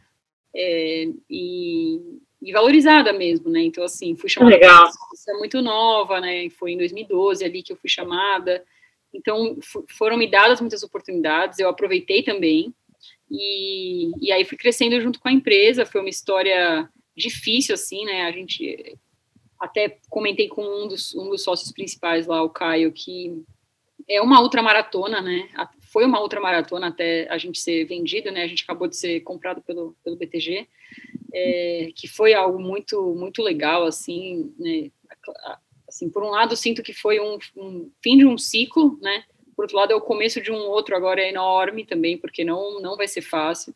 é, 0.54 1.08
e, 1.30 2.00
e, 2.42 2.52
valorizada 2.52 3.14
mesmo, 3.14 3.50
né? 3.50 3.62
Então 3.62 3.84
assim 3.84 4.16
fui 4.16 4.30
chamada. 4.30 4.56
Legal. 4.56 4.90
É 5.30 5.34
muito 5.34 5.62
nova, 5.62 6.20
né? 6.20 6.50
Foi 6.50 6.74
em 6.74 6.78
2012 6.78 7.46
ali 7.46 7.64
que 7.64 7.72
eu 7.72 7.78
fui 7.78 7.90
chamada. 7.90 8.64
Então 9.14 9.58
foram 9.98 10.18
me 10.18 10.30
dadas 10.30 10.60
muitas 10.60 10.84
oportunidades. 10.84 11.60
Eu 11.60 11.70
aproveitei 11.70 12.24
também. 12.24 12.74
E, 13.30 14.12
e 14.22 14.32
aí 14.32 14.46
fui 14.46 14.58
crescendo 14.58 15.00
junto 15.02 15.20
com 15.20 15.28
a 15.28 15.34
empresa, 15.34 15.86
foi 15.86 16.02
uma 16.02 16.10
história 16.10 16.90
difícil, 17.16 17.74
assim, 17.74 18.06
né? 18.06 18.24
A 18.24 18.32
gente 18.32 18.98
até 19.60 19.98
comentei 20.10 20.48
com 20.48 20.64
um 20.64 20.88
dos, 20.88 21.16
um 21.16 21.30
dos 21.30 21.44
sócios 21.44 21.72
principais 21.72 22.28
lá, 22.28 22.44
o 22.44 22.50
Caio, 22.50 22.92
que 22.92 23.44
é 24.10 24.22
uma 24.22 24.42
ultramaratona, 24.42 25.22
né? 25.22 25.50
Foi 25.92 26.06
uma 26.06 26.22
ultramaratona 26.22 26.88
até 26.88 27.28
a 27.30 27.38
gente 27.38 27.60
ser 27.60 27.86
vendido, 27.86 28.32
né? 28.32 28.44
A 28.44 28.48
gente 28.48 28.64
acabou 28.64 28.88
de 28.88 28.98
ser 28.98 29.22
comprado 29.22 29.62
pelo, 29.62 29.96
pelo 30.04 30.18
BTG, 30.18 30.68
é, 31.34 31.90
que 31.96 32.08
foi 32.08 32.34
algo 32.34 32.60
muito, 32.60 33.16
muito 33.16 33.42
legal, 33.42 33.86
assim, 33.86 34.54
né? 34.60 34.92
Assim, 35.88 36.10
por 36.10 36.24
um 36.24 36.30
lado, 36.30 36.56
sinto 36.56 36.84
que 36.84 36.94
foi 36.94 37.20
um, 37.20 37.38
um 37.56 37.92
fim 38.02 38.18
de 38.18 38.26
um 38.26 38.38
ciclo, 38.38 38.98
né? 39.02 39.24
Por 39.56 39.64
outro 39.64 39.78
lado, 39.78 39.94
é 39.94 39.96
o 39.96 40.02
começo 40.02 40.42
de 40.42 40.52
um 40.52 40.58
outro 40.58 40.96
agora 40.96 41.22
é 41.22 41.30
enorme 41.30 41.86
também, 41.86 42.18
porque 42.18 42.44
não, 42.44 42.82
não 42.82 42.98
vai 42.98 43.08
ser 43.08 43.22
fácil. 43.22 43.74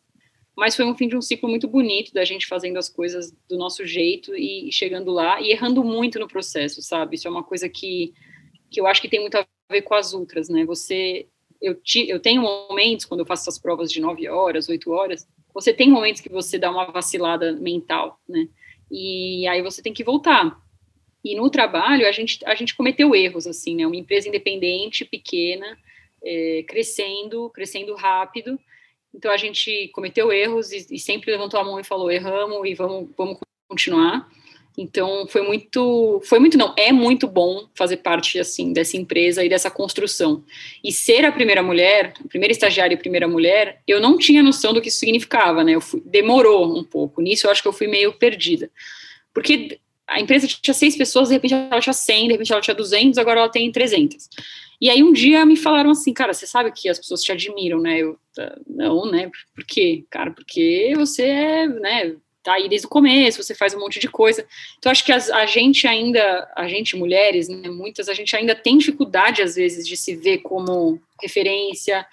Mas 0.56 0.74
foi 0.74 0.84
um 0.84 0.96
fim 0.96 1.06
de 1.06 1.16
um 1.16 1.22
ciclo 1.22 1.48
muito 1.48 1.68
bonito 1.68 2.12
da 2.12 2.24
gente 2.24 2.46
fazendo 2.46 2.78
as 2.78 2.88
coisas 2.88 3.32
do 3.48 3.56
nosso 3.56 3.86
jeito 3.86 4.34
e, 4.34 4.72
chegando 4.72 5.12
lá 5.12 5.40
e 5.40 5.52
errando 5.52 5.84
muito 5.84 6.18
no 6.18 6.26
processo, 6.26 6.82
sabe? 6.82 7.14
Isso 7.14 7.28
é 7.28 7.30
uma 7.30 7.44
coisa 7.44 7.68
que, 7.68 8.12
que 8.68 8.80
eu 8.80 8.86
acho 8.88 9.00
que 9.00 9.08
tem 9.08 9.20
muito 9.20 9.36
a 9.36 9.46
ver 9.70 9.82
com 9.82 9.94
as 9.94 10.12
outras, 10.12 10.48
né? 10.48 10.64
Você, 10.64 11.28
eu, 11.62 11.76
ti, 11.76 12.08
eu 12.08 12.18
tenho 12.18 12.42
momentos 12.42 13.04
quando 13.04 13.20
eu 13.20 13.26
faço 13.26 13.44
essas 13.44 13.56
provas 13.56 13.92
de 13.92 14.00
9 14.00 14.28
horas, 14.28 14.68
8 14.68 14.90
horas, 14.90 15.28
você 15.54 15.72
tem 15.72 15.88
momentos 15.88 16.20
que 16.20 16.28
você 16.28 16.58
dá 16.58 16.72
uma 16.72 16.86
vacilada 16.86 17.52
mental, 17.52 18.20
né? 18.28 18.48
E 18.90 19.46
aí 19.46 19.62
você 19.62 19.80
tem 19.80 19.92
que 19.92 20.02
voltar. 20.02 20.60
E 21.28 21.34
no 21.34 21.50
trabalho, 21.50 22.08
a 22.08 22.10
gente, 22.10 22.38
a 22.46 22.54
gente 22.54 22.74
cometeu 22.74 23.14
erros, 23.14 23.46
assim, 23.46 23.76
né? 23.76 23.86
Uma 23.86 23.96
empresa 23.96 24.26
independente, 24.26 25.04
pequena, 25.04 25.76
é, 26.24 26.64
crescendo, 26.66 27.50
crescendo 27.50 27.94
rápido. 27.94 28.58
Então, 29.14 29.30
a 29.30 29.36
gente 29.36 29.88
cometeu 29.88 30.32
erros 30.32 30.72
e, 30.72 30.86
e, 30.90 30.98
sempre 30.98 31.30
levantou 31.30 31.60
a 31.60 31.64
mão 31.64 31.78
e 31.78 31.84
falou, 31.84 32.10
erramos 32.10 32.66
e 32.66 32.72
vamos, 32.72 33.10
vamos 33.14 33.38
continuar. 33.68 34.26
Então, 34.78 35.26
foi 35.28 35.42
muito, 35.42 36.22
foi 36.24 36.38
muito 36.38 36.56
não, 36.56 36.72
é 36.78 36.92
muito 36.92 37.26
bom 37.26 37.68
fazer 37.74 37.98
parte, 37.98 38.40
assim, 38.40 38.72
dessa 38.72 38.96
empresa 38.96 39.44
e 39.44 39.50
dessa 39.50 39.70
construção. 39.70 40.42
E 40.82 40.90
ser 40.90 41.26
a 41.26 41.32
primeira 41.32 41.62
mulher, 41.62 42.14
a 42.24 42.28
primeira 42.28 42.52
estagiária 42.52 42.94
e 42.94 42.98
primeira 42.98 43.28
mulher, 43.28 43.82
eu 43.86 44.00
não 44.00 44.16
tinha 44.16 44.42
noção 44.42 44.72
do 44.72 44.80
que 44.80 44.88
isso 44.88 44.98
significava, 44.98 45.62
né? 45.62 45.78
Fui, 45.78 46.00
demorou 46.06 46.74
um 46.74 46.84
pouco. 46.84 47.20
Nisso, 47.20 47.46
eu 47.46 47.50
acho 47.50 47.60
que 47.60 47.68
eu 47.68 47.72
fui 47.72 47.86
meio 47.86 48.14
perdida. 48.14 48.70
Porque 49.34 49.78
a 50.08 50.20
empresa 50.20 50.46
tinha 50.46 50.74
seis 50.74 50.96
pessoas, 50.96 51.28
de 51.28 51.34
repente 51.34 51.54
ela 51.54 51.80
tinha 51.80 51.92
100, 51.92 52.26
de 52.26 52.32
repente 52.32 52.52
ela 52.52 52.62
tinha 52.62 52.74
200, 52.74 53.18
agora 53.18 53.40
ela 53.40 53.48
tem 53.48 53.70
300. 53.70 54.28
E 54.80 54.88
aí 54.88 55.02
um 55.02 55.12
dia 55.12 55.44
me 55.44 55.56
falaram 55.56 55.90
assim, 55.90 56.14
cara, 56.14 56.32
você 56.32 56.46
sabe 56.46 56.72
que 56.72 56.88
as 56.88 56.98
pessoas 56.98 57.22
te 57.22 57.30
admiram, 57.30 57.80
né? 57.80 57.98
Eu, 57.98 58.18
tá, 58.34 58.58
não, 58.66 59.10
né? 59.10 59.30
Por 59.54 59.64
quê? 59.64 60.04
Cara, 60.08 60.30
porque 60.30 60.94
você 60.96 61.24
é, 61.24 61.66
né, 61.66 62.16
tá 62.42 62.54
aí 62.54 62.68
desde 62.68 62.86
o 62.86 62.90
começo, 62.90 63.42
você 63.42 63.54
faz 63.54 63.74
um 63.74 63.80
monte 63.80 63.98
de 63.98 64.08
coisa. 64.08 64.46
Então 64.78 64.90
acho 64.90 65.04
que 65.04 65.12
as, 65.12 65.28
a 65.30 65.44
gente 65.44 65.86
ainda, 65.86 66.50
a 66.56 66.66
gente 66.68 66.96
mulheres, 66.96 67.48
né, 67.48 67.68
muitas, 67.68 68.08
a 68.08 68.14
gente 68.14 68.34
ainda 68.34 68.54
tem 68.54 68.78
dificuldade 68.78 69.42
às 69.42 69.56
vezes 69.56 69.86
de 69.86 69.96
se 69.96 70.16
ver 70.16 70.38
como 70.38 71.00
referência, 71.20 72.06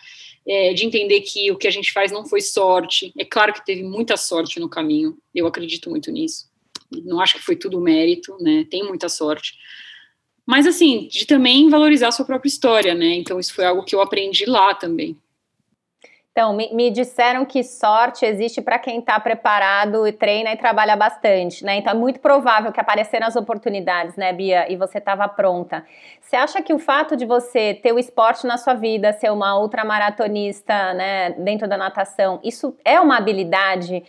é, 0.47 0.73
de 0.73 0.85
entender 0.85 1.21
que 1.21 1.51
o 1.51 1.57
que 1.57 1.67
a 1.67 1.71
gente 1.71 1.93
faz 1.93 2.11
não 2.11 2.25
foi 2.25 2.41
sorte. 2.41 3.13
É 3.17 3.23
claro 3.23 3.53
que 3.53 3.65
teve 3.65 3.83
muita 3.83 4.17
sorte 4.17 4.59
no 4.59 4.67
caminho, 4.67 5.17
eu 5.33 5.47
acredito 5.47 5.89
muito 5.89 6.11
nisso 6.11 6.53
não 6.91 7.19
acho 7.19 7.35
que 7.35 7.41
foi 7.41 7.55
tudo 7.55 7.79
mérito, 7.79 8.37
né? 8.39 8.65
Tem 8.69 8.83
muita 8.83 9.09
sorte. 9.09 9.53
Mas, 10.45 10.67
assim, 10.67 11.07
de 11.07 11.25
também 11.25 11.69
valorizar 11.69 12.09
a 12.09 12.11
sua 12.11 12.25
própria 12.25 12.49
história, 12.49 12.93
né? 12.93 13.15
Então, 13.15 13.39
isso 13.39 13.53
foi 13.53 13.65
algo 13.65 13.83
que 13.83 13.95
eu 13.95 14.01
aprendi 14.01 14.45
lá 14.45 14.75
também. 14.75 15.17
Então, 16.31 16.53
me, 16.53 16.69
me 16.73 16.91
disseram 16.91 17.45
que 17.45 17.63
sorte 17.63 18.25
existe 18.25 18.61
para 18.61 18.77
quem 18.77 18.99
está 18.99 19.17
preparado 19.17 20.05
e 20.05 20.11
treina 20.11 20.51
e 20.51 20.57
trabalha 20.57 20.93
bastante, 20.93 21.63
né? 21.63 21.77
Então, 21.77 21.93
é 21.93 21.95
muito 21.95 22.19
provável 22.19 22.73
que 22.73 22.79
apareceram 22.79 23.25
as 23.25 23.37
oportunidades, 23.37 24.17
né, 24.17 24.33
Bia? 24.33 24.69
E 24.69 24.75
você 24.75 24.97
estava 24.97 25.29
pronta. 25.29 25.85
Você 26.19 26.35
acha 26.35 26.61
que 26.61 26.73
o 26.73 26.77
fato 26.77 27.15
de 27.15 27.25
você 27.25 27.73
ter 27.73 27.93
o 27.93 27.97
esporte 27.97 28.45
na 28.45 28.57
sua 28.57 28.73
vida, 28.73 29.13
ser 29.13 29.31
uma 29.31 29.57
ultramaratonista, 29.57 30.93
né, 30.93 31.31
dentro 31.39 31.69
da 31.69 31.77
natação, 31.77 32.41
isso 32.43 32.75
é 32.83 32.99
uma 32.99 33.15
habilidade 33.15 34.03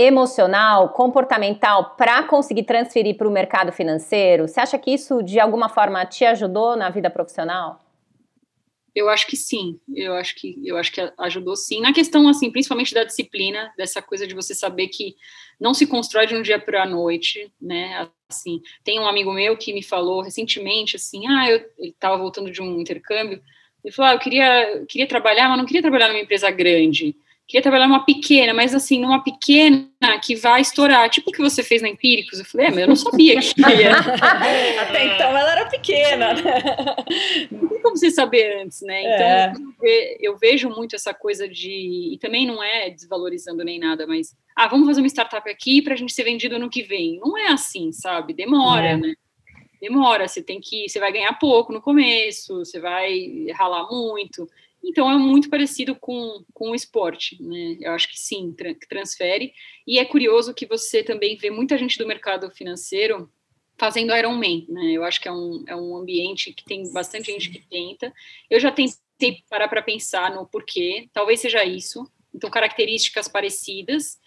emocional, 0.00 0.90
comportamental 0.90 1.94
para 1.96 2.22
conseguir 2.24 2.64
transferir 2.64 3.16
para 3.16 3.28
o 3.28 3.30
mercado 3.30 3.72
financeiro? 3.72 4.48
Você 4.48 4.60
acha 4.60 4.78
que 4.78 4.90
isso 4.90 5.22
de 5.22 5.38
alguma 5.38 5.68
forma 5.68 6.04
te 6.04 6.24
ajudou 6.24 6.76
na 6.76 6.90
vida 6.90 7.10
profissional? 7.10 7.80
Eu 8.94 9.08
acho 9.08 9.26
que 9.26 9.36
sim, 9.36 9.78
eu 9.94 10.14
acho 10.14 10.34
que 10.34 10.60
eu 10.64 10.76
acho 10.76 10.90
que 10.90 11.00
ajudou 11.18 11.54
sim. 11.54 11.80
Na 11.80 11.92
questão 11.92 12.28
assim, 12.28 12.50
principalmente 12.50 12.92
da 12.92 13.04
disciplina, 13.04 13.72
dessa 13.76 14.02
coisa 14.02 14.26
de 14.26 14.34
você 14.34 14.54
saber 14.54 14.88
que 14.88 15.14
não 15.60 15.72
se 15.72 15.86
constrói 15.86 16.26
de 16.26 16.34
um 16.34 16.42
dia 16.42 16.58
para 16.58 16.82
a 16.82 16.86
noite, 16.86 17.52
né? 17.60 18.08
Assim, 18.28 18.60
tem 18.82 18.98
um 18.98 19.06
amigo 19.06 19.32
meu 19.32 19.56
que 19.56 19.72
me 19.72 19.82
falou 19.82 20.22
recentemente 20.22 20.96
assim, 20.96 21.26
ah, 21.28 21.48
eu, 21.48 21.58
ele 21.78 21.90
estava 21.90 22.16
voltando 22.16 22.50
de 22.50 22.60
um 22.60 22.80
intercâmbio, 22.80 23.40
ele 23.84 23.94
falou, 23.94 24.10
ah, 24.10 24.14
eu 24.14 24.18
queria 24.18 24.84
queria 24.88 25.06
trabalhar, 25.06 25.48
mas 25.48 25.58
não 25.58 25.66
queria 25.66 25.82
trabalhar 25.82 26.08
numa 26.08 26.20
empresa 26.20 26.50
grande 26.50 27.16
queria 27.50 27.62
trabalhar 27.62 27.88
numa 27.88 28.04
pequena, 28.04 28.54
mas 28.54 28.72
assim, 28.72 29.00
numa 29.00 29.24
pequena 29.24 29.88
que 30.22 30.36
vai 30.36 30.60
estourar, 30.60 31.10
tipo 31.10 31.30
o 31.30 31.32
que 31.32 31.42
você 31.42 31.64
fez 31.64 31.82
na 31.82 31.88
Empíricos. 31.88 32.38
Eu 32.38 32.44
falei, 32.44 32.68
é, 32.68 32.70
mas 32.70 32.78
eu 32.78 32.86
não 32.86 32.94
sabia 32.94 33.40
que 33.40 33.48
ia. 33.60 33.96
Até 34.80 35.06
então 35.06 35.36
ela 35.36 35.50
era 35.50 35.66
pequena, 35.66 36.32
né? 36.34 36.62
Não 37.50 37.68
tem 37.68 37.82
como 37.82 37.96
você 37.96 38.08
saber 38.08 38.62
antes, 38.62 38.82
né? 38.82 39.00
Então, 39.02 39.76
é. 39.84 40.16
eu 40.20 40.38
vejo 40.38 40.70
muito 40.70 40.94
essa 40.94 41.12
coisa 41.12 41.48
de. 41.48 42.12
E 42.12 42.18
também 42.18 42.46
não 42.46 42.62
é 42.62 42.88
desvalorizando 42.88 43.64
nem 43.64 43.80
nada, 43.80 44.06
mas. 44.06 44.36
Ah, 44.54 44.68
vamos 44.68 44.86
fazer 44.86 45.00
uma 45.00 45.08
startup 45.08 45.50
aqui 45.50 45.82
para 45.82 45.94
a 45.94 45.96
gente 45.96 46.12
ser 46.12 46.22
vendido 46.22 46.54
ano 46.54 46.70
que 46.70 46.82
vem. 46.82 47.18
Não 47.18 47.36
é 47.36 47.48
assim, 47.48 47.90
sabe? 47.90 48.32
Demora, 48.32 48.90
é. 48.90 48.96
né? 48.96 49.14
Demora, 49.80 50.28
você 50.28 50.40
tem 50.40 50.60
que. 50.60 50.88
Você 50.88 51.00
vai 51.00 51.10
ganhar 51.10 51.32
pouco 51.32 51.72
no 51.72 51.80
começo, 51.80 52.58
você 52.58 52.78
vai 52.78 53.46
ralar 53.54 53.88
muito. 53.90 54.48
Então 54.82 55.10
é 55.10 55.16
muito 55.16 55.50
parecido 55.50 55.94
com, 55.94 56.44
com 56.52 56.70
o 56.70 56.74
esporte, 56.74 57.40
né? 57.42 57.76
Eu 57.80 57.92
acho 57.92 58.08
que 58.08 58.18
sim, 58.18 58.52
tra 58.52 58.74
transfere. 58.88 59.52
E 59.86 59.98
é 59.98 60.04
curioso 60.04 60.54
que 60.54 60.66
você 60.66 61.02
também 61.02 61.36
vê 61.36 61.50
muita 61.50 61.76
gente 61.76 61.98
do 61.98 62.06
mercado 62.06 62.50
financeiro 62.50 63.30
fazendo 63.78 64.14
Ironman, 64.14 64.66
né? 64.68 64.92
Eu 64.92 65.04
acho 65.04 65.18
que 65.18 65.26
é 65.26 65.32
um, 65.32 65.64
é 65.66 65.74
um 65.74 65.96
ambiente 65.96 66.52
que 66.52 66.64
tem 66.64 66.90
bastante 66.92 67.32
gente 67.32 67.50
que 67.50 67.66
tenta. 67.66 68.12
Eu 68.50 68.60
já 68.60 68.70
tentei 68.70 69.42
parar 69.48 69.68
para 69.68 69.82
pensar 69.82 70.34
no 70.34 70.46
porquê, 70.46 71.08
talvez 71.14 71.40
seja 71.40 71.64
isso, 71.64 72.06
então 72.34 72.50
características 72.50 73.26
parecidas. 73.26 74.19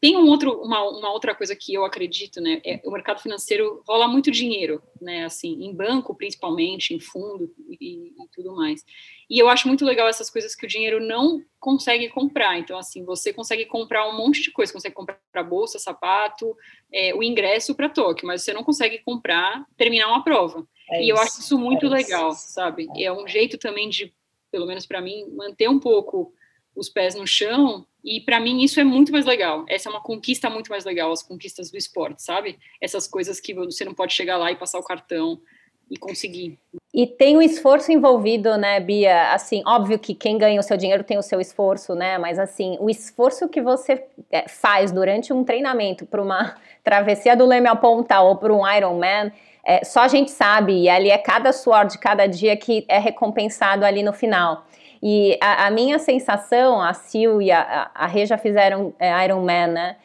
Tem 0.00 0.16
um 0.16 0.26
outro, 0.26 0.60
uma, 0.60 0.82
uma 0.82 1.12
outra 1.12 1.34
coisa 1.34 1.56
que 1.56 1.72
eu 1.72 1.84
acredito, 1.84 2.40
né? 2.40 2.60
É, 2.64 2.80
o 2.84 2.90
mercado 2.90 3.22
financeiro 3.22 3.82
rola 3.88 4.06
muito 4.06 4.30
dinheiro, 4.30 4.82
né? 5.00 5.24
Assim, 5.24 5.64
em 5.64 5.74
banco, 5.74 6.14
principalmente, 6.14 6.92
em 6.92 7.00
fundo 7.00 7.50
e, 7.68 8.08
e, 8.08 8.28
tudo 8.34 8.54
mais. 8.54 8.84
E 9.30 9.38
eu 9.38 9.48
acho 9.48 9.66
muito 9.66 9.84
legal 9.84 10.06
essas 10.06 10.28
coisas 10.28 10.54
que 10.54 10.66
o 10.66 10.68
dinheiro 10.68 11.00
não 11.00 11.42
consegue 11.58 12.10
comprar. 12.10 12.58
Então, 12.58 12.76
assim, 12.76 13.02
você 13.04 13.32
consegue 13.32 13.64
comprar 13.64 14.06
um 14.06 14.16
monte 14.16 14.42
de 14.42 14.50
coisa, 14.50 14.72
consegue 14.72 14.94
comprar 14.94 15.18
bolsa, 15.42 15.78
sapato, 15.78 16.54
é, 16.92 17.14
o 17.14 17.22
ingresso 17.22 17.74
para 17.74 17.88
Tóquio, 17.88 18.26
mas 18.26 18.42
você 18.42 18.52
não 18.52 18.62
consegue 18.62 18.98
comprar, 18.98 19.64
terminar 19.76 20.08
uma 20.08 20.22
prova. 20.22 20.66
É 20.90 21.00
e 21.00 21.04
isso, 21.04 21.12
eu 21.12 21.18
acho 21.18 21.40
isso 21.40 21.58
muito 21.58 21.86
é 21.86 21.88
legal, 21.88 22.32
isso. 22.32 22.52
sabe? 22.52 22.86
É. 22.96 23.04
é 23.04 23.12
um 23.12 23.26
jeito 23.26 23.56
também 23.56 23.88
de, 23.88 24.12
pelo 24.50 24.66
menos 24.66 24.84
para 24.84 25.00
mim, 25.00 25.26
manter 25.34 25.68
um 25.68 25.80
pouco 25.80 26.34
os 26.74 26.88
pés 26.88 27.14
no 27.14 27.26
chão 27.26 27.86
e 28.04 28.20
para 28.20 28.38
mim 28.38 28.62
isso 28.62 28.78
é 28.78 28.84
muito 28.84 29.10
mais 29.10 29.24
legal. 29.24 29.64
Essa 29.68 29.88
é 29.88 29.90
uma 29.90 30.02
conquista 30.02 30.50
muito 30.50 30.68
mais 30.68 30.84
legal, 30.84 31.10
as 31.10 31.22
conquistas 31.22 31.70
do 31.70 31.76
esporte, 31.76 32.22
sabe? 32.22 32.58
Essas 32.80 33.06
coisas 33.06 33.40
que 33.40 33.54
você 33.54 33.84
não 33.84 33.94
pode 33.94 34.12
chegar 34.12 34.36
lá 34.36 34.52
e 34.52 34.56
passar 34.56 34.78
o 34.78 34.84
cartão 34.84 35.40
e 35.90 35.96
conseguir. 35.96 36.58
E 36.92 37.06
tem 37.06 37.36
o 37.36 37.42
esforço 37.42 37.92
envolvido, 37.92 38.56
né, 38.56 38.80
Bia? 38.80 39.32
Assim, 39.32 39.62
óbvio 39.66 39.98
que 39.98 40.14
quem 40.14 40.38
ganha 40.38 40.60
o 40.60 40.62
seu 40.62 40.76
dinheiro 40.76 41.02
tem 41.02 41.18
o 41.18 41.22
seu 41.22 41.40
esforço, 41.40 41.94
né? 41.94 42.18
Mas 42.18 42.38
assim, 42.38 42.76
o 42.80 42.88
esforço 42.88 43.48
que 43.48 43.60
você 43.60 44.04
é, 44.30 44.48
faz 44.48 44.92
durante 44.92 45.32
um 45.32 45.44
treinamento 45.44 46.06
para 46.06 46.22
uma 46.22 46.56
travessia 46.84 47.36
do 47.36 47.46
Leme 47.46 47.68
à 47.68 47.76
Ponta 47.76 48.20
ou 48.20 48.36
para 48.36 48.52
um 48.52 48.66
Ironman, 48.68 49.32
é, 49.64 49.82
só 49.82 50.00
a 50.00 50.08
gente 50.08 50.30
sabe, 50.30 50.82
e 50.82 50.88
ali 50.88 51.10
é 51.10 51.16
cada 51.16 51.50
suor 51.52 51.86
de 51.86 51.98
cada 51.98 52.26
dia 52.26 52.54
que 52.54 52.84
é 52.86 52.98
recompensado 52.98 53.84
ali 53.84 54.02
no 54.02 54.12
final. 54.12 54.66
E 55.06 55.36
a, 55.38 55.66
a 55.66 55.70
minha 55.70 55.98
sensação, 55.98 56.80
a 56.80 56.94
Sil 56.96 57.36
e 57.42 57.52
a, 57.52 57.90
a 57.94 58.06
Rê 58.06 58.24
já 58.24 58.38
fizeram 58.38 58.94
é, 58.98 59.26
Iron 59.26 59.42
Man, 59.42 59.66
né? 59.66 59.96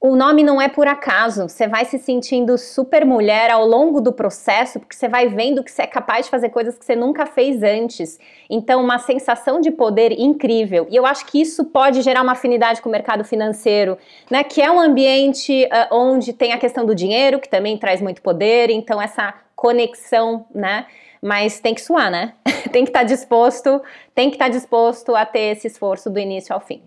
O 0.00 0.16
nome 0.16 0.42
não 0.42 0.60
é 0.60 0.68
por 0.68 0.86
acaso, 0.88 1.48
você 1.48 1.68
vai 1.68 1.84
se 1.84 1.98
sentindo 1.98 2.58
super 2.58 3.06
mulher 3.06 3.52
ao 3.52 3.64
longo 3.64 4.00
do 4.00 4.12
processo, 4.12 4.80
porque 4.80 4.96
você 4.96 5.08
vai 5.08 5.28
vendo 5.28 5.62
que 5.62 5.70
você 5.70 5.82
é 5.82 5.86
capaz 5.86 6.26
de 6.26 6.30
fazer 6.30 6.50
coisas 6.50 6.76
que 6.76 6.84
você 6.84 6.96
nunca 6.96 7.24
fez 7.24 7.62
antes. 7.62 8.18
Então, 8.50 8.82
uma 8.82 8.98
sensação 8.98 9.60
de 9.60 9.70
poder 9.70 10.12
incrível. 10.12 10.88
E 10.90 10.96
eu 10.96 11.06
acho 11.06 11.24
que 11.26 11.40
isso 11.40 11.64
pode 11.64 12.02
gerar 12.02 12.20
uma 12.20 12.32
afinidade 12.32 12.82
com 12.82 12.88
o 12.88 12.92
mercado 12.92 13.24
financeiro, 13.24 13.96
né? 14.28 14.42
Que 14.42 14.60
é 14.60 14.70
um 14.70 14.80
ambiente 14.80 15.66
uh, 15.66 15.94
onde 15.94 16.32
tem 16.32 16.52
a 16.52 16.58
questão 16.58 16.84
do 16.84 16.96
dinheiro, 16.96 17.40
que 17.40 17.48
também 17.48 17.78
traz 17.78 18.02
muito 18.02 18.20
poder, 18.20 18.70
então 18.70 19.00
essa 19.00 19.32
conexão, 19.54 20.44
né? 20.52 20.84
Mas 21.24 21.58
tem 21.58 21.74
que 21.74 21.80
suar, 21.80 22.10
né? 22.10 22.34
tem 22.70 22.84
que 22.84 22.90
estar 22.90 23.00
tá 23.00 23.04
disposto, 23.04 23.80
tem 24.14 24.28
que 24.28 24.36
estar 24.36 24.44
tá 24.44 24.50
disposto 24.50 25.16
a 25.16 25.24
ter 25.24 25.56
esse 25.56 25.66
esforço 25.66 26.10
do 26.10 26.18
início 26.18 26.54
ao 26.54 26.60
fim. 26.60 26.82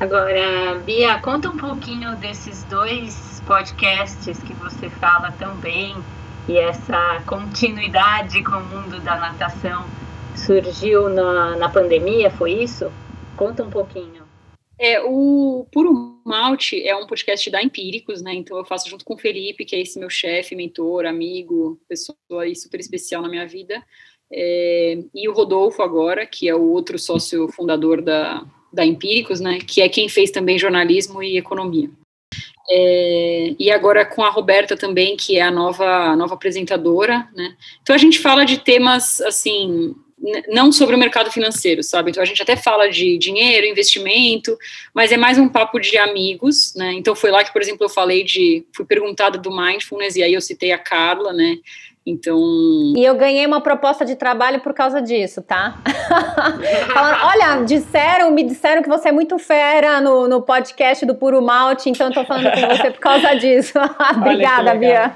Agora, 0.00 0.76
Bia, 0.86 1.18
conta 1.18 1.50
um 1.50 1.58
pouquinho 1.58 2.16
desses 2.16 2.64
dois 2.64 3.42
podcasts 3.46 4.42
que 4.42 4.54
você 4.54 4.88
fala 4.88 5.30
tão 5.38 5.54
bem 5.56 5.94
e 6.48 6.56
essa 6.56 7.20
continuidade 7.26 8.42
com 8.42 8.56
o 8.56 8.64
mundo 8.64 8.98
da 9.00 9.16
natação 9.16 9.84
surgiu 10.34 11.10
na, 11.10 11.56
na 11.56 11.68
pandemia, 11.68 12.30
foi 12.30 12.52
isso? 12.52 12.90
Conta 13.36 13.62
um 13.62 13.68
pouquinho. 13.68 14.19
É, 14.82 14.98
o 15.02 15.66
Puro 15.70 16.22
Malte 16.24 16.82
é 16.82 16.96
um 16.96 17.06
podcast 17.06 17.50
da 17.50 17.62
Empíricos, 17.62 18.22
né? 18.22 18.32
Então 18.32 18.56
eu 18.56 18.64
faço 18.64 18.88
junto 18.88 19.04
com 19.04 19.12
o 19.12 19.18
Felipe, 19.18 19.66
que 19.66 19.76
é 19.76 19.80
esse 19.82 19.98
meu 19.98 20.08
chefe, 20.08 20.56
mentor, 20.56 21.04
amigo, 21.04 21.78
pessoa 21.86 22.16
aí 22.40 22.56
super 22.56 22.80
especial 22.80 23.20
na 23.20 23.28
minha 23.28 23.46
vida. 23.46 23.84
É, 24.32 24.98
e 25.14 25.28
o 25.28 25.34
Rodolfo 25.34 25.82
agora, 25.82 26.24
que 26.24 26.48
é 26.48 26.54
o 26.54 26.70
outro 26.70 26.98
sócio 26.98 27.46
fundador 27.48 28.00
da, 28.00 28.42
da 28.72 28.82
Empíricos, 28.82 29.38
né? 29.38 29.58
Que 29.58 29.82
é 29.82 29.88
quem 29.88 30.08
fez 30.08 30.30
também 30.30 30.58
jornalismo 30.58 31.22
e 31.22 31.36
economia. 31.36 31.90
É, 32.70 33.54
e 33.58 33.70
agora 33.70 34.06
com 34.06 34.22
a 34.22 34.30
Roberta 34.30 34.78
também, 34.78 35.14
que 35.14 35.36
é 35.36 35.42
a 35.42 35.50
nova, 35.50 36.16
nova 36.16 36.32
apresentadora, 36.32 37.28
né? 37.36 37.54
Então 37.82 37.94
a 37.94 37.98
gente 37.98 38.18
fala 38.18 38.46
de 38.46 38.56
temas 38.56 39.20
assim 39.20 39.94
não 40.48 40.70
sobre 40.70 40.94
o 40.94 40.98
mercado 40.98 41.30
financeiro, 41.30 41.82
sabe? 41.82 42.10
Então 42.10 42.22
a 42.22 42.26
gente 42.26 42.42
até 42.42 42.54
fala 42.56 42.90
de 42.90 43.16
dinheiro, 43.16 43.66
investimento, 43.66 44.56
mas 44.92 45.12
é 45.12 45.16
mais 45.16 45.38
um 45.38 45.48
papo 45.48 45.80
de 45.80 45.96
amigos, 45.96 46.74
né? 46.76 46.92
Então 46.92 47.14
foi 47.14 47.30
lá 47.30 47.42
que, 47.42 47.52
por 47.52 47.62
exemplo, 47.62 47.84
eu 47.84 47.88
falei 47.88 48.22
de, 48.22 48.64
fui 48.74 48.84
perguntada 48.84 49.38
do 49.38 49.50
mindfulness 49.50 50.16
e 50.16 50.22
aí 50.22 50.34
eu 50.34 50.40
citei 50.40 50.72
a 50.72 50.78
Carla, 50.78 51.32
né? 51.32 51.58
Então. 52.04 52.38
E 52.96 53.04
eu 53.04 53.14
ganhei 53.14 53.44
uma 53.44 53.60
proposta 53.60 54.06
de 54.06 54.16
trabalho 54.16 54.60
por 54.60 54.72
causa 54.72 55.02
disso, 55.02 55.42
tá? 55.42 55.78
Falando, 56.92 57.18
olha, 57.24 57.64
disseram, 57.64 58.30
me 58.30 58.42
disseram 58.42 58.82
que 58.82 58.88
você 58.88 59.10
é 59.10 59.12
muito 59.12 59.38
fera 59.38 60.00
no, 60.00 60.26
no 60.26 60.40
podcast 60.40 61.04
do 61.04 61.14
Puro 61.14 61.42
Malte, 61.42 61.90
então 61.90 62.06
eu 62.06 62.14
tô 62.14 62.24
falando 62.24 62.50
com 62.52 62.74
você 62.74 62.90
por 62.90 63.00
causa 63.00 63.34
disso. 63.34 63.78
Obrigada, 64.16 64.74
Bia. 64.74 65.14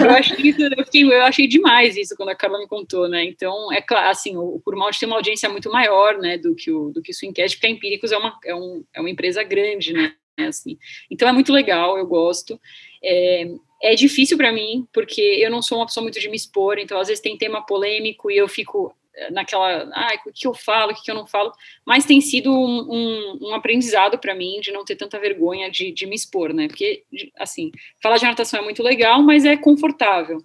eu 0.00 0.10
achei, 0.10 0.36
isso, 0.38 0.62
eu, 0.62 0.84
fiquei, 0.84 1.04
eu 1.04 1.22
achei 1.22 1.46
demais 1.46 1.96
isso 1.96 2.16
quando 2.16 2.30
a 2.30 2.34
Carla 2.34 2.58
me 2.58 2.66
contou, 2.66 3.08
né? 3.08 3.24
Então, 3.24 3.72
é 3.72 3.80
claro, 3.80 4.08
assim, 4.08 4.36
o, 4.36 4.56
o 4.56 4.60
Puro 4.60 4.76
Malte 4.76 4.98
tem 4.98 5.08
uma 5.08 5.16
audiência 5.16 5.48
muito 5.48 5.70
maior, 5.70 6.18
né, 6.18 6.36
do 6.36 6.56
que 6.56 6.72
o, 6.72 6.90
do 6.90 7.00
que 7.00 7.12
o 7.12 7.14
Swincast, 7.14 7.56
porque 7.56 7.68
a 7.68 7.70
Empíricos 7.70 8.10
é 8.10 8.18
uma, 8.18 8.36
é, 8.44 8.54
um, 8.54 8.82
é 8.94 9.00
uma 9.00 9.10
empresa 9.10 9.44
grande, 9.44 9.92
né? 9.92 10.12
Assim. 10.40 10.76
Então 11.10 11.28
é 11.28 11.32
muito 11.32 11.52
legal, 11.52 11.98
eu 11.98 12.06
gosto. 12.06 12.58
É, 13.04 13.46
é 13.82 13.94
difícil 13.94 14.36
para 14.36 14.52
mim, 14.52 14.86
porque 14.92 15.20
eu 15.20 15.50
não 15.50 15.62
sou 15.62 15.78
uma 15.78 15.86
pessoa 15.86 16.02
muito 16.02 16.20
de 16.20 16.28
me 16.28 16.36
expor, 16.36 16.78
então 16.78 16.98
às 16.98 17.08
vezes 17.08 17.22
tem 17.22 17.36
tema 17.36 17.64
polêmico 17.64 18.30
e 18.30 18.36
eu 18.36 18.46
fico 18.46 18.94
eh, 19.14 19.30
naquela, 19.30 19.90
ah, 19.94 20.14
o 20.26 20.32
que 20.32 20.46
eu 20.46 20.52
falo, 20.54 20.92
o 20.92 20.94
que 20.94 21.10
eu 21.10 21.14
não 21.14 21.26
falo, 21.26 21.52
mas 21.84 22.04
tem 22.04 22.20
sido 22.20 22.52
um, 22.52 22.92
um, 22.92 23.38
um 23.48 23.54
aprendizado 23.54 24.18
para 24.18 24.34
mim 24.34 24.60
de 24.60 24.70
não 24.70 24.84
ter 24.84 24.96
tanta 24.96 25.18
vergonha 25.18 25.70
de, 25.70 25.92
de 25.92 26.06
me 26.06 26.14
expor, 26.14 26.52
né, 26.52 26.68
porque, 26.68 27.04
assim, 27.38 27.72
falar 28.02 28.18
de 28.18 28.24
natação 28.24 28.60
é 28.60 28.62
muito 28.62 28.82
legal, 28.82 29.22
mas 29.22 29.44
é 29.44 29.56
confortável, 29.56 30.44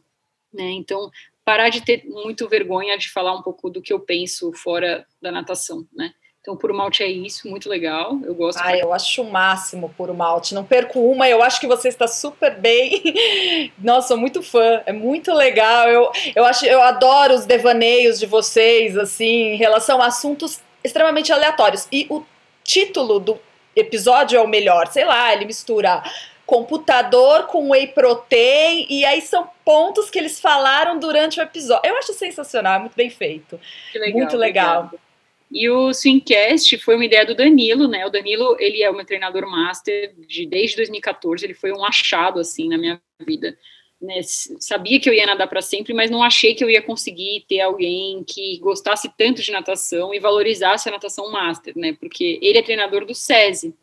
né, 0.54 0.72
então 0.72 1.12
parar 1.44 1.70
de 1.70 1.84
ter 1.84 2.06
muito 2.06 2.48
vergonha 2.48 2.98
de 2.98 3.10
falar 3.10 3.36
um 3.38 3.42
pouco 3.42 3.70
do 3.70 3.82
que 3.82 3.94
eu 3.94 4.00
penso 4.00 4.52
fora 4.54 5.06
da 5.22 5.32
natação, 5.32 5.86
né, 5.94 6.14
então, 6.46 6.56
Puro 6.56 6.76
Malte 6.76 7.02
é 7.02 7.08
isso, 7.08 7.50
muito 7.50 7.68
legal. 7.68 8.20
Eu 8.24 8.36
gosto. 8.36 8.62
Ah, 8.64 8.78
eu 8.78 8.94
acho 8.94 9.24
o 9.24 9.32
máximo 9.32 9.92
Puro 9.98 10.14
Malte. 10.14 10.54
Não 10.54 10.64
perco 10.64 11.00
uma, 11.00 11.28
eu 11.28 11.42
acho 11.42 11.60
que 11.60 11.66
você 11.66 11.88
está 11.88 12.08
super 12.08 12.54
bem. 12.56 13.02
Nossa, 13.82 14.10
sou 14.10 14.18
muito 14.18 14.44
fã, 14.44 14.84
é 14.86 14.94
muito 14.94 15.34
legal. 15.34 15.90
Eu, 15.90 16.12
eu, 16.36 16.46
acho, 16.46 16.64
eu 16.68 16.84
adoro 16.84 17.34
os 17.34 17.48
devaneios 17.48 18.20
de 18.20 18.28
vocês, 18.28 18.96
assim, 18.96 19.54
em 19.54 19.56
relação 19.56 20.00
a 20.00 20.06
assuntos 20.06 20.62
extremamente 20.84 21.34
aleatórios. 21.34 21.88
E 21.92 22.06
o 22.12 22.24
título 22.64 23.20
do 23.20 23.40
episódio 23.76 24.38
é 24.38 24.42
o 24.42 24.48
melhor, 24.48 24.86
sei 24.86 25.04
lá, 25.04 25.34
ele 25.34 25.46
mistura 25.46 26.04
computador 26.46 27.48
com 27.48 27.72
whey 27.72 27.88
protein 27.88 28.86
e 28.88 29.04
aí 29.04 29.20
são 29.20 29.50
pontos 29.66 30.12
que 30.12 30.20
eles 30.20 30.40
falaram 30.40 31.00
durante 31.00 31.40
o 31.40 31.44
episódio. 31.44 31.90
Eu 31.90 31.98
acho 31.98 32.14
sensacional, 32.14 32.76
é 32.76 32.80
muito 32.82 32.96
bem 32.96 33.10
feito. 33.10 33.60
Legal, 33.96 34.20
muito 34.20 34.38
legal. 34.38 34.80
Obrigada. 34.82 35.05
E 35.52 35.70
o 35.70 35.94
Swingcast 35.94 36.78
foi 36.80 36.96
uma 36.96 37.06
ideia 37.06 37.26
do 37.26 37.36
Danilo, 37.36 37.88
né? 37.88 38.06
O 38.06 38.10
Danilo, 38.10 38.58
ele 38.60 38.82
é 38.82 38.90
o 38.90 38.96
meu 38.96 39.06
treinador 39.06 39.50
master 39.50 40.14
de, 40.28 40.46
desde 40.46 40.76
2014, 40.78 41.46
ele 41.46 41.54
foi 41.54 41.72
um 41.72 41.86
achado, 41.86 42.40
assim, 42.40 42.68
na 42.68 42.78
minha 42.78 43.02
vida. 43.26 43.58
Né? 44.02 44.22
Sabia 44.24 45.00
que 45.00 45.10
eu 45.10 45.14
ia 45.14 45.26
nadar 45.26 45.48
para 45.48 45.62
sempre, 45.62 45.94
mas 45.94 46.12
não 46.12 46.22
achei 46.22 46.54
que 46.54 46.64
eu 46.64 46.70
ia 46.70 46.82
conseguir 46.82 47.46
ter 47.48 47.62
alguém 47.62 48.24
que 48.24 48.58
gostasse 48.60 49.10
tanto 49.18 49.42
de 49.42 49.52
natação 49.52 50.14
e 50.14 50.20
valorizasse 50.20 50.90
a 50.90 50.92
natação 50.92 51.32
master, 51.32 51.78
né? 51.78 51.96
Porque 52.00 52.40
ele 52.42 52.58
é 52.58 52.62
treinador 52.62 53.06
do 53.06 53.16
SESI, 53.16 53.74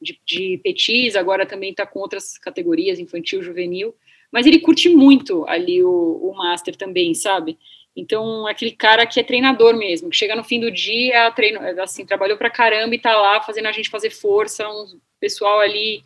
de, 0.00 0.20
de 0.24 0.60
petis, 0.62 1.16
agora 1.16 1.46
também 1.46 1.70
está 1.70 1.86
com 1.86 2.00
outras 2.00 2.36
categorias, 2.36 2.98
infantil, 2.98 3.42
juvenil, 3.42 3.94
mas 4.30 4.46
ele 4.46 4.60
curte 4.60 4.88
muito 4.88 5.46
ali 5.48 5.82
o, 5.82 5.90
o 5.90 6.34
master 6.36 6.76
também, 6.76 7.14
sabe? 7.14 7.56
Então, 7.96 8.46
aquele 8.46 8.72
cara 8.72 9.06
que 9.06 9.20
é 9.20 9.22
treinador 9.22 9.76
mesmo, 9.76 10.10
que 10.10 10.16
chega 10.16 10.34
no 10.34 10.42
fim 10.42 10.58
do 10.58 10.70
dia, 10.70 11.30
treino, 11.30 11.60
assim, 11.80 12.04
trabalhou 12.04 12.36
pra 12.36 12.50
caramba 12.50 12.94
e 12.94 12.98
tá 12.98 13.16
lá 13.16 13.40
fazendo 13.40 13.66
a 13.66 13.72
gente 13.72 13.88
fazer 13.88 14.10
força, 14.10 14.68
um 14.68 14.98
pessoal 15.20 15.60
ali 15.60 16.02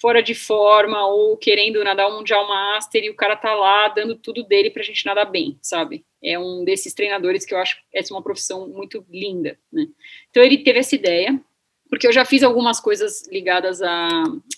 fora 0.00 0.22
de 0.22 0.34
forma 0.34 1.06
ou 1.06 1.36
querendo 1.36 1.82
nadar 1.82 2.08
o 2.08 2.16
Mundial 2.16 2.46
Master 2.46 3.02
e 3.02 3.10
o 3.10 3.14
cara 3.14 3.36
tá 3.36 3.54
lá 3.54 3.88
dando 3.88 4.14
tudo 4.14 4.44
dele 4.44 4.70
pra 4.70 4.82
gente 4.82 5.04
nadar 5.06 5.24
bem, 5.24 5.58
sabe? 5.62 6.04
É 6.22 6.38
um 6.38 6.64
desses 6.64 6.94
treinadores 6.94 7.44
que 7.44 7.54
eu 7.54 7.58
acho 7.58 7.78
essa 7.92 8.12
é 8.12 8.16
uma 8.16 8.22
profissão 8.22 8.68
muito 8.68 9.04
linda, 9.10 9.58
né? 9.72 9.86
Então, 10.30 10.42
ele 10.42 10.58
teve 10.58 10.78
essa 10.78 10.94
ideia, 10.94 11.40
porque 11.88 12.06
eu 12.06 12.12
já 12.12 12.24
fiz 12.24 12.42
algumas 12.42 12.80
coisas 12.80 13.26
ligadas 13.28 13.82
à 13.82 14.08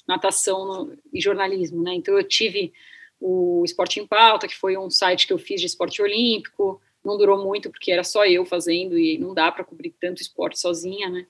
natação 0.06 0.92
e 1.12 1.20
jornalismo, 1.20 1.82
né? 1.82 1.94
Então, 1.94 2.16
eu 2.16 2.24
tive 2.24 2.72
o 3.20 3.62
Esporte 3.64 4.00
em 4.00 4.06
Pauta, 4.06 4.46
que 4.46 4.54
foi 4.54 4.76
um 4.76 4.90
site 4.90 5.26
que 5.26 5.32
eu 5.32 5.38
fiz 5.38 5.60
de 5.60 5.66
esporte 5.66 6.02
olímpico, 6.02 6.80
não 7.04 7.16
durou 7.16 7.42
muito 7.42 7.70
porque 7.70 7.92
era 7.92 8.04
só 8.04 8.26
eu 8.26 8.44
fazendo 8.44 8.98
e 8.98 9.16
não 9.18 9.32
dá 9.32 9.50
para 9.50 9.64
cobrir 9.64 9.94
tanto 10.00 10.20
esporte 10.20 10.58
sozinha, 10.58 11.08
né? 11.08 11.26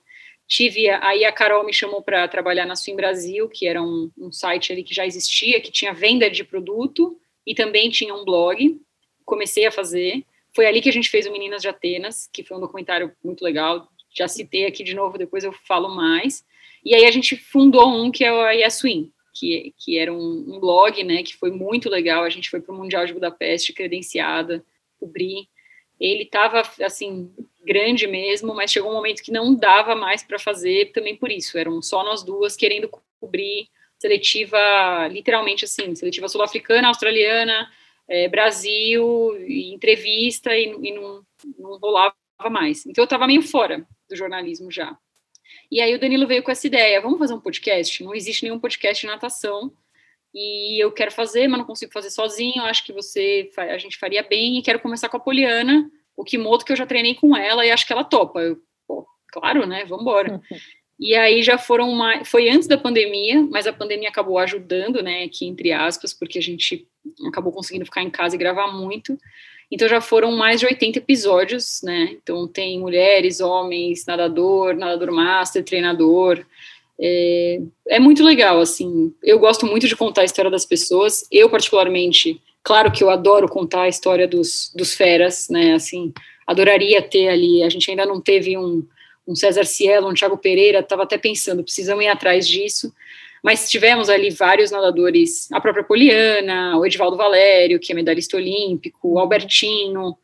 Tive, 0.47 0.89
aí 0.89 1.25
a 1.25 1.31
Carol 1.31 1.65
me 1.65 1.73
chamou 1.73 2.01
para 2.01 2.25
trabalhar 2.27 2.65
na 2.65 2.75
Swim 2.75 2.95
Brasil, 2.95 3.49
que 3.49 3.67
era 3.67 3.83
um, 3.83 4.09
um 4.17 4.31
site 4.31 4.71
ali 4.71 4.81
que 4.81 4.95
já 4.95 5.05
existia, 5.05 5.59
que 5.59 5.71
tinha 5.71 5.93
venda 5.93 6.29
de 6.29 6.43
produto 6.43 7.19
e 7.45 7.53
também 7.53 7.89
tinha 7.89 8.15
um 8.15 8.23
blog. 8.23 8.79
Comecei 9.25 9.65
a 9.65 9.71
fazer. 9.71 10.23
Foi 10.55 10.65
ali 10.65 10.81
que 10.81 10.89
a 10.89 10.93
gente 10.93 11.09
fez 11.09 11.27
o 11.27 11.31
Meninas 11.31 11.61
de 11.61 11.67
Atenas, 11.67 12.29
que 12.31 12.43
foi 12.43 12.55
um 12.55 12.61
documentário 12.61 13.11
muito 13.23 13.43
legal, 13.43 13.89
já 14.09 14.27
citei 14.27 14.65
aqui 14.65 14.83
de 14.83 14.95
novo, 14.95 15.17
depois 15.17 15.43
eu 15.43 15.51
falo 15.51 15.93
mais. 15.93 16.45
E 16.83 16.95
aí 16.95 17.05
a 17.05 17.11
gente 17.11 17.35
fundou 17.35 17.87
um 17.89 18.09
que 18.09 18.23
é 18.23 18.31
o 18.31 18.49
Yaswin, 18.49 19.11
que, 19.37 19.73
que 19.77 19.97
era 19.97 20.13
um, 20.13 20.55
um, 20.55 20.59
blog, 20.59 21.03
né, 21.03 21.23
que 21.23 21.35
foi 21.35 21.51
muito 21.51 21.89
legal. 21.89 22.23
A 22.23 22.29
gente 22.29 22.49
foi 22.49 22.61
para 22.61 22.73
o 22.73 22.77
Mundial 22.77 23.05
de 23.05 23.13
Budapeste, 23.13 23.73
credenciada, 23.73 24.63
cobrir. 24.99 25.47
Ele 25.99 26.23
estava, 26.23 26.61
assim, 26.83 27.31
grande 27.63 28.07
mesmo, 28.07 28.53
mas 28.53 28.71
chegou 28.71 28.91
um 28.91 28.95
momento 28.95 29.23
que 29.23 29.31
não 29.31 29.55
dava 29.55 29.95
mais 29.95 30.23
para 30.23 30.39
fazer, 30.39 30.91
também 30.91 31.15
por 31.15 31.31
isso. 31.31 31.57
Eram 31.57 31.81
só 31.81 32.03
nós 32.03 32.23
duas 32.23 32.55
querendo 32.55 32.89
cobrir 33.19 33.67
seletiva, 33.99 35.07
literalmente 35.07 35.65
assim, 35.65 35.95
seletiva 35.95 36.29
sul-africana, 36.29 36.87
australiana, 36.87 37.69
é, 38.07 38.27
Brasil, 38.27 39.35
entrevista, 39.47 40.55
e, 40.55 40.65
e 40.65 40.91
não, 40.93 41.23
não 41.57 41.77
rolava 41.77 42.15
mais. 42.49 42.85
Então 42.85 43.01
eu 43.01 43.05
estava 43.07 43.27
meio 43.27 43.41
fora 43.41 43.85
do 44.09 44.15
jornalismo 44.15 44.71
já. 44.71 44.97
E 45.71 45.81
aí 45.81 45.93
o 45.93 45.99
Danilo 45.99 46.27
veio 46.27 46.43
com 46.43 46.51
essa 46.51 46.67
ideia, 46.67 47.01
vamos 47.01 47.19
fazer 47.19 47.33
um 47.33 47.39
podcast? 47.39 48.03
Não 48.03 48.15
existe 48.15 48.43
nenhum 48.43 48.59
podcast 48.59 49.01
de 49.01 49.11
natação, 49.11 49.71
e 50.33 50.81
eu 50.81 50.91
quero 50.91 51.11
fazer, 51.11 51.47
mas 51.47 51.57
não 51.59 51.65
consigo 51.65 51.91
fazer 51.91 52.09
sozinho, 52.09 52.63
acho 52.63 52.85
que 52.85 52.93
você, 52.93 53.49
a 53.57 53.77
gente 53.77 53.97
faria 53.97 54.21
bem, 54.23 54.57
e 54.57 54.61
quero 54.61 54.79
começar 54.79 55.09
com 55.09 55.17
a 55.17 55.19
Poliana, 55.19 55.89
o 56.15 56.23
Kimoto, 56.23 56.63
que 56.63 56.71
eu 56.71 56.75
já 56.75 56.85
treinei 56.85 57.15
com 57.15 57.35
ela, 57.35 57.65
e 57.65 57.71
acho 57.71 57.87
que 57.87 57.93
ela 57.93 58.03
topa. 58.03 58.39
Eu, 58.39 58.61
pô, 58.87 59.07
claro, 59.29 59.65
né, 59.65 59.83
vamos 59.85 60.03
embora. 60.03 60.41
E 60.99 61.15
aí 61.15 61.43
já 61.43 61.57
foram 61.57 61.91
mais, 61.91 62.27
foi 62.27 62.49
antes 62.49 62.67
da 62.67 62.77
pandemia, 62.77 63.41
mas 63.43 63.67
a 63.67 63.73
pandemia 63.73 64.09
acabou 64.09 64.37
ajudando, 64.37 65.01
né, 65.01 65.23
aqui 65.23 65.45
entre 65.45 65.71
aspas, 65.71 66.13
porque 66.13 66.39
a 66.39 66.41
gente 66.41 66.87
acabou 67.27 67.51
conseguindo 67.51 67.85
ficar 67.85 68.01
em 68.01 68.09
casa 68.09 68.35
e 68.35 68.39
gravar 68.39 68.67
muito. 68.67 69.17
Então 69.71 69.87
já 69.87 69.99
foram 69.99 70.31
mais 70.31 70.59
de 70.59 70.65
80 70.65 70.99
episódios, 70.99 71.81
né? 71.83 72.15
Então 72.21 72.47
tem 72.47 72.79
mulheres, 72.79 73.41
homens, 73.41 74.05
nadador, 74.05 74.75
nadador 74.75 75.11
master, 75.11 75.63
treinador. 75.63 76.45
É, 76.99 77.61
é 77.89 77.99
muito 77.99 78.23
legal, 78.23 78.59
assim. 78.59 79.13
Eu 79.21 79.39
gosto 79.39 79.65
muito 79.65 79.87
de 79.87 79.95
contar 79.95 80.21
a 80.21 80.25
história 80.25 80.49
das 80.49 80.65
pessoas. 80.65 81.25
Eu, 81.31 81.49
particularmente, 81.49 82.41
claro 82.63 82.91
que 82.91 83.03
eu 83.03 83.09
adoro 83.09 83.47
contar 83.49 83.83
a 83.83 83.89
história 83.89 84.27
dos, 84.27 84.71
dos 84.75 84.93
feras, 84.93 85.49
né? 85.49 85.73
Assim, 85.73 86.13
adoraria 86.45 87.01
ter 87.01 87.27
ali. 87.27 87.61
A 87.61 87.69
gente 87.69 87.91
ainda 87.91 88.05
não 88.05 88.21
teve 88.21 88.57
um, 88.57 88.85
um 89.27 89.35
César 89.35 89.65
Cielo, 89.65 90.09
um 90.09 90.13
Thiago 90.13 90.37
Pereira, 90.37 90.79
estava 90.79 91.03
até 91.03 91.17
pensando, 91.17 91.63
precisamos 91.63 92.03
ir 92.03 92.07
atrás 92.07 92.47
disso. 92.47 92.93
Mas 93.47 93.69
tivemos 93.69 94.09
ali 94.09 94.29
vários 94.29 94.71
nadadores, 94.71 95.49
a 95.53 95.61
própria 95.61 95.81
Poliana, 95.81 96.77
o 96.77 96.85
Edivaldo 96.85 97.15
Valério, 97.15 97.79
que 97.79 97.93
é 97.93 97.95
medalhista 97.95 98.35
olímpico, 98.35 99.13
o 99.13 99.17
Albertino. 99.17 100.17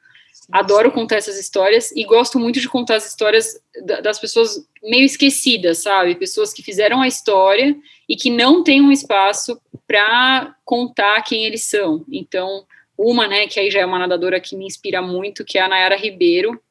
Adoro 0.51 0.91
contar 0.91 1.15
essas 1.15 1.39
histórias 1.39 1.93
e 1.93 2.03
gosto 2.03 2.37
muito 2.37 2.59
de 2.59 2.67
contar 2.67 2.97
as 2.97 3.07
histórias 3.07 3.57
das 4.01 4.19
pessoas 4.19 4.67
meio 4.83 5.05
esquecidas, 5.05 5.77
sabe? 5.77 6.15
Pessoas 6.15 6.51
que 6.51 6.61
fizeram 6.61 7.01
a 7.01 7.07
história 7.07 7.73
e 8.09 8.17
que 8.17 8.29
não 8.29 8.61
têm 8.61 8.81
um 8.81 8.91
espaço 8.91 9.57
para 9.87 10.53
contar 10.65 11.21
quem 11.21 11.45
eles 11.45 11.63
são. 11.63 12.03
Então, 12.11 12.65
uma, 12.97 13.25
né, 13.25 13.47
que 13.47 13.57
aí 13.57 13.71
já 13.71 13.79
é 13.79 13.85
uma 13.85 13.99
nadadora 13.99 14.37
que 14.41 14.57
me 14.57 14.65
inspira 14.65 15.01
muito, 15.01 15.45
que 15.45 15.57
é 15.57 15.61
a 15.61 15.69
Nayara 15.69 15.95
Ribeiro, 15.95 16.61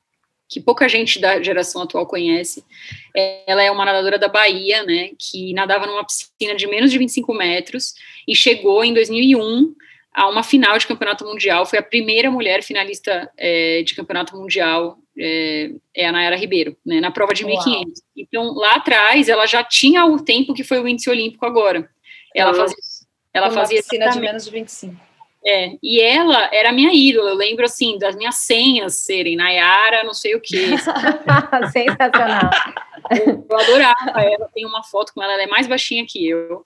que 0.52 0.60
pouca 0.60 0.86
gente 0.86 1.18
da 1.18 1.42
geração 1.42 1.82
atual 1.82 2.06
conhece. 2.06 2.62
Ela 3.46 3.62
é 3.62 3.70
uma 3.70 3.86
nadadora 3.86 4.18
da 4.18 4.28
Bahia, 4.28 4.82
né, 4.82 5.10
que 5.18 5.54
nadava 5.54 5.86
numa 5.86 6.04
piscina 6.04 6.54
de 6.54 6.66
menos 6.66 6.90
de 6.90 6.98
25 6.98 7.32
metros 7.32 7.94
e 8.28 8.36
chegou 8.36 8.84
em 8.84 8.92
2001 8.92 9.74
a 10.12 10.28
uma 10.28 10.42
final 10.42 10.76
de 10.76 10.86
campeonato 10.86 11.24
mundial. 11.24 11.64
Foi 11.64 11.78
a 11.78 11.82
primeira 11.82 12.30
mulher 12.30 12.62
finalista 12.62 13.30
é, 13.38 13.82
de 13.82 13.94
campeonato 13.94 14.36
mundial, 14.36 14.98
é, 15.18 15.70
é 15.96 16.06
a 16.06 16.12
Nayara 16.12 16.36
Ribeiro, 16.36 16.76
né, 16.84 17.00
na 17.00 17.10
prova 17.10 17.32
de 17.32 17.46
1.500. 17.46 17.86
Então, 18.14 18.52
lá 18.52 18.72
atrás, 18.72 19.30
ela 19.30 19.46
já 19.46 19.64
tinha 19.64 20.04
o 20.04 20.22
tempo 20.22 20.52
que 20.52 20.62
foi 20.62 20.80
o 20.80 20.86
índice 20.86 21.08
olímpico 21.08 21.46
agora. 21.46 21.88
Ela 22.34 22.52
fazia, 22.52 22.76
ela 23.32 23.50
fazia 23.50 23.78
piscina 23.78 24.10
de 24.10 24.20
menos 24.20 24.44
de 24.44 24.50
25. 24.50 25.11
É, 25.44 25.76
e 25.82 26.00
ela 26.00 26.48
era 26.52 26.70
minha 26.70 26.92
ídola, 26.92 27.30
eu 27.30 27.36
lembro 27.36 27.64
assim, 27.64 27.98
das 27.98 28.14
minhas 28.14 28.36
senhas 28.36 28.94
serem 28.94 29.34
Nayara, 29.34 30.04
não 30.04 30.14
sei 30.14 30.36
o 30.36 30.40
que. 30.40 30.76
Sensacional. 31.72 32.50
Eu, 33.10 33.44
eu, 33.50 33.58
adorava 33.58 34.22
ela, 34.22 34.48
tenho 34.54 34.68
uma 34.68 34.84
foto 34.84 35.12
com 35.12 35.22
ela, 35.22 35.32
ela 35.32 35.42
é 35.42 35.48
mais 35.48 35.66
baixinha 35.66 36.06
que 36.06 36.28
eu. 36.28 36.64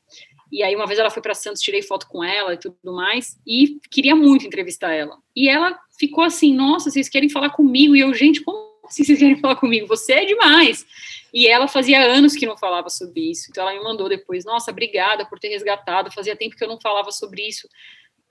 E 0.53 0.63
aí 0.63 0.77
uma 0.77 0.87
vez 0.87 0.99
ela 0.99 1.11
foi 1.11 1.23
para 1.23 1.35
Santos, 1.35 1.63
tirei 1.63 1.83
foto 1.83 2.07
com 2.07 2.23
ela 2.23 2.55
e 2.55 2.59
tudo 2.59 2.77
mais, 2.85 3.39
e 3.47 3.81
queria 3.91 4.15
muito 4.15 4.47
entrevistar 4.47 4.93
ela. 4.93 5.17
E 5.35 5.49
ela 5.49 5.79
ficou 5.99 6.23
assim, 6.23 6.55
nossa, 6.55 6.91
vocês 6.91 7.09
querem 7.09 7.31
falar 7.31 7.51
comigo? 7.51 7.97
E 7.97 8.01
eu, 8.01 8.13
gente, 8.13 8.43
como 8.43 8.77
assim 8.85 9.05
vocês 9.05 9.19
querem 9.19 9.41
falar 9.41 9.57
comigo? 9.57 9.87
Você 9.87 10.13
é 10.13 10.25
demais. 10.25 10.87
E 11.33 11.49
ela 11.49 11.67
fazia 11.67 12.05
anos 12.05 12.35
que 12.35 12.47
não 12.47 12.57
falava 12.57 12.89
sobre 12.89 13.31
isso. 13.31 13.49
Então 13.51 13.67
ela 13.67 13.77
me 13.77 13.83
mandou 13.83 14.09
depois, 14.09 14.45
nossa, 14.45 14.71
obrigada 14.71 15.27
por 15.27 15.39
ter 15.39 15.49
resgatado, 15.49 16.13
fazia 16.13 16.37
tempo 16.37 16.57
que 16.57 16.63
eu 16.63 16.69
não 16.69 16.81
falava 16.81 17.11
sobre 17.11 17.47
isso. 17.47 17.69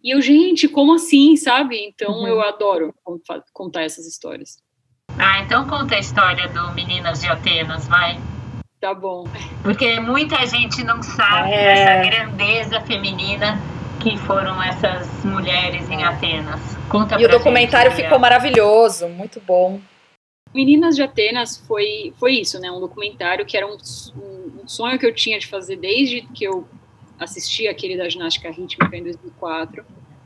E 0.05 0.11
eu, 0.11 0.21
gente, 0.21 0.67
como 0.67 0.93
assim, 0.93 1.35
sabe? 1.35 1.83
Então 1.83 2.19
uhum. 2.19 2.27
eu 2.27 2.39
adoro 2.39 2.93
contar 3.51 3.81
essas 3.81 4.05
histórias. 4.05 4.57
Ah, 5.17 5.41
então 5.41 5.67
conta 5.67 5.95
a 5.95 5.99
história 5.99 6.47
do 6.47 6.71
Meninas 6.75 7.21
de 7.21 7.27
Atenas, 7.27 7.87
vai. 7.87 8.21
Tá 8.79 8.93
bom. 8.93 9.23
Porque 9.63 9.99
muita 9.99 10.45
gente 10.45 10.83
não 10.83 11.01
sabe 11.01 11.53
é... 11.53 11.73
dessa 11.73 12.09
grandeza 12.09 12.81
feminina 12.81 13.59
que 13.99 14.15
foram 14.15 14.61
essas 14.61 15.25
mulheres 15.25 15.89
em 15.89 16.03
Atenas. 16.03 16.61
Conta 16.87 17.19
e 17.19 17.25
o 17.25 17.27
documentário 17.27 17.89
gente, 17.89 18.03
ficou 18.03 18.19
maravilhoso, 18.19 19.07
muito 19.07 19.41
bom. 19.41 19.81
Meninas 20.53 20.95
de 20.95 21.01
Atenas 21.01 21.57
foi, 21.67 22.13
foi 22.19 22.33
isso, 22.33 22.59
né? 22.59 22.69
Um 22.69 22.79
documentário 22.79 23.43
que 23.43 23.57
era 23.57 23.65
um, 23.65 23.75
um 23.75 24.67
sonho 24.67 24.99
que 24.99 25.05
eu 25.07 25.15
tinha 25.15 25.39
de 25.39 25.47
fazer 25.47 25.77
desde 25.77 26.21
que 26.21 26.43
eu 26.43 26.67
assisti 27.20 27.68
aquele 27.68 27.97
da 27.97 28.07
ginástica 28.09 28.49
rítmica 28.51 28.95
em 28.95 29.03
2004. 29.03 29.86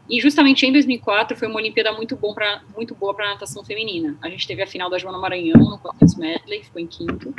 E 0.10 0.20
justamente 0.20 0.66
em 0.66 0.72
2004 0.72 1.38
foi 1.38 1.48
uma 1.48 1.58
Olimpíada 1.58 1.92
muito, 1.92 2.16
bom 2.16 2.34
pra, 2.34 2.64
muito 2.76 2.96
boa 2.96 3.14
para 3.14 3.26
a 3.28 3.30
natação 3.34 3.64
feminina. 3.64 4.18
A 4.22 4.30
gente 4.30 4.48
teve 4.48 4.62
a 4.64 4.68
final 4.68 4.90
da 4.90 4.98
Joana 4.98 5.20
Maranhão 5.20 5.60
no 5.60 5.78
400 5.78 6.16
medley, 6.16 6.64
ficou 6.64 6.82
em 6.82 6.88
quinto. 6.88 7.34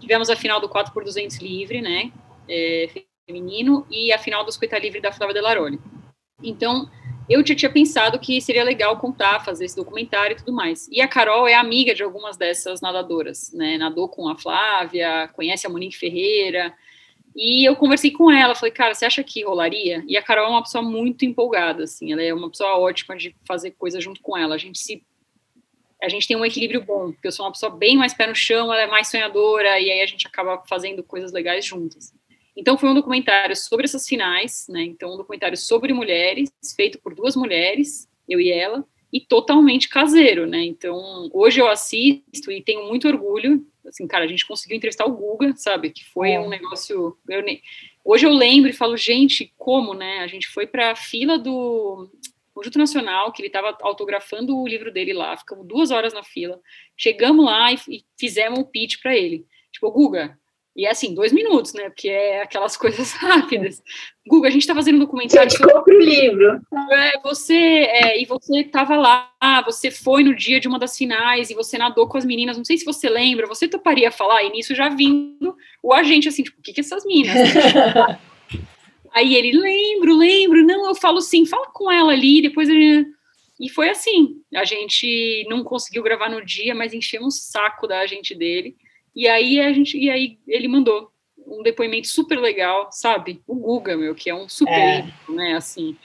Tivemos 0.00 0.28
a 0.28 0.34
final 0.34 0.60
do 0.60 0.68
4 0.68 0.92
por 0.92 1.04
200 1.04 1.36
livre, 1.38 1.80
né, 1.80 2.10
é, 2.48 2.88
feminino, 3.26 3.86
e 3.90 4.12
a 4.12 4.18
final 4.18 4.44
do 4.44 4.50
50 4.50 4.78
livre 4.78 5.00
da 5.00 5.12
Flávia 5.12 5.34
Delaroli. 5.34 5.78
Então, 6.42 6.90
eu 7.28 7.46
já 7.46 7.54
tinha 7.54 7.70
pensado 7.70 8.18
que 8.18 8.40
seria 8.40 8.64
legal 8.64 8.96
contar, 8.96 9.44
fazer 9.44 9.66
esse 9.66 9.76
documentário 9.76 10.34
e 10.34 10.38
tudo 10.38 10.52
mais. 10.52 10.88
E 10.90 11.00
a 11.00 11.06
Carol 11.06 11.46
é 11.46 11.54
amiga 11.54 11.94
de 11.94 12.02
algumas 12.02 12.36
dessas 12.36 12.80
nadadoras, 12.80 13.52
né, 13.52 13.76
nadou 13.76 14.08
com 14.08 14.28
a 14.28 14.36
Flávia, 14.36 15.28
conhece 15.34 15.66
a 15.66 15.70
Monique 15.70 15.96
Ferreira, 15.96 16.74
e 17.34 17.68
eu 17.68 17.76
conversei 17.76 18.10
com 18.10 18.30
ela, 18.30 18.54
falei, 18.54 18.72
cara, 18.72 18.94
você 18.94 19.04
acha 19.04 19.22
que 19.22 19.44
rolaria? 19.44 20.04
E 20.06 20.16
a 20.16 20.22
Carol 20.22 20.46
é 20.46 20.48
uma 20.48 20.62
pessoa 20.62 20.82
muito 20.82 21.24
empolgada, 21.24 21.84
assim, 21.84 22.12
ela 22.12 22.22
é 22.22 22.32
uma 22.34 22.50
pessoa 22.50 22.78
ótima 22.78 23.16
de 23.16 23.34
fazer 23.46 23.72
coisa 23.72 24.00
junto 24.00 24.20
com 24.20 24.36
ela. 24.36 24.54
A 24.54 24.58
gente 24.58 24.78
se 24.78 25.02
a 26.02 26.08
gente 26.08 26.28
tem 26.28 26.36
um 26.36 26.44
equilíbrio 26.44 26.84
bom, 26.84 27.10
porque 27.10 27.26
eu 27.26 27.32
sou 27.32 27.44
uma 27.44 27.52
pessoa 27.52 27.74
bem 27.74 27.96
mais 27.96 28.14
pé 28.14 28.26
no 28.26 28.34
chão, 28.34 28.72
ela 28.72 28.82
é 28.82 28.86
mais 28.86 29.08
sonhadora, 29.08 29.80
e 29.80 29.90
aí 29.90 30.00
a 30.00 30.06
gente 30.06 30.26
acaba 30.26 30.62
fazendo 30.68 31.02
coisas 31.02 31.32
legais 31.32 31.64
juntas. 31.64 32.14
Então 32.56 32.78
foi 32.78 32.88
um 32.88 32.94
documentário 32.94 33.54
sobre 33.56 33.84
essas 33.84 34.06
finais, 34.06 34.66
né? 34.68 34.82
Então 34.82 35.14
um 35.14 35.16
documentário 35.16 35.56
sobre 35.56 35.92
mulheres, 35.92 36.50
feito 36.76 36.98
por 37.00 37.14
duas 37.14 37.34
mulheres, 37.34 38.08
eu 38.28 38.40
e 38.40 38.50
ela, 38.50 38.84
e 39.12 39.20
totalmente 39.20 39.88
caseiro, 39.88 40.46
né? 40.46 40.64
Então 40.64 41.30
hoje 41.32 41.60
eu 41.60 41.68
assisto 41.68 42.50
e 42.50 42.62
tenho 42.62 42.88
muito 42.88 43.08
orgulho 43.08 43.66
assim, 43.88 44.06
cara, 44.06 44.24
a 44.24 44.28
gente 44.28 44.46
conseguiu 44.46 44.76
entrevistar 44.76 45.04
o 45.06 45.12
Guga, 45.12 45.54
sabe? 45.56 45.90
Que 45.90 46.04
foi 46.04 46.32
é. 46.32 46.40
um 46.40 46.48
negócio. 46.48 47.16
Eu 47.28 47.42
ne... 47.42 47.62
Hoje 48.04 48.26
eu 48.26 48.30
lembro 48.30 48.70
e 48.70 48.74
falo, 48.74 48.96
gente, 48.96 49.52
como, 49.56 49.94
né? 49.94 50.20
A 50.20 50.26
gente 50.26 50.48
foi 50.48 50.66
para 50.66 50.92
a 50.92 50.96
fila 50.96 51.38
do 51.38 52.10
Conjunto 52.54 52.78
Nacional, 52.78 53.32
que 53.32 53.40
ele 53.40 53.48
estava 53.48 53.76
autografando 53.82 54.58
o 54.58 54.66
livro 54.66 54.92
dele 54.92 55.12
lá, 55.12 55.36
ficamos 55.36 55.66
duas 55.66 55.90
horas 55.90 56.12
na 56.12 56.24
fila, 56.24 56.60
chegamos 56.96 57.44
lá 57.44 57.72
e, 57.72 57.78
e 57.88 58.04
fizemos 58.18 58.58
um 58.58 58.64
pitch 58.64 59.00
para 59.00 59.16
ele. 59.16 59.46
Tipo, 59.70 59.90
Guga, 59.90 60.38
e 60.78 60.86
é 60.86 60.90
assim, 60.92 61.12
dois 61.12 61.32
minutos, 61.32 61.74
né? 61.74 61.90
Porque 61.90 62.08
é 62.08 62.40
aquelas 62.40 62.76
coisas 62.78 63.10
rápidas. 63.10 63.82
Guga, 64.24 64.46
a 64.46 64.50
gente 64.50 64.60
está 64.60 64.76
fazendo 64.76 64.94
um 64.94 65.00
documentário. 65.00 65.50
Você 65.50 65.58
compra 65.58 65.92
o 65.92 65.98
livro. 65.98 66.60
É, 66.92 67.20
você, 67.20 67.54
é, 67.54 68.22
e 68.22 68.24
você 68.24 68.60
estava 68.60 68.94
lá, 68.96 69.32
você 69.64 69.90
foi 69.90 70.22
no 70.22 70.36
dia 70.36 70.60
de 70.60 70.68
uma 70.68 70.78
das 70.78 70.96
finais 70.96 71.50
e 71.50 71.54
você 71.54 71.76
nadou 71.76 72.06
com 72.06 72.16
as 72.16 72.24
meninas. 72.24 72.56
Não 72.56 72.64
sei 72.64 72.78
se 72.78 72.84
você 72.84 73.08
lembra, 73.08 73.48
você 73.48 73.66
toparia 73.66 74.12
falar? 74.12 74.44
E 74.44 74.50
nisso 74.50 74.72
já 74.72 74.88
vindo 74.88 75.56
o 75.82 75.92
agente 75.92 76.28
assim, 76.28 76.44
tipo, 76.44 76.60
o 76.60 76.62
que, 76.62 76.72
que 76.72 76.80
essas 76.80 77.04
minas? 77.04 77.34
Aí 79.12 79.34
ele, 79.34 79.58
lembro, 79.58 80.16
lembro, 80.16 80.64
não, 80.64 80.86
eu 80.86 80.94
falo 80.94 81.20
sim, 81.20 81.44
fala 81.44 81.66
com 81.72 81.90
ela 81.90 82.12
ali, 82.12 82.40
depois 82.40 82.68
ele... 82.68 83.04
E 83.58 83.68
foi 83.68 83.88
assim, 83.88 84.36
a 84.54 84.64
gente 84.64 85.44
não 85.48 85.64
conseguiu 85.64 86.04
gravar 86.04 86.28
no 86.28 86.44
dia, 86.44 86.72
mas 86.72 86.94
enchemos 86.94 87.34
o 87.34 87.40
saco 87.40 87.88
da 87.88 87.98
agente 87.98 88.32
dele. 88.32 88.76
E 89.14 89.26
aí 89.26 89.60
a 89.60 89.72
gente, 89.72 89.96
e 89.98 90.10
aí 90.10 90.38
ele 90.46 90.68
mandou 90.68 91.10
um 91.46 91.62
depoimento 91.62 92.08
super 92.08 92.38
legal, 92.38 92.88
sabe? 92.90 93.42
O 93.46 93.54
Guga, 93.54 93.96
meu, 93.96 94.14
que 94.14 94.28
é 94.28 94.34
um 94.34 94.48
super, 94.48 94.72
é. 94.72 95.06
né, 95.28 95.54
assim. 95.54 95.96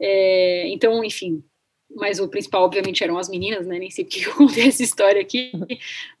É, 0.00 0.68
então, 0.68 1.04
enfim, 1.04 1.42
mas 1.94 2.18
o 2.18 2.28
principal, 2.28 2.64
obviamente, 2.64 3.04
eram 3.04 3.16
as 3.16 3.28
meninas, 3.28 3.66
né? 3.66 3.78
Nem 3.78 3.90
sei 3.90 4.04
porque 4.04 4.24
eu 4.26 4.34
contei 4.34 4.66
essa 4.66 4.82
história 4.82 5.20
aqui, 5.20 5.52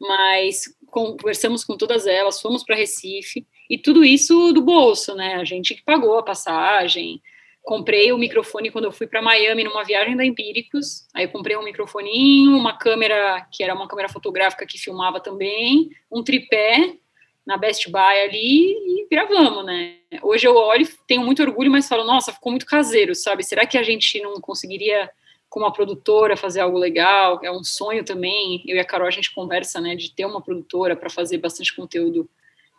mas 0.00 0.64
conversamos 0.90 1.64
com 1.64 1.76
todas 1.76 2.06
elas, 2.06 2.40
fomos 2.40 2.62
para 2.62 2.76
Recife, 2.76 3.44
e 3.68 3.76
tudo 3.76 4.04
isso 4.04 4.52
do 4.52 4.62
bolso, 4.62 5.14
né? 5.14 5.34
A 5.34 5.44
gente 5.44 5.74
que 5.74 5.82
pagou 5.82 6.16
a 6.18 6.22
passagem. 6.22 7.20
Comprei 7.64 8.12
o 8.12 8.18
microfone 8.18 8.70
quando 8.70 8.84
eu 8.84 8.92
fui 8.92 9.06
para 9.06 9.22
Miami 9.22 9.64
numa 9.64 9.82
viagem 9.84 10.14
da 10.14 10.24
Empíricos. 10.24 11.08
Aí 11.14 11.24
eu 11.24 11.30
comprei 11.30 11.56
um 11.56 11.64
microfoninho, 11.64 12.54
uma 12.56 12.76
câmera 12.76 13.46
que 13.50 13.64
era 13.64 13.74
uma 13.74 13.88
câmera 13.88 14.08
fotográfica 14.08 14.66
que 14.66 14.78
filmava 14.78 15.18
também, 15.18 15.88
um 16.12 16.22
tripé 16.22 16.98
na 17.46 17.56
Best 17.56 17.90
Buy 17.90 18.20
ali 18.22 18.72
e 18.72 19.08
gravamos, 19.10 19.64
né? 19.64 19.96
Hoje 20.22 20.46
eu 20.46 20.54
olho, 20.54 20.86
tenho 21.06 21.22
muito 21.22 21.42
orgulho, 21.42 21.70
mas 21.70 21.88
falo, 21.88 22.04
nossa, 22.04 22.32
ficou 22.32 22.52
muito 22.52 22.66
caseiro, 22.66 23.14
sabe? 23.14 23.42
Será 23.42 23.66
que 23.66 23.78
a 23.78 23.82
gente 23.82 24.20
não 24.20 24.40
conseguiria 24.42 25.10
como 25.48 25.64
a 25.64 25.72
produtora 25.72 26.36
fazer 26.36 26.60
algo 26.60 26.76
legal? 26.76 27.40
É 27.42 27.50
um 27.50 27.64
sonho 27.64 28.04
também. 28.04 28.62
Eu 28.66 28.76
e 28.76 28.78
a 28.78 28.84
Carol 28.84 29.08
a 29.08 29.10
gente 29.10 29.34
conversa, 29.34 29.80
né, 29.80 29.94
de 29.94 30.10
ter 30.10 30.26
uma 30.26 30.42
produtora 30.42 30.94
para 30.94 31.08
fazer 31.08 31.38
bastante 31.38 31.74
conteúdo 31.74 32.28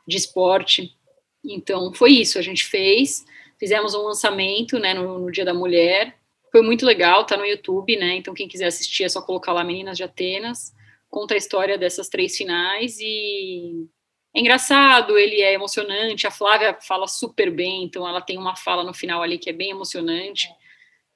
de 0.08 0.18
esporte. 0.18 0.96
Então, 1.44 1.94
foi 1.94 2.12
isso, 2.12 2.40
a 2.40 2.42
gente 2.42 2.66
fez, 2.66 3.26
fizemos 3.60 3.94
um 3.94 4.02
lançamento, 4.02 4.80
né, 4.80 4.94
no, 4.94 5.20
no 5.20 5.32
Dia 5.32 5.46
da 5.46 5.54
Mulher, 5.54 6.18
foi 6.52 6.62
muito 6.62 6.86
legal, 6.86 7.26
tá 7.26 7.36
no 7.36 7.46
YouTube, 7.46 7.98
né, 7.98 8.16
então 8.16 8.34
quem 8.34 8.48
quiser 8.48 8.68
assistir 8.68 9.04
é 9.04 9.10
só 9.10 9.22
colocar 9.22 9.54
lá 9.54 9.64
Meninas 9.64 9.98
de 9.98 10.04
Atenas, 10.04 10.74
conta 11.10 11.34
a 11.34 11.38
história 11.38 11.78
dessas 11.78 12.10
três 12.10 12.36
finais 12.36 12.98
e 13.00 13.88
é 14.34 14.40
engraçado, 14.40 15.18
ele 15.18 15.42
é 15.42 15.54
emocionante, 15.54 16.28
a 16.28 16.32
Flávia 16.32 16.78
fala 16.82 17.08
super 17.08 17.50
bem, 17.50 17.84
então 17.84 18.08
ela 18.08 18.22
tem 18.22 18.38
uma 18.38 18.56
fala 18.56 18.84
no 18.84 18.94
final 18.94 19.22
ali 19.22 19.38
que 19.38 19.50
é 19.50 19.54
bem 19.54 19.72
emocionante, 19.72 20.50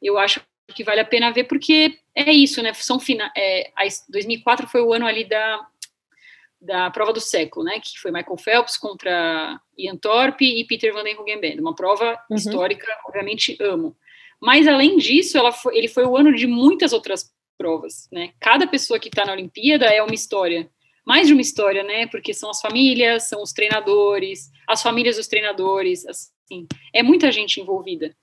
eu 0.02 0.18
acho 0.18 0.42
que 0.74 0.84
vale 0.84 1.02
a 1.02 1.06
pena 1.06 1.32
ver, 1.32 1.46
porque 1.46 2.00
é 2.16 2.32
isso, 2.32 2.62
né, 2.62 2.74
são 2.74 3.00
fina 3.00 3.32
é, 3.36 3.72
2004 4.10 4.68
foi 4.68 4.82
o 4.82 4.94
ano 4.94 5.06
ali 5.06 5.26
da 5.26 5.68
da 6.62 6.90
prova 6.92 7.14
do 7.14 7.22
século, 7.22 7.66
né, 7.66 7.80
que 7.80 7.98
foi 8.00 8.12
Michael 8.12 8.38
Phelps 8.38 8.78
contra 8.78 9.60
Ian 9.78 9.96
Thorpe 9.96 10.46
e 10.46 10.66
Peter 10.66 10.94
Van 10.94 11.04
den 11.04 11.16
Hoogenband, 11.16 11.62
uma 11.62 11.74
prova 11.74 12.18
uhum. 12.30 12.36
histórica, 12.36 12.88
obviamente 13.06 13.58
amo. 13.62 13.96
Mas 14.42 14.68
além 14.68 14.98
disso, 14.98 15.40
foi, 15.54 15.78
ele 15.78 15.88
foi 15.88 16.06
o 16.06 16.16
ano 16.16 16.34
de 16.34 16.48
muitas 16.48 16.94
outras 16.94 17.32
provas, 17.58 18.08
né? 18.12 18.32
Cada 18.40 18.66
pessoa 18.66 19.00
que 19.00 19.10
está 19.10 19.26
na 19.26 19.34
Olimpíada 19.34 19.86
é 19.86 20.02
uma 20.02 20.14
história, 20.14 20.70
mais 21.06 21.28
de 21.28 21.34
uma 21.34 21.42
história, 21.42 21.84
né? 21.84 22.08
Porque 22.08 22.34
são 22.34 22.50
as 22.50 22.62
famílias, 22.62 23.28
são 23.28 23.42
os 23.42 23.52
treinadores, 23.52 24.50
as 24.68 24.82
famílias 24.82 25.18
dos 25.18 25.28
treinadores, 25.28 26.06
assim, 26.06 26.68
é 26.94 27.04
muita 27.04 27.32
gente 27.32 27.60
envolvida. 27.60 28.16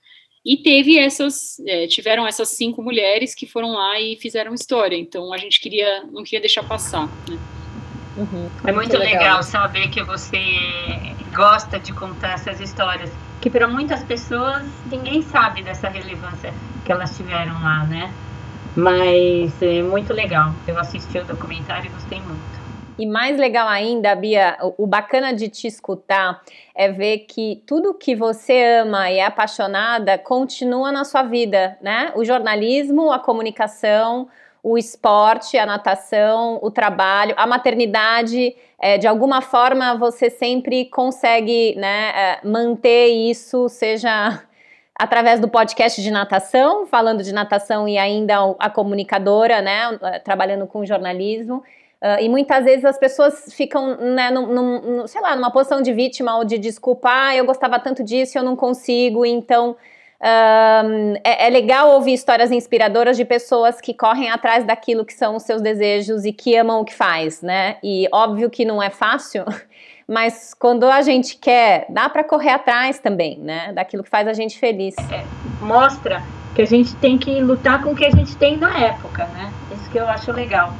E 0.43 0.57
teve 0.57 0.97
essas, 0.97 1.59
é, 1.67 1.87
tiveram 1.87 2.25
essas 2.25 2.49
cinco 2.49 2.81
mulheres 2.81 3.35
que 3.35 3.45
foram 3.45 3.73
lá 3.73 3.99
e 3.99 4.15
fizeram 4.15 4.53
história. 4.53 4.95
Então 4.95 5.33
a 5.33 5.37
gente 5.37 5.59
queria, 5.59 6.03
não 6.05 6.23
queria 6.23 6.39
deixar 6.39 6.67
passar, 6.67 7.07
né? 7.29 7.37
Uhum. 8.17 8.49
É 8.65 8.71
muito 8.71 8.97
legal. 8.97 9.21
legal 9.21 9.43
saber 9.43 9.89
que 9.89 10.03
você 10.03 10.41
gosta 11.35 11.79
de 11.79 11.93
contar 11.93 12.33
essas 12.33 12.59
histórias, 12.59 13.11
que 13.39 13.49
para 13.49 13.67
muitas 13.67 14.03
pessoas 14.03 14.63
ninguém 14.91 15.21
sabe 15.21 15.61
dessa 15.61 15.87
relevância 15.87 16.51
que 16.83 16.91
elas 16.91 17.15
tiveram 17.15 17.53
lá, 17.61 17.83
né? 17.83 18.11
Mas 18.75 19.61
é 19.61 19.81
muito 19.81 20.13
legal. 20.13 20.53
Eu 20.67 20.79
assisti 20.79 21.19
o 21.19 21.25
documentário 21.25 21.87
e 21.87 21.89
gostei 21.89 22.19
muito. 22.19 22.57
E 22.97 23.05
mais 23.05 23.37
legal 23.37 23.67
ainda, 23.67 24.15
Bia, 24.15 24.57
o 24.77 24.87
bacana 24.87 25.31
de 25.31 25.47
te 25.49 25.67
escutar 25.67 26.41
é 26.73 26.91
ver 26.91 27.19
que 27.19 27.61
tudo 27.67 27.93
que 27.93 28.15
você 28.15 28.79
ama 28.81 29.11
e 29.11 29.19
é 29.19 29.25
apaixonada 29.25 30.17
continua 30.17 30.91
na 30.91 31.03
sua 31.03 31.21
vida, 31.21 31.77
né? 31.79 32.11
O 32.15 32.25
jornalismo, 32.25 33.11
a 33.11 33.19
comunicação, 33.19 34.27
o 34.63 34.77
esporte, 34.77 35.57
a 35.57 35.65
natação, 35.65 36.59
o 36.61 36.69
trabalho, 36.69 37.33
a 37.37 37.47
maternidade, 37.47 38.55
é, 38.79 38.97
de 38.97 39.07
alguma 39.07 39.41
forma 39.41 39.95
você 39.95 40.29
sempre 40.29 40.85
consegue 40.85 41.75
né, 41.75 42.11
é, 42.15 42.47
manter 42.47 43.07
isso, 43.07 43.69
seja 43.69 44.43
através 44.97 45.39
do 45.39 45.47
podcast 45.47 46.01
de 46.01 46.11
natação, 46.11 46.85
falando 46.85 47.23
de 47.23 47.33
natação 47.33 47.87
e 47.87 47.97
ainda 47.97 48.55
a 48.59 48.69
comunicadora, 48.69 49.61
né, 49.61 49.97
trabalhando 50.23 50.65
com 50.65 50.85
jornalismo. 50.85 51.63
Uh, 51.99 52.21
e 52.21 52.29
muitas 52.29 52.63
vezes 52.63 52.85
as 52.85 52.97
pessoas 52.97 53.51
ficam, 53.53 53.95
né, 53.97 54.29
num, 54.29 54.45
num, 54.45 55.07
sei 55.07 55.19
lá, 55.19 55.35
numa 55.35 55.49
posição 55.51 55.81
de 55.81 55.91
vítima 55.91 56.37
ou 56.37 56.45
de 56.45 56.59
desculpa, 56.59 57.09
ah, 57.11 57.35
eu 57.35 57.43
gostava 57.43 57.79
tanto 57.79 58.03
disso, 58.03 58.37
eu 58.37 58.43
não 58.43 58.55
consigo, 58.55 59.25
então 59.25 59.75
um, 60.19 61.13
é, 61.23 61.47
é, 61.47 61.49
legal 61.49 61.91
ouvir 61.91 62.13
histórias 62.13 62.51
inspiradoras 62.51 63.15
de 63.15 63.23
pessoas 63.23 63.79
que 63.79 63.93
correm 63.93 64.29
atrás 64.29 64.65
daquilo 64.65 65.05
que 65.05 65.13
são 65.13 65.35
os 65.35 65.43
seus 65.43 65.61
desejos 65.61 66.25
e 66.25 66.33
que 66.33 66.55
amam 66.55 66.81
o 66.81 66.85
que 66.85 66.93
faz, 66.93 67.41
né? 67.41 67.77
E 67.83 68.07
óbvio 68.11 68.49
que 68.49 68.65
não 68.65 68.81
é 68.81 68.89
fácil, 68.89 69.45
mas 70.07 70.53
quando 70.53 70.85
a 70.85 71.01
gente 71.01 71.37
quer, 71.37 71.85
dá 71.89 72.09
para 72.09 72.23
correr 72.23 72.49
atrás 72.49 72.99
também, 72.99 73.37
né? 73.37 73.71
Daquilo 73.73 74.03
que 74.03 74.09
faz 74.09 74.27
a 74.27 74.33
gente 74.33 74.57
feliz. 74.57 74.95
É, 75.11 75.23
mostra 75.63 76.23
que 76.55 76.63
a 76.63 76.65
gente 76.65 76.95
tem 76.95 77.17
que 77.17 77.39
lutar 77.41 77.83
com 77.83 77.91
o 77.91 77.95
que 77.95 78.05
a 78.05 78.11
gente 78.11 78.35
tem 78.37 78.57
na 78.57 78.75
época, 78.79 79.27
né? 79.27 79.53
Isso 79.71 79.91
que 79.91 79.99
eu 79.99 80.07
acho 80.07 80.31
legal. 80.31 80.73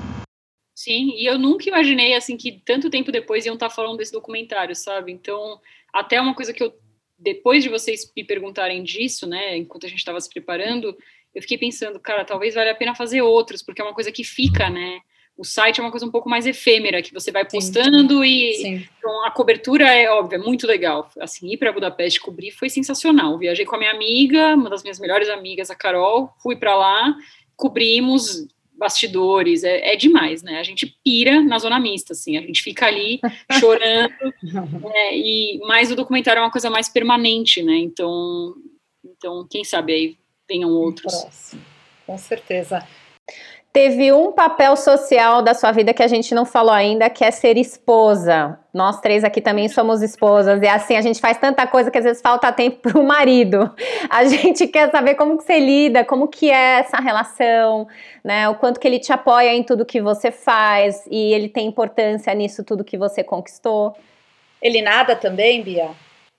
Sim, 0.75 1.11
e 1.15 1.25
eu 1.25 1.37
nunca 1.37 1.67
imaginei 1.67 2.15
assim 2.15 2.37
que 2.37 2.61
tanto 2.65 2.89
tempo 2.89 3.11
depois 3.11 3.45
iam 3.45 3.53
estar 3.53 3.69
falando 3.69 3.97
desse 3.97 4.11
documentário, 4.11 4.75
sabe? 4.75 5.11
Então, 5.11 5.59
até 5.93 6.19
uma 6.19 6.33
coisa 6.33 6.53
que 6.53 6.63
eu 6.63 6.73
depois 7.17 7.63
de 7.63 7.69
vocês 7.69 8.11
me 8.15 8.23
perguntarem 8.23 8.83
disso, 8.83 9.27
né, 9.27 9.57
enquanto 9.57 9.85
a 9.85 9.89
gente 9.89 9.99
estava 9.99 10.21
se 10.21 10.29
preparando, 10.29 10.95
eu 11.33 11.41
fiquei 11.41 11.57
pensando, 11.57 11.99
cara, 11.99 12.25
talvez 12.25 12.55
valha 12.55 12.71
a 12.71 12.75
pena 12.75 12.95
fazer 12.95 13.21
outros, 13.21 13.61
porque 13.61 13.81
é 13.81 13.85
uma 13.85 13.93
coisa 13.93 14.11
que 14.11 14.23
fica, 14.23 14.69
né? 14.69 14.99
O 15.37 15.43
site 15.43 15.79
é 15.79 15.83
uma 15.83 15.91
coisa 15.91 16.05
um 16.05 16.09
pouco 16.09 16.27
mais 16.27 16.47
efêmera, 16.47 17.01
que 17.01 17.13
você 17.13 17.31
vai 17.31 17.45
postando 17.45 18.23
Sim. 18.23 18.25
e 18.25 18.53
Sim. 18.55 18.87
Então, 18.97 19.25
a 19.25 19.29
cobertura 19.29 19.87
é 19.87 20.09
óbvia, 20.09 20.37
é 20.37 20.39
muito 20.39 20.65
legal. 20.65 21.11
Assim, 21.19 21.51
ir 21.51 21.57
para 21.57 21.71
Budapeste 21.71 22.19
cobrir 22.19 22.49
foi 22.49 22.69
sensacional. 22.69 23.37
Viajei 23.37 23.63
com 23.63 23.75
a 23.75 23.79
minha 23.79 23.91
amiga, 23.91 24.55
uma 24.55 24.69
das 24.69 24.81
minhas 24.81 24.99
melhores 24.99 25.29
amigas, 25.29 25.69
a 25.69 25.75
Carol, 25.75 26.33
fui 26.41 26.55
para 26.55 26.75
lá, 26.75 27.15
cobrimos 27.55 28.47
bastidores, 28.77 29.63
é, 29.63 29.93
é, 29.93 29.95
demais, 29.95 30.43
né? 30.43 30.59
A 30.59 30.63
gente 30.63 30.97
pira 31.03 31.41
na 31.41 31.57
zona 31.59 31.79
mista, 31.79 32.13
assim, 32.13 32.37
a 32.37 32.41
gente 32.41 32.61
fica 32.61 32.85
ali 32.85 33.19
chorando, 33.59 34.13
né? 34.43 35.17
e 35.17 35.59
mais 35.67 35.91
o 35.91 35.95
documentário 35.95 36.39
é 36.39 36.43
uma 36.43 36.51
coisa 36.51 36.69
mais 36.69 36.87
permanente, 36.87 37.63
né? 37.63 37.75
Então, 37.77 38.55
então 39.03 39.47
quem 39.49 39.63
sabe 39.63 39.93
aí 39.93 40.17
venham 40.47 40.69
outros. 40.69 41.13
Próximo. 41.13 41.61
Com 42.05 42.17
certeza. 42.17 42.87
Teve 43.77 44.11
um 44.11 44.31
papel 44.31 44.75
social 44.75 45.43
da 45.43 45.53
sua 45.53 45.71
vida 45.71 45.93
que 45.93 46.01
a 46.01 46.07
gente 46.07 46.33
não 46.33 46.47
falou 46.47 46.73
ainda, 46.73 47.11
que 47.11 47.23
é 47.23 47.29
ser 47.29 47.57
esposa. 47.57 48.57
Nós 48.73 48.99
três 48.99 49.23
aqui 49.23 49.39
também 49.39 49.69
somos 49.69 50.01
esposas. 50.01 50.59
E 50.63 50.67
assim, 50.67 50.95
a 50.95 51.01
gente 51.01 51.21
faz 51.21 51.37
tanta 51.37 51.67
coisa 51.67 51.91
que 51.91 51.97
às 51.99 52.03
vezes 52.03 52.19
falta 52.19 52.51
tempo 52.51 52.77
para 52.89 52.99
o 52.99 53.05
marido. 53.05 53.71
A 54.09 54.25
gente 54.25 54.65
quer 54.65 54.89
saber 54.89 55.13
como 55.13 55.37
que 55.37 55.43
você 55.43 55.59
lida, 55.59 56.03
como 56.03 56.27
que 56.27 56.49
é 56.49 56.79
essa 56.79 56.97
relação, 56.97 57.87
né? 58.23 58.49
O 58.49 58.55
quanto 58.55 58.79
que 58.79 58.87
ele 58.87 58.97
te 58.97 59.13
apoia 59.13 59.53
em 59.53 59.61
tudo 59.61 59.85
que 59.85 60.01
você 60.01 60.31
faz 60.31 61.05
e 61.11 61.31
ele 61.31 61.47
tem 61.47 61.67
importância 61.67 62.33
nisso 62.33 62.63
tudo 62.63 62.83
que 62.83 62.97
você 62.97 63.23
conquistou. 63.23 63.95
Ele 64.59 64.81
nada 64.81 65.15
também, 65.15 65.61
Bia? 65.61 65.91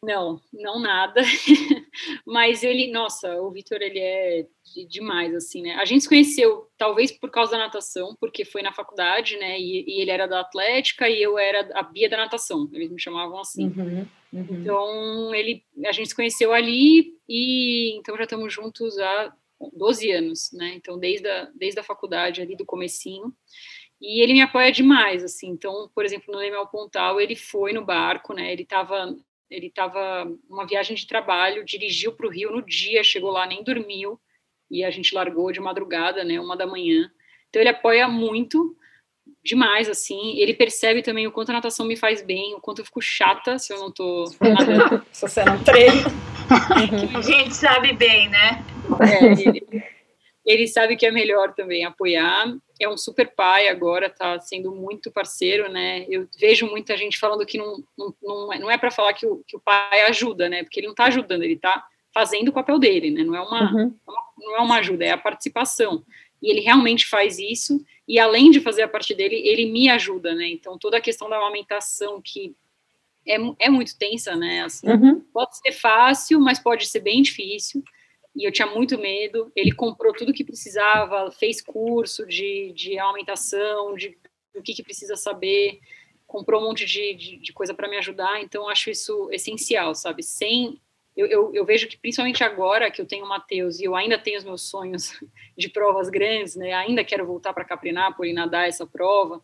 Não, 0.03 0.41
não 0.53 0.81
nada. 0.81 1.23
Mas 2.27 2.63
ele, 2.63 2.91
nossa, 2.91 3.41
o 3.41 3.51
Vitor, 3.51 3.81
ele 3.81 3.99
é 3.99 4.47
demais, 4.89 5.35
assim, 5.35 5.63
né? 5.63 5.75
A 5.75 5.85
gente 5.85 6.03
se 6.03 6.09
conheceu, 6.09 6.69
talvez 6.77 7.11
por 7.11 7.31
causa 7.31 7.53
da 7.53 7.59
natação, 7.59 8.17
porque 8.21 8.45
foi 8.45 8.63
na 8.63 8.73
faculdade, 8.73 9.37
né? 9.37 9.59
E, 9.59 9.85
e 9.87 10.01
ele 10.01 10.11
era 10.11 10.27
da 10.27 10.41
Atlética 10.41 11.09
e 11.09 11.23
eu 11.23 11.39
era 11.39 11.69
a 11.75 11.83
Bia 11.83 12.09
da 12.09 12.17
natação, 12.17 12.69
eles 12.73 12.91
me 12.91 13.01
chamavam 13.01 13.41
assim. 13.41 13.67
Uhum, 13.69 14.07
uhum. 14.33 14.61
Então, 14.61 15.35
ele, 15.35 15.65
a 15.87 15.93
gente 15.93 16.09
se 16.09 16.15
conheceu 16.15 16.53
ali 16.53 17.15
e 17.29 17.97
então 17.99 18.17
já 18.17 18.25
estamos 18.25 18.53
juntos 18.53 18.99
há 18.99 19.33
12 19.73 20.11
anos, 20.11 20.51
né? 20.53 20.75
Então, 20.75 20.99
desde 20.99 21.29
a, 21.29 21.51
desde 21.55 21.81
a 21.81 21.85
faculdade 21.85 22.41
ali, 22.41 22.57
do 22.57 22.65
comecinho. 22.65 23.33
E 24.01 24.23
ele 24.23 24.33
me 24.33 24.41
apoia 24.41 24.71
demais, 24.71 25.25
assim. 25.25 25.49
Então, 25.49 25.91
por 25.93 26.05
exemplo, 26.05 26.33
no 26.33 26.39
Lemel 26.39 26.67
Pontal, 26.69 27.21
ele 27.21 27.35
foi 27.35 27.73
no 27.73 27.85
barco, 27.85 28.33
né? 28.33 28.53
Ele 28.53 28.63
estava 28.63 29.17
ele 29.51 29.67
estava 29.69 30.31
uma 30.49 30.67
viagem 30.67 30.97
de 30.97 31.07
trabalho, 31.07 31.65
dirigiu 31.65 32.13
para 32.13 32.27
o 32.27 32.31
Rio 32.31 32.51
no 32.51 32.63
dia, 32.63 33.03
chegou 33.03 33.31
lá, 33.31 33.47
nem 33.47 33.63
dormiu, 33.63 34.21
e 34.71 34.85
a 34.85 34.91
gente 34.91 35.15
largou 35.15 35.51
de 35.53 35.61
madrugada, 35.61 36.25
né, 36.25 36.41
uma 36.41 36.57
da 36.57 36.67
manhã. 36.67 37.11
Então 37.49 37.61
ele 37.63 37.71
apoia 37.71 38.07
muito, 38.07 38.77
demais, 39.45 39.89
assim. 39.89 40.39
Ele 40.39 40.55
percebe 40.55 41.03
também 41.03 41.27
o 41.27 41.33
quanto 41.33 41.51
a 41.51 41.55
natação 41.55 41.87
me 41.87 41.97
faz 41.97 42.23
bem, 42.23 42.55
o 42.55 42.61
quanto 42.61 42.81
eu 42.81 42.85
fico 42.85 43.01
chata 43.01 43.59
se 43.59 43.73
eu 43.73 43.79
não 43.79 43.91
tô 43.91 44.25
nadando. 44.41 45.05
se 45.13 45.23
você 45.23 45.45
não 45.45 45.63
treina. 45.63 46.05
a 47.17 47.21
gente 47.21 47.55
sabe 47.55 47.93
bem, 47.93 48.29
né? 48.29 48.65
É, 49.01 49.25
ele, 49.43 49.67
ele 50.49 50.67
sabe 50.67 50.97
que 50.97 51.05
é 51.05 51.11
melhor 51.11 51.55
também 51.55 51.85
apoiar 51.85 52.57
é 52.81 52.89
um 52.89 52.97
super 52.97 53.35
pai 53.35 53.69
agora, 53.69 54.09
tá 54.09 54.39
sendo 54.41 54.73
muito 54.73 55.11
parceiro, 55.11 55.71
né? 55.71 56.07
Eu 56.09 56.29
vejo 56.39 56.67
muita 56.67 56.97
gente 56.97 57.19
falando 57.19 57.45
que 57.45 57.59
não, 57.59 57.83
não, 57.97 58.15
não 58.23 58.71
é, 58.71 58.75
é 58.75 58.79
para 58.79 58.91
falar 58.91 59.13
que 59.15 59.27
o, 59.27 59.43
que 59.47 59.57
o 59.57 59.61
pai 59.61 60.03
ajuda, 60.03 60.49
né? 60.49 60.63
Porque 60.63 60.79
ele 60.79 60.87
não 60.87 60.93
está 60.93 61.07
ajudando, 61.07 61.43
ele 61.43 61.55
está 61.55 61.85
fazendo 62.15 62.49
o 62.49 62.53
papel 62.53 62.79
dele, 62.79 63.11
né? 63.11 63.25
Não 63.25 63.35
é 63.35 63.41
uma, 63.41 63.73
uhum. 63.73 63.95
não 64.39 64.57
é 64.57 64.61
uma 64.61 64.79
ajuda, 64.79 65.05
é 65.05 65.11
a 65.11 65.19
participação. 65.19 66.05
e 66.41 66.51
ele 66.51 66.61
realmente 66.61 67.07
faz 67.07 67.39
isso, 67.39 67.85
e 68.07 68.19
além 68.19 68.51
de 68.51 68.61
fazer 68.61 68.83
a 68.83 68.89
parte 68.89 69.13
dele, 69.13 69.37
ele 69.37 69.67
me 69.67 69.91
ajuda, 69.91 70.35
né? 70.35 70.49
Então, 70.49 70.79
toda 70.79 70.99
a 70.99 71.01
questão 71.01 71.29
da 71.29 71.37
amamentação, 71.37 72.23
que 72.23 72.55
é, 73.27 73.37
é 73.59 73.69
muito 73.69 73.99
tensa, 73.99 74.37
né? 74.37 74.63
Assim, 74.63 74.89
uhum. 74.89 75.21
Pode 75.33 75.59
ser 75.59 75.73
fácil, 75.73 76.39
mas 76.41 76.61
pode 76.61 76.87
ser 76.87 77.01
bem 77.01 77.23
difícil, 77.23 77.83
e 78.39 78.47
eu 78.47 78.53
tinha 78.53 78.69
muito 78.69 78.97
medo. 78.97 79.51
Ele 79.55 79.73
comprou 79.73 80.13
tudo 80.15 80.33
que 80.33 80.45
precisava, 80.45 81.31
fez 81.33 81.61
curso 81.61 82.25
de, 82.25 82.73
de 82.73 82.99
amamentação, 82.99 83.95
de 83.95 84.17
o 84.55 84.63
que, 84.63 84.75
que 84.75 84.83
precisa 84.83 85.17
saber, 85.17 85.81
comprou 86.27 86.61
um 86.61 86.67
monte 86.67 86.87
de, 86.87 87.15
de, 87.15 87.37
de 87.39 87.53
coisa 87.53 87.75
para 87.75 87.89
me 87.89 87.97
ajudar, 87.97 88.41
então 88.41 88.69
acho 88.69 88.91
isso 88.91 89.29
essencial, 89.33 89.95
sabe? 89.95 90.23
Sem 90.23 90.81
eu, 91.17 91.27
eu, 91.27 91.53
eu, 91.53 91.65
vejo 91.65 91.89
que 91.89 91.99
principalmente 91.99 92.45
agora 92.45 92.93
que 92.93 93.01
eu 93.01 93.07
tenho 93.07 93.25
o 93.25 93.29
Matheus 93.29 93.81
e 93.81 93.85
eu 93.85 93.97
ainda 93.97 94.17
tenho 94.17 94.39
os 94.39 94.45
meus 94.45 94.63
sonhos 94.63 95.19
de 95.59 95.69
provas 95.69 96.09
grandes, 96.09 96.55
né? 96.55 96.73
Ainda 96.75 97.03
quero 97.03 97.27
voltar 97.27 97.53
para 97.53 97.65
Caprinápolis 97.65 98.31
e 98.31 98.35
nadar 98.35 98.69
essa 98.69 98.87
prova. 98.87 99.43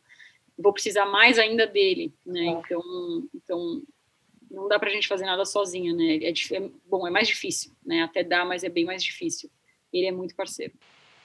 Vou 0.56 0.72
precisar 0.72 1.06
mais 1.06 1.36
ainda 1.36 1.66
dele, 1.66 2.14
né? 2.24 2.44
Então, 2.44 3.28
então 3.34 3.82
não 4.54 4.68
dá 4.68 4.78
para 4.78 4.88
a 4.88 4.92
gente 4.92 5.08
fazer 5.08 5.24
nada 5.24 5.44
sozinha, 5.44 5.92
né? 5.92 6.18
É, 6.22 6.30
é, 6.30 6.62
bom, 6.88 7.06
é 7.06 7.10
mais 7.10 7.28
difícil, 7.28 7.72
né? 7.84 8.02
Até 8.02 8.22
dá, 8.22 8.44
mas 8.44 8.64
é 8.64 8.68
bem 8.68 8.84
mais 8.84 9.02
difícil. 9.02 9.50
Ele 9.92 10.06
é 10.06 10.12
muito 10.12 10.34
parceiro. 10.34 10.72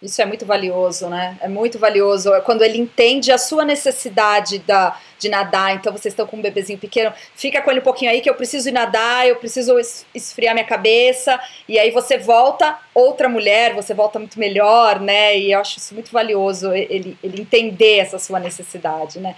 Isso 0.02 0.22
é 0.22 0.26
muito 0.26 0.46
valioso, 0.46 1.10
né? 1.10 1.38
É 1.42 1.48
muito 1.50 1.78
valioso. 1.78 2.34
É 2.34 2.40
quando 2.40 2.62
ele 2.62 2.78
entende 2.78 3.34
a 3.34 3.38
sua 3.38 3.66
necessidade 3.66 4.60
da, 4.60 4.98
de 5.18 5.28
nadar. 5.28 5.76
Então, 5.76 5.92
vocês 5.92 6.14
estão 6.14 6.26
com 6.26 6.38
um 6.38 6.42
bebezinho 6.42 6.80
pequeno, 6.80 7.14
fica 7.36 7.62
com 7.62 7.70
ele 7.70 7.82
um 7.82 7.84
pouquinho 7.84 8.10
aí 8.10 8.22
que 8.22 8.30
eu 8.30 8.36
preciso 8.36 8.70
ir 8.70 8.72
nadar, 8.72 9.28
eu 9.28 9.36
preciso 9.36 9.76
esfriar 10.16 10.54
minha 10.54 10.66
cabeça. 10.66 11.38
E 11.68 11.78
aí 11.78 11.92
você 11.92 12.18
volta 12.18 12.80
outra 12.94 13.28
mulher, 13.28 13.74
você 13.74 13.94
volta 13.94 14.18
muito 14.20 14.40
melhor, 14.40 15.02
né? 15.02 15.38
E 15.38 15.52
eu 15.52 15.60
acho 15.60 15.78
isso 15.78 15.94
muito 15.94 16.12
valioso, 16.12 16.72
ele, 16.72 17.18
ele 17.22 17.42
entender 17.42 17.98
essa 17.98 18.18
sua 18.18 18.40
necessidade, 18.40 19.20
né? 19.20 19.36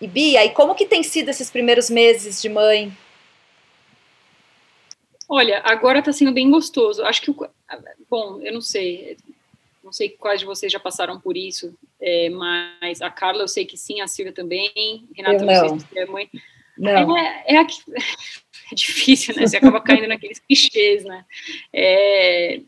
E 0.00 0.06
Bia, 0.06 0.44
e 0.44 0.50
como 0.50 0.74
que 0.74 0.84
tem 0.84 1.02
sido 1.02 1.30
esses 1.30 1.50
primeiros 1.50 1.88
meses 1.88 2.42
de 2.42 2.50
mãe? 2.50 2.92
Olha, 5.34 5.60
agora 5.64 6.00
tá 6.00 6.12
sendo 6.12 6.30
bem 6.30 6.48
gostoso. 6.48 7.02
Acho 7.02 7.20
que, 7.20 7.34
bom, 8.08 8.40
eu 8.40 8.52
não 8.52 8.60
sei, 8.60 9.16
não 9.82 9.92
sei 9.92 10.08
quais 10.08 10.38
de 10.38 10.46
vocês 10.46 10.70
já 10.70 10.78
passaram 10.78 11.18
por 11.18 11.36
isso, 11.36 11.74
é, 12.00 12.30
mas 12.30 13.02
a 13.02 13.10
Carla 13.10 13.42
eu 13.42 13.48
sei 13.48 13.64
que 13.64 13.76
sim, 13.76 14.00
a 14.00 14.06
Silvia 14.06 14.32
também, 14.32 14.70
Renata, 15.12 15.42
eu 15.42 15.46
não, 15.46 15.46
não 15.46 15.68
sei 15.70 15.80
se 15.80 15.86
você 15.86 15.98
é 15.98 16.06
mãe. 16.06 16.30
Não. 16.78 17.18
É, 17.18 17.44
é, 17.48 17.56
é, 17.56 17.60
é, 18.70 18.74
difícil, 18.74 19.34
né? 19.34 19.44
Você 19.44 19.56
acaba 19.56 19.80
caindo 19.80 20.06
naqueles 20.06 20.38
clichês, 20.38 21.04
né? 21.04 21.24
É, 21.72 22.60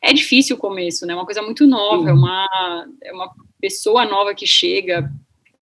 é 0.00 0.12
difícil 0.12 0.54
o 0.54 0.60
começo, 0.60 1.04
né? 1.04 1.14
É 1.14 1.16
uma 1.16 1.24
coisa 1.24 1.42
muito 1.42 1.66
nova, 1.66 2.08
é 2.08 2.12
uma, 2.12 2.88
é 3.02 3.12
uma 3.12 3.34
pessoa 3.60 4.04
nova 4.04 4.32
que 4.32 4.46
chega, 4.46 5.10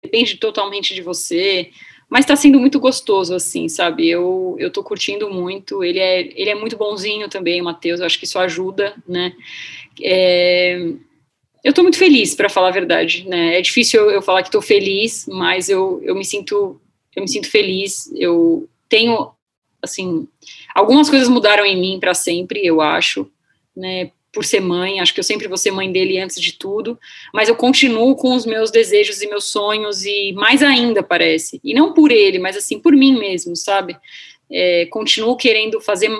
depende 0.02 0.38
totalmente 0.38 0.92
de 0.92 1.02
você, 1.02 1.70
mas 2.12 2.26
está 2.26 2.36
sendo 2.36 2.60
muito 2.60 2.78
gostoso, 2.78 3.34
assim, 3.34 3.70
sabe? 3.70 4.06
Eu, 4.06 4.54
eu 4.58 4.70
tô 4.70 4.84
curtindo 4.84 5.30
muito, 5.30 5.82
ele 5.82 5.98
é, 5.98 6.20
ele 6.38 6.50
é 6.50 6.54
muito 6.54 6.76
bonzinho 6.76 7.26
também, 7.26 7.58
o 7.58 7.64
Matheus, 7.64 8.00
eu 8.00 8.06
acho 8.06 8.18
que 8.18 8.26
isso 8.26 8.38
ajuda, 8.38 8.94
né? 9.08 9.32
É, 10.02 10.92
eu 11.64 11.70
estou 11.70 11.82
muito 11.82 11.96
feliz, 11.96 12.34
para 12.34 12.50
falar 12.50 12.68
a 12.68 12.72
verdade, 12.72 13.26
né? 13.26 13.56
É 13.58 13.62
difícil 13.62 13.98
eu, 14.02 14.10
eu 14.10 14.20
falar 14.20 14.42
que 14.42 14.48
estou 14.48 14.60
feliz, 14.60 15.26
mas 15.26 15.70
eu, 15.70 16.02
eu 16.04 16.14
me 16.14 16.22
sinto 16.22 16.78
eu 17.16 17.22
me 17.22 17.28
sinto 17.28 17.50
feliz. 17.50 18.12
Eu 18.14 18.68
tenho 18.90 19.30
assim 19.80 20.28
algumas 20.74 21.08
coisas 21.08 21.30
mudaram 21.30 21.64
em 21.64 21.80
mim 21.80 21.98
para 21.98 22.12
sempre, 22.12 22.60
eu 22.62 22.82
acho, 22.82 23.26
né? 23.74 24.10
Por 24.32 24.44
ser 24.44 24.60
mãe, 24.60 24.98
acho 24.98 25.12
que 25.12 25.20
eu 25.20 25.24
sempre 25.24 25.46
vou 25.46 25.58
ser 25.58 25.70
mãe 25.70 25.92
dele 25.92 26.18
antes 26.18 26.40
de 26.40 26.54
tudo, 26.54 26.98
mas 27.34 27.48
eu 27.48 27.54
continuo 27.54 28.16
com 28.16 28.34
os 28.34 28.46
meus 28.46 28.70
desejos 28.70 29.20
e 29.20 29.28
meus 29.28 29.44
sonhos 29.44 30.04
e 30.06 30.32
mais 30.32 30.62
ainda 30.62 31.02
parece, 31.02 31.60
e 31.62 31.74
não 31.74 31.92
por 31.92 32.10
ele, 32.10 32.38
mas 32.38 32.56
assim 32.56 32.78
por 32.78 32.94
mim 32.94 33.18
mesmo, 33.18 33.54
sabe? 33.54 33.96
É, 34.50 34.86
continuo 34.86 35.36
querendo 35.36 35.80
fazer 35.80 36.10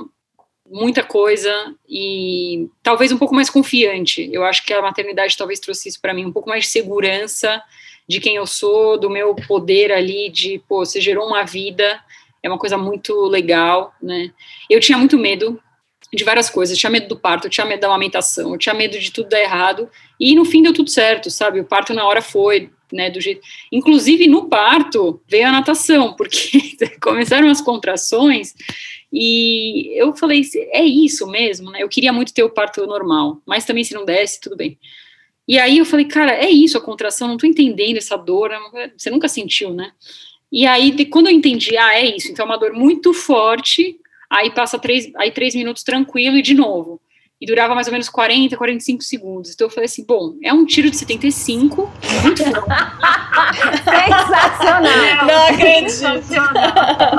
muita 0.72 1.02
coisa 1.02 1.74
e 1.88 2.68
talvez 2.82 3.12
um 3.12 3.18
pouco 3.18 3.34
mais 3.34 3.50
confiante. 3.50 4.28
Eu 4.32 4.44
acho 4.44 4.64
que 4.64 4.72
a 4.72 4.80
maternidade 4.80 5.36
talvez 5.36 5.60
trouxe 5.60 5.88
isso 5.88 6.00
para 6.00 6.14
mim, 6.14 6.24
um 6.24 6.32
pouco 6.32 6.48
mais 6.48 6.64
de 6.64 6.70
segurança 6.70 7.62
de 8.08 8.20
quem 8.20 8.36
eu 8.36 8.46
sou, 8.46 8.98
do 8.98 9.08
meu 9.08 9.34
poder 9.34 9.92
ali 9.92 10.28
de, 10.28 10.62
pô, 10.68 10.84
você 10.84 11.00
gerou 11.00 11.26
uma 11.26 11.44
vida, 11.44 12.00
é 12.42 12.48
uma 12.48 12.58
coisa 12.58 12.76
muito 12.76 13.14
legal, 13.26 13.94
né? 14.02 14.32
Eu 14.68 14.80
tinha 14.80 14.98
muito 14.98 15.16
medo 15.16 15.60
de 16.12 16.24
várias 16.24 16.50
coisas, 16.50 16.76
eu 16.76 16.80
tinha 16.80 16.90
medo 16.90 17.08
do 17.08 17.16
parto, 17.16 17.48
tinha 17.48 17.66
medo 17.66 17.80
da 17.80 17.86
amamentação, 17.86 18.58
tinha 18.58 18.74
medo 18.74 18.98
de 18.98 19.10
tudo 19.10 19.30
dar 19.30 19.40
errado, 19.40 19.88
e 20.20 20.34
no 20.34 20.44
fim 20.44 20.62
deu 20.62 20.72
tudo 20.72 20.90
certo, 20.90 21.30
sabe? 21.30 21.60
O 21.60 21.64
parto 21.64 21.94
na 21.94 22.04
hora 22.04 22.20
foi, 22.20 22.70
né, 22.92 23.08
do 23.08 23.20
jeito... 23.20 23.40
Inclusive, 23.72 24.26
no 24.26 24.46
parto, 24.48 25.22
veio 25.26 25.48
a 25.48 25.52
natação, 25.52 26.14
porque 26.14 26.76
começaram 27.00 27.48
as 27.48 27.62
contrações, 27.62 28.54
e 29.10 29.92
eu 29.98 30.14
falei, 30.14 30.42
é 30.70 30.84
isso 30.84 31.26
mesmo, 31.26 31.70
né? 31.70 31.82
Eu 31.82 31.88
queria 31.88 32.12
muito 32.12 32.34
ter 32.34 32.42
o 32.42 32.50
parto 32.50 32.86
normal, 32.86 33.40
mas 33.46 33.64
também 33.64 33.84
se 33.84 33.94
não 33.94 34.04
desse, 34.04 34.40
tudo 34.40 34.56
bem. 34.56 34.78
E 35.48 35.58
aí 35.58 35.78
eu 35.78 35.84
falei, 35.84 36.04
cara, 36.04 36.32
é 36.32 36.48
isso 36.48 36.78
a 36.78 36.80
contração, 36.80 37.28
não 37.28 37.36
tô 37.36 37.46
entendendo 37.46 37.96
essa 37.96 38.16
dor, 38.16 38.50
você 38.96 39.10
nunca 39.10 39.28
sentiu, 39.28 39.72
né? 39.72 39.92
E 40.50 40.66
aí, 40.66 41.06
quando 41.06 41.28
eu 41.28 41.32
entendi, 41.32 41.76
ah, 41.78 41.94
é 41.94 42.04
isso, 42.16 42.30
então 42.30 42.44
é 42.44 42.46
uma 42.46 42.58
dor 42.58 42.74
muito 42.74 43.14
forte, 43.14 43.98
aí 44.32 44.50
passa 44.50 44.78
três, 44.78 45.10
aí 45.16 45.30
três 45.30 45.54
minutos 45.54 45.82
tranquilo 45.82 46.36
e 46.36 46.42
de 46.42 46.54
novo 46.54 47.00
e 47.42 47.46
durava 47.46 47.74
mais 47.74 47.88
ou 47.88 47.92
menos 47.92 48.08
40, 48.08 48.56
45 48.56 49.02
segundos. 49.02 49.52
Então 49.52 49.66
eu 49.66 49.70
falei 49.70 49.86
assim, 49.86 50.04
bom, 50.06 50.36
é 50.44 50.52
um 50.52 50.64
tiro 50.64 50.88
de 50.88 50.96
75, 50.96 51.92
muito 52.22 52.40
Sensacional! 53.82 55.26
Não 55.26 55.46
acredito! 55.48 56.22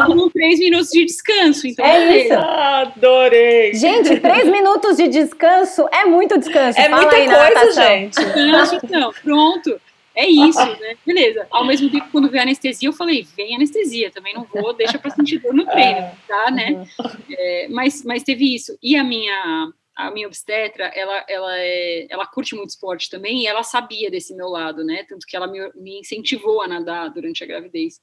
Com 0.08 0.30
3 0.30 0.60
minutos 0.60 0.92
de 0.92 1.04
descanso, 1.04 1.68
então 1.68 1.86
é 1.86 2.22
isso. 2.22 2.34
Adorei! 2.36 3.74
Gente, 3.74 4.18
3 4.18 4.50
minutos 4.50 4.96
de 4.96 5.10
descanso 5.10 5.86
é 5.92 6.06
muito 6.06 6.40
descanso. 6.40 6.80
É 6.80 6.88
Fala 6.88 7.02
muita 7.02 7.18
aí, 7.18 7.28
coisa, 7.28 7.72
gente. 7.74 8.16
Descanso, 8.16 8.80
não, 8.90 9.12
pronto. 9.12 9.82
É 10.16 10.28
isso, 10.28 10.60
né? 10.60 10.96
Beleza. 11.06 11.48
Ao 11.50 11.66
mesmo 11.66 11.90
tempo, 11.90 12.08
quando 12.12 12.30
veio 12.30 12.44
anestesia, 12.44 12.88
eu 12.88 12.94
falei, 12.94 13.26
vem 13.36 13.56
anestesia, 13.56 14.12
também 14.12 14.34
não 14.34 14.44
vou, 14.44 14.74
deixa 14.74 15.00
para 15.00 15.12
sentir 15.12 15.40
dor 15.40 15.54
no 15.54 15.66
treino, 15.66 16.12
tá, 16.28 16.52
né? 16.52 16.72
Uhum. 16.72 16.88
É, 17.32 17.68
mas, 17.70 18.04
mas 18.04 18.24
teve 18.24 18.54
isso. 18.54 18.78
E 18.82 18.96
a 18.96 19.04
minha 19.04 19.72
a 19.96 20.10
minha 20.10 20.28
obstetra, 20.28 20.86
ela, 20.86 21.24
ela, 21.30 21.56
é, 21.60 22.08
ela 22.10 22.26
curte 22.26 22.56
muito 22.56 22.70
esporte 22.70 23.10
também, 23.10 23.44
e 23.44 23.48
ela 23.48 23.62
sabia 23.64 24.10
desse 24.10 24.36
meu 24.36 24.48
lado, 24.48 24.84
né? 24.84 25.06
Tanto 25.08 25.26
que 25.28 25.36
ela 25.36 25.48
me, 25.48 25.60
me 25.76 26.00
incentivou 26.00 26.64
a 26.64 26.68
nadar 26.68 27.10
durante 27.12 27.44
a 27.44 27.48
gravidez. 27.48 28.02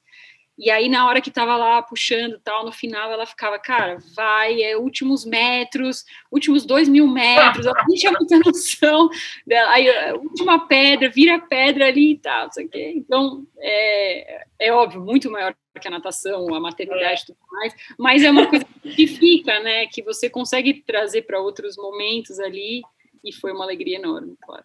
E 0.61 0.69
aí, 0.69 0.87
na 0.87 1.07
hora 1.07 1.19
que 1.19 1.31
tava 1.31 1.57
lá 1.57 1.81
puxando 1.81 2.39
tal, 2.43 2.63
no 2.63 2.71
final 2.71 3.11
ela 3.11 3.25
ficava, 3.25 3.57
cara, 3.57 3.97
vai, 4.15 4.61
é 4.61 4.77
últimos 4.77 5.25
metros, 5.25 6.05
últimos 6.31 6.67
dois 6.67 6.87
mil 6.87 7.07
metros, 7.07 7.65
ela 7.65 7.83
não 7.87 7.95
tinha 7.95 8.11
muita 8.11 8.37
noção 8.37 9.09
dela. 9.45 9.71
Aí, 9.71 9.87
última 10.17 10.67
pedra, 10.67 11.09
vira 11.09 11.39
pedra 11.39 11.87
ali 11.87 12.11
e 12.11 12.17
tal, 12.19 12.45
não 12.45 12.51
sei 12.51 12.65
o 12.67 12.69
quê. 12.69 12.93
Então, 12.95 13.43
é, 13.57 14.45
é 14.59 14.71
óbvio, 14.71 15.01
muito 15.01 15.31
maior 15.31 15.55
que 15.81 15.87
a 15.87 15.91
natação, 15.91 16.53
a 16.53 16.59
maternidade 16.59 17.23
e 17.23 17.25
tudo 17.27 17.39
mais, 17.49 17.73
mas 17.97 18.21
é 18.21 18.29
uma 18.29 18.45
coisa 18.45 18.65
que 18.83 19.07
fica, 19.07 19.59
né, 19.61 19.87
que 19.87 20.03
você 20.03 20.29
consegue 20.29 20.83
trazer 20.85 21.23
para 21.23 21.39
outros 21.39 21.75
momentos 21.75 22.39
ali, 22.39 22.83
e 23.23 23.33
foi 23.33 23.51
uma 23.51 23.63
alegria 23.63 23.97
enorme, 23.97 24.35
claro. 24.43 24.63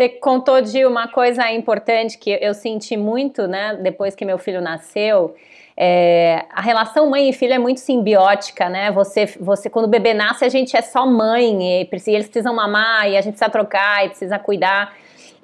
Você 0.00 0.08
contou 0.08 0.62
de 0.62 0.86
uma 0.86 1.08
coisa 1.08 1.50
importante 1.50 2.16
que 2.16 2.30
eu 2.30 2.54
senti 2.54 2.96
muito, 2.96 3.46
né, 3.46 3.78
depois 3.82 4.14
que 4.14 4.24
meu 4.24 4.38
filho 4.38 4.58
nasceu. 4.62 5.34
É, 5.76 6.46
a 6.54 6.62
relação 6.62 7.10
mãe 7.10 7.28
e 7.28 7.34
filho 7.34 7.52
é 7.52 7.58
muito 7.58 7.80
simbiótica, 7.80 8.70
né? 8.70 8.90
Você, 8.92 9.26
você, 9.38 9.68
quando 9.68 9.84
o 9.84 9.88
bebê 9.88 10.14
nasce, 10.14 10.42
a 10.42 10.48
gente 10.48 10.74
é 10.74 10.80
só 10.80 11.04
mãe, 11.06 11.82
e 11.82 11.88
eles 12.06 12.28
precisam 12.30 12.54
mamar, 12.54 13.10
e 13.10 13.16
a 13.18 13.20
gente 13.20 13.34
precisa 13.34 13.50
trocar, 13.50 14.06
e 14.06 14.08
precisa 14.08 14.38
cuidar. 14.38 14.94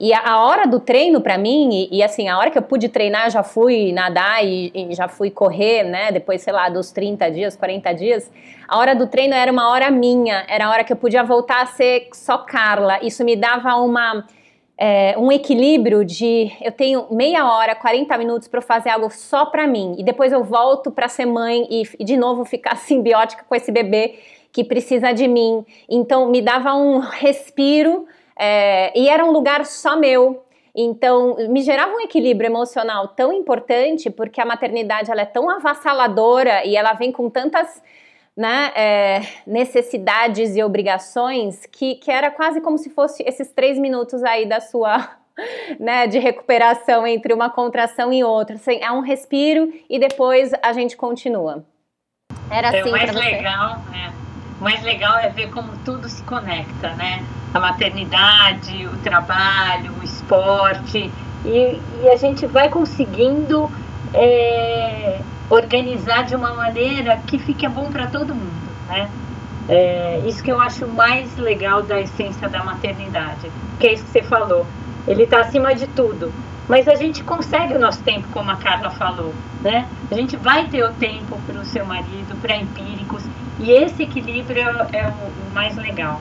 E 0.00 0.14
a, 0.14 0.26
a 0.26 0.46
hora 0.46 0.66
do 0.66 0.80
treino 0.80 1.20
para 1.20 1.36
mim, 1.36 1.88
e, 1.90 1.98
e, 1.98 2.02
assim, 2.02 2.26
a 2.26 2.38
hora 2.38 2.50
que 2.50 2.56
eu 2.56 2.62
pude 2.62 2.88
treinar, 2.88 3.30
já 3.30 3.42
fui 3.42 3.92
nadar 3.92 4.42
e, 4.42 4.72
e, 4.74 4.94
já 4.94 5.06
fui 5.06 5.30
correr, 5.30 5.82
né? 5.82 6.10
Depois, 6.10 6.40
sei 6.40 6.54
lá, 6.54 6.70
dos 6.70 6.90
30 6.92 7.30
dias, 7.30 7.56
40 7.56 7.92
dias. 7.92 8.30
A 8.66 8.78
hora 8.78 8.94
do 8.94 9.06
treino 9.06 9.34
era 9.34 9.52
uma 9.52 9.68
hora 9.68 9.90
minha, 9.90 10.46
era 10.48 10.64
a 10.64 10.70
hora 10.70 10.82
que 10.82 10.94
eu 10.94 10.96
podia 10.96 11.22
voltar 11.22 11.60
a 11.60 11.66
ser 11.66 12.08
só 12.14 12.38
Carla. 12.38 12.98
Isso 13.02 13.22
me 13.22 13.36
dava 13.36 13.74
uma 13.76 14.24
é, 14.78 15.14
um 15.16 15.32
equilíbrio 15.32 16.04
de 16.04 16.52
eu 16.60 16.70
tenho 16.70 17.06
meia 17.10 17.50
hora, 17.50 17.74
40 17.74 18.16
minutos 18.18 18.46
para 18.46 18.60
fazer 18.60 18.90
algo 18.90 19.10
só 19.10 19.46
para 19.46 19.66
mim 19.66 19.94
e 19.98 20.04
depois 20.04 20.32
eu 20.32 20.44
volto 20.44 20.90
para 20.90 21.08
ser 21.08 21.24
mãe 21.24 21.66
e, 21.70 21.82
e, 21.98 22.04
de 22.04 22.16
novo 22.16 22.44
ficar 22.44 22.76
simbiótica 22.78 23.44
com 23.48 23.54
esse 23.54 23.72
bebê 23.72 24.18
que 24.52 24.62
precisa 24.62 25.12
de 25.12 25.26
mim. 25.26 25.64
Então 25.88 26.28
me 26.28 26.42
dava 26.42 26.74
um 26.74 26.98
respiro 26.98 28.06
é, 28.38 28.92
e 28.98 29.08
era 29.08 29.24
um 29.24 29.30
lugar 29.30 29.64
só 29.64 29.96
meu. 29.96 30.42
Então 30.74 31.36
me 31.48 31.62
gerava 31.62 31.92
um 31.94 32.00
equilíbrio 32.00 32.48
emocional 32.48 33.08
tão 33.08 33.32
importante 33.32 34.10
porque 34.10 34.42
a 34.42 34.44
maternidade 34.44 35.10
ela 35.10 35.22
é 35.22 35.26
tão 35.26 35.48
avassaladora 35.48 36.66
e 36.66 36.76
ela 36.76 36.92
vem 36.92 37.10
com 37.10 37.30
tantas 37.30 37.82
né, 38.36 38.70
é, 38.76 39.22
necessidades 39.46 40.54
e 40.56 40.62
obrigações 40.62 41.64
que, 41.72 41.94
que 41.94 42.10
era 42.10 42.30
quase 42.30 42.60
como 42.60 42.76
se 42.76 42.90
fosse 42.90 43.22
esses 43.26 43.50
três 43.50 43.78
minutos 43.78 44.22
aí 44.22 44.46
da 44.46 44.60
sua 44.60 45.08
né, 45.80 46.06
de 46.06 46.18
recuperação 46.18 47.06
entre 47.06 47.32
uma 47.32 47.48
contração 47.48 48.12
e 48.12 48.22
outra. 48.22 48.56
Assim, 48.56 48.78
é 48.82 48.90
um 48.90 49.00
respiro 49.00 49.72
e 49.88 49.98
depois 49.98 50.52
a 50.62 50.72
gente 50.72 50.96
continua. 50.96 51.64
Era 52.50 52.68
é, 52.68 52.80
assim. 52.80 52.88
O 52.90 52.92
mais 52.92 53.14
legal, 53.14 53.78
né? 53.90 54.12
O 54.60 54.64
mais 54.64 54.82
legal 54.82 55.18
é 55.18 55.28
ver 55.28 55.50
como 55.50 55.72
tudo 55.84 56.08
se 56.08 56.22
conecta, 56.24 56.90
né? 56.94 57.24
A 57.54 57.60
maternidade, 57.60 58.86
o 58.86 58.96
trabalho, 58.98 59.92
o 60.00 60.04
esporte. 60.04 61.10
E, 61.44 61.80
e 62.02 62.08
a 62.08 62.16
gente 62.16 62.46
vai 62.46 62.68
conseguindo 62.68 63.70
é, 64.14 65.20
organizar 65.48 66.24
de 66.24 66.34
uma 66.34 66.54
maneira 66.54 67.16
que 67.26 67.38
fique 67.38 67.66
bom 67.68 67.90
para 67.90 68.06
todo 68.06 68.34
mundo, 68.34 68.70
né? 68.88 69.10
É, 69.68 70.22
isso 70.26 70.42
que 70.42 70.50
eu 70.50 70.60
acho 70.60 70.86
mais 70.86 71.36
legal 71.36 71.82
da 71.82 72.00
essência 72.00 72.48
da 72.48 72.62
maternidade, 72.62 73.50
que 73.80 73.86
é 73.86 73.94
isso 73.94 74.04
que 74.04 74.10
você 74.10 74.22
falou. 74.22 74.66
Ele 75.06 75.24
está 75.24 75.40
acima 75.40 75.74
de 75.74 75.86
tudo. 75.88 76.32
Mas 76.68 76.88
a 76.88 76.96
gente 76.96 77.22
consegue 77.22 77.74
o 77.74 77.78
nosso 77.78 78.02
tempo, 78.02 78.26
como 78.32 78.50
a 78.50 78.56
Carla 78.56 78.90
falou, 78.90 79.32
né? 79.62 79.86
A 80.10 80.14
gente 80.14 80.36
vai 80.36 80.66
ter 80.66 80.82
o 80.82 80.92
tempo 80.94 81.40
para 81.46 81.60
o 81.60 81.64
seu 81.64 81.84
marido, 81.84 82.36
para 82.42 82.56
empíricos, 82.56 83.22
e 83.60 83.70
esse 83.70 84.02
equilíbrio 84.02 84.62
é 84.92 85.06
o, 85.06 85.48
o 85.48 85.54
mais 85.54 85.76
legal. 85.76 86.20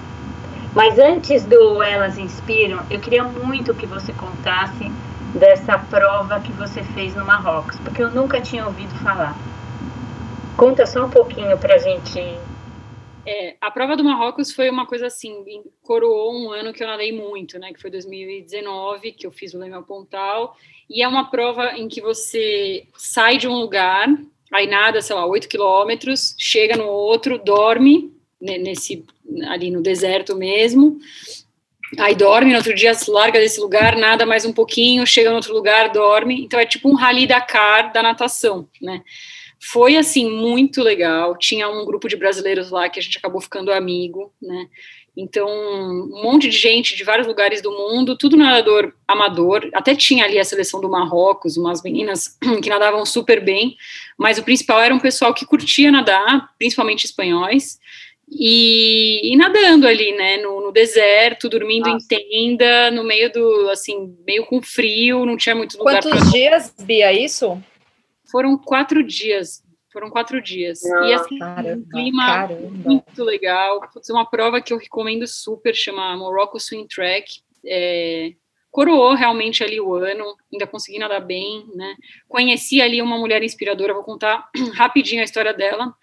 Mas 0.76 1.00
antes 1.00 1.46
do 1.46 1.82
Elas 1.82 2.18
Inspiram, 2.18 2.82
eu 2.92 3.00
queria 3.00 3.24
muito 3.24 3.74
que 3.74 3.88
você 3.88 4.14
contasse 4.14 4.92
dessa 5.40 5.78
prova 5.78 6.40
que 6.40 6.52
você 6.54 6.84
fez 6.84 7.16
no 7.16 7.26
Marrocos, 7.26 7.78
porque 7.80 8.02
eu 8.02 8.10
nunca 8.12 8.40
tinha 8.40 8.66
ouvido 8.66 8.94
falar. 9.04 9.38
Conta 10.58 10.86
só 10.86 11.06
um 11.06 11.10
pouquinho 11.10 11.58
para 11.58 11.76
a 11.76 11.78
gente. 11.78 12.20
É, 13.26 13.56
a 13.60 13.70
prova 13.70 13.98
do 13.98 14.04
Marrocos 14.04 14.52
foi 14.52 14.70
uma 14.70 14.86
coisa 14.86 15.08
assim, 15.08 15.44
coroou 15.82 16.34
um 16.34 16.52
ano 16.52 16.72
que 16.72 16.84
eu 16.84 16.88
nadei 16.88 17.12
muito, 17.12 17.60
né? 17.60 17.74
Que 17.74 17.82
foi 17.82 17.92
2019, 17.92 19.12
que 19.12 19.28
eu 19.28 19.32
fiz 19.32 19.54
o 19.54 19.58
Leme 19.58 19.84
Pontal. 19.84 20.56
E 20.90 21.04
é 21.04 21.08
uma 21.08 21.30
prova 21.30 21.74
em 21.78 21.88
que 21.88 22.00
você 22.00 22.88
sai 22.96 23.38
de 23.38 23.48
um 23.48 23.56
lugar, 23.56 24.08
aí 24.54 24.68
nada, 24.68 25.02
sei 25.02 25.16
lá, 25.16 25.26
8 25.26 25.50
quilômetros, 25.50 26.36
chega 26.38 26.78
no 26.78 26.86
outro, 26.86 27.38
dorme 27.38 28.14
né, 28.40 28.58
nesse 28.58 29.04
ali 29.48 29.72
no 29.72 29.82
deserto 29.82 30.36
mesmo, 30.36 31.00
Aí 32.00 32.16
dorme, 32.16 32.52
no 32.52 32.58
outro 32.58 32.74
dia 32.74 32.92
larga 33.08 33.40
desse 33.40 33.60
lugar, 33.60 33.96
nada 33.96 34.26
mais 34.26 34.46
um 34.46 34.54
pouquinho, 34.54 35.06
chega 35.06 35.30
no 35.30 35.36
outro 35.36 35.54
lugar, 35.54 35.90
dorme. 35.90 36.44
Então 36.44 36.60
é 36.60 36.66
tipo 36.66 36.90
um 36.90 36.96
rally 36.96 37.28
Dakar 37.28 37.92
da 37.92 38.02
natação, 38.02 38.68
né? 38.82 39.02
Foi 39.60 39.98
assim 39.98 40.30
muito 40.30 40.84
legal. 40.84 41.38
Tinha 41.38 41.70
um 41.70 41.86
grupo 41.86 42.08
de 42.08 42.16
brasileiros 42.16 42.70
lá 42.70 42.90
que 42.90 43.00
a 43.00 43.02
gente 43.02 43.18
acabou 43.18 43.42
ficando 43.42 43.72
amigo, 43.72 44.32
né? 44.42 44.68
Então, 45.18 45.48
um 45.48 46.24
monte 46.24 46.50
de 46.50 46.58
gente 46.58 46.96
de 46.96 47.04
vários 47.04 47.26
lugares 47.26 47.62
do 47.62 47.72
mundo, 47.72 48.18
tudo 48.18 48.36
nadador 48.36 48.94
amador. 49.08 49.70
Até 49.74 49.96
tinha 49.96 50.26
ali 50.26 50.38
a 50.38 50.44
seleção 50.44 50.82
do 50.82 50.90
Marrocos, 50.90 51.56
umas 51.56 51.82
meninas 51.82 52.38
que 52.62 52.70
nadavam 52.70 53.06
super 53.06 53.44
bem, 53.44 53.78
mas 54.18 54.38
o 54.38 54.44
principal 54.44 54.82
era 54.82 54.94
um 54.94 55.00
pessoal 55.00 55.34
que 55.34 55.46
curtia 55.46 55.90
nadar, 55.90 56.54
principalmente 56.58 57.06
espanhóis. 57.06 57.80
E, 58.30 59.32
e, 59.32 59.38
nadando 59.38 59.88
ali, 59.88 60.12
né, 60.14 60.38
no, 60.38 60.60
no 60.60 60.72
deserto, 60.72 61.48
dormindo 61.48 61.90
Nossa. 61.90 62.06
em 62.14 62.58
tenda, 62.58 62.92
no 62.92 63.04
meio 63.04 63.32
do, 63.32 63.70
assim, 63.70 64.18
meio 64.26 64.46
com 64.46 64.62
frio, 64.62 65.26
não 65.26 65.38
tinha 65.38 65.56
muito 65.56 65.78
lugar 65.78 66.02
Quantos 66.02 66.20
pra... 66.20 66.32
dias, 66.32 66.74
Bia, 66.82 67.14
isso? 67.14 67.62
Foram 68.32 68.58
quatro 68.58 69.04
dias, 69.04 69.64
foram 69.94 70.10
quatro 70.10 70.42
dias. 70.42 70.84
Ah, 70.84 71.08
e 71.08 71.14
assim, 71.14 71.38
caramba, 71.38 71.78
um 71.78 71.90
clima 71.90 72.26
caramba. 72.26 72.90
muito 72.90 73.24
legal. 73.24 73.80
Putz, 73.94 74.10
uma 74.10 74.26
prova 74.26 74.60
que 74.60 74.74
eu 74.74 74.78
recomendo 74.78 75.28
super, 75.28 75.76
chama 75.76 76.18
Morocco 76.18 76.60
Swim 76.60 76.88
Track. 76.88 77.42
É, 77.64 78.32
coroou 78.72 79.14
realmente 79.14 79.64
ali 79.64 79.80
o 79.80 79.94
ano, 79.94 80.36
ainda 80.52 80.68
consegui 80.68 81.00
nadar 81.00 81.22
bem, 81.22 81.66
né? 81.76 81.96
Conheci 82.28 82.82
ali 82.82 83.02
uma 83.02 83.18
mulher 83.18 83.42
inspiradora, 83.44 83.94
vou 83.94 84.04
contar 84.04 84.50
rapidinho 84.76 85.22
a 85.22 85.24
história 85.24 85.54
dela 85.54 85.94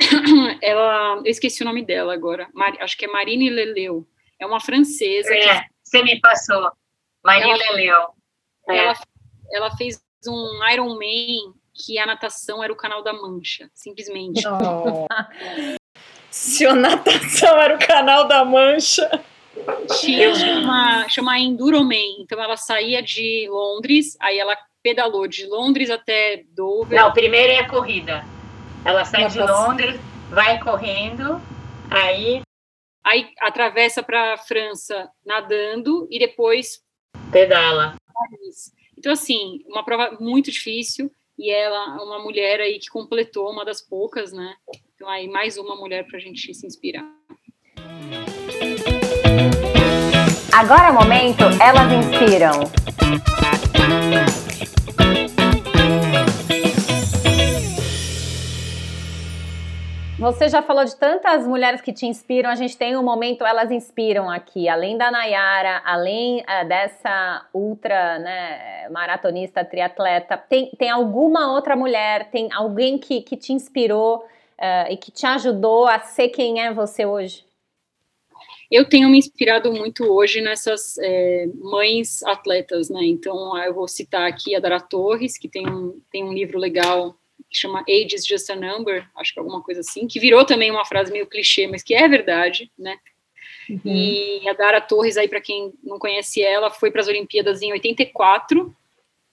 ela, 0.62 1.16
eu 1.24 1.30
esqueci 1.30 1.62
o 1.62 1.66
nome 1.66 1.84
dela 1.84 2.12
agora, 2.14 2.48
Mar, 2.54 2.74
acho 2.80 2.96
que 2.96 3.04
é 3.04 3.08
Marine 3.08 3.50
Leleu, 3.50 4.06
é 4.38 4.46
uma 4.46 4.60
francesa. 4.60 5.34
É, 5.34 5.60
que, 5.60 5.66
você 5.82 6.02
me 6.02 6.20
passou, 6.20 6.70
Marine 7.24 7.50
ela, 7.50 7.72
Leleu. 7.72 8.08
É. 8.68 8.76
Ela, 8.78 8.94
ela 9.52 9.76
fez 9.76 10.00
um 10.26 10.60
Ironman 10.72 11.54
que 11.74 11.98
a 11.98 12.06
natação 12.06 12.62
era 12.62 12.72
o 12.72 12.76
canal 12.76 13.02
da 13.02 13.12
Mancha, 13.12 13.70
simplesmente. 13.74 14.42
Oh. 14.46 15.06
Se 16.30 16.66
a 16.66 16.74
natação 16.74 17.60
era 17.60 17.74
o 17.74 17.78
canal 17.78 18.28
da 18.28 18.44
Mancha. 18.44 19.08
Tinha 20.00 20.30
uma 20.60 21.08
chama 21.08 21.38
Enduroman, 21.38 22.20
então 22.20 22.40
ela 22.40 22.56
saía 22.56 23.02
de 23.02 23.48
Londres, 23.50 24.16
aí 24.20 24.38
ela 24.38 24.56
pedalou 24.82 25.26
de 25.26 25.46
Londres 25.46 25.90
até 25.90 26.44
Dover. 26.50 27.00
Não, 27.00 27.12
primeiro 27.12 27.52
é 27.52 27.58
a 27.58 27.68
corrida. 27.68 28.24
Ela 28.84 29.04
sai 29.04 29.28
de 29.28 29.38
Londres, 29.40 30.00
vai 30.30 30.58
correndo, 30.60 31.40
aí. 31.90 32.42
Aí 33.04 33.32
atravessa 33.40 34.02
para 34.02 34.34
a 34.34 34.38
França 34.38 35.08
nadando 35.24 36.06
e 36.10 36.18
depois. 36.18 36.82
Pedala. 37.32 37.96
Então, 38.96 39.12
assim, 39.12 39.60
uma 39.66 39.84
prova 39.84 40.16
muito 40.20 40.50
difícil 40.50 41.10
e 41.38 41.50
ela 41.50 41.96
é 41.98 42.02
uma 42.02 42.18
mulher 42.18 42.60
aí 42.60 42.78
que 42.78 42.88
completou 42.88 43.50
uma 43.50 43.64
das 43.64 43.80
poucas, 43.80 44.32
né? 44.32 44.54
Então, 44.94 45.08
aí 45.08 45.28
mais 45.28 45.56
uma 45.56 45.76
mulher 45.76 46.04
para 46.06 46.18
a 46.18 46.20
gente 46.20 46.52
se 46.52 46.66
inspirar. 46.66 47.06
Agora 50.52 50.88
é 50.88 50.90
o 50.90 50.94
momento, 50.94 51.44
elas 51.62 51.92
inspiram. 51.92 52.88
Você 60.18 60.48
já 60.48 60.60
falou 60.60 60.84
de 60.84 60.96
tantas 60.96 61.46
mulheres 61.46 61.80
que 61.80 61.92
te 61.92 62.04
inspiram, 62.04 62.50
a 62.50 62.56
gente 62.56 62.76
tem 62.76 62.96
um 62.96 63.04
momento 63.04 63.46
Elas 63.46 63.70
Inspiram 63.70 64.28
aqui, 64.28 64.68
além 64.68 64.98
da 64.98 65.12
Nayara, 65.12 65.80
além 65.84 66.40
uh, 66.40 66.66
dessa 66.66 67.46
ultra 67.54 68.18
né, 68.18 68.88
maratonista, 68.90 69.64
triatleta, 69.64 70.36
tem, 70.36 70.72
tem 70.76 70.90
alguma 70.90 71.52
outra 71.54 71.76
mulher, 71.76 72.32
tem 72.32 72.52
alguém 72.52 72.98
que, 72.98 73.20
que 73.20 73.36
te 73.36 73.52
inspirou 73.52 74.16
uh, 74.16 74.90
e 74.90 74.96
que 74.96 75.12
te 75.12 75.24
ajudou 75.24 75.86
a 75.86 76.00
ser 76.00 76.30
quem 76.30 76.62
é 76.62 76.72
você 76.72 77.06
hoje? 77.06 77.44
Eu 78.68 78.88
tenho 78.88 79.08
me 79.08 79.18
inspirado 79.18 79.72
muito 79.72 80.02
hoje 80.02 80.40
nessas 80.40 80.98
é, 80.98 81.46
mães 81.54 82.24
atletas, 82.24 82.90
né? 82.90 83.04
Então, 83.04 83.56
eu 83.56 83.72
vou 83.72 83.86
citar 83.86 84.28
aqui 84.28 84.54
a 84.56 84.60
Dara 84.60 84.80
Torres, 84.80 85.38
que 85.38 85.48
tem 85.48 85.66
um, 85.66 86.00
tem 86.10 86.24
um 86.24 86.32
livro 86.32 86.58
legal 86.58 87.16
que 87.50 87.58
chama 87.58 87.84
Age 87.88 88.14
is 88.14 88.26
Just 88.26 88.50
a 88.50 88.56
Number, 88.56 89.08
acho 89.16 89.32
que 89.32 89.38
é 89.38 89.42
alguma 89.42 89.62
coisa 89.62 89.80
assim, 89.80 90.06
que 90.06 90.20
virou 90.20 90.44
também 90.44 90.70
uma 90.70 90.84
frase 90.84 91.10
meio 91.10 91.26
clichê, 91.26 91.66
mas 91.66 91.82
que 91.82 91.94
é 91.94 92.06
verdade, 92.06 92.70
né? 92.78 92.98
Uhum. 93.68 93.80
E 93.84 94.48
a 94.48 94.52
Dara 94.52 94.80
Torres, 94.80 95.16
aí 95.16 95.28
para 95.28 95.40
quem 95.40 95.72
não 95.82 95.98
conhece 95.98 96.42
ela, 96.42 96.70
foi 96.70 96.90
para 96.90 97.00
as 97.00 97.08
Olimpíadas 97.08 97.62
em 97.62 97.72
84 97.72 98.74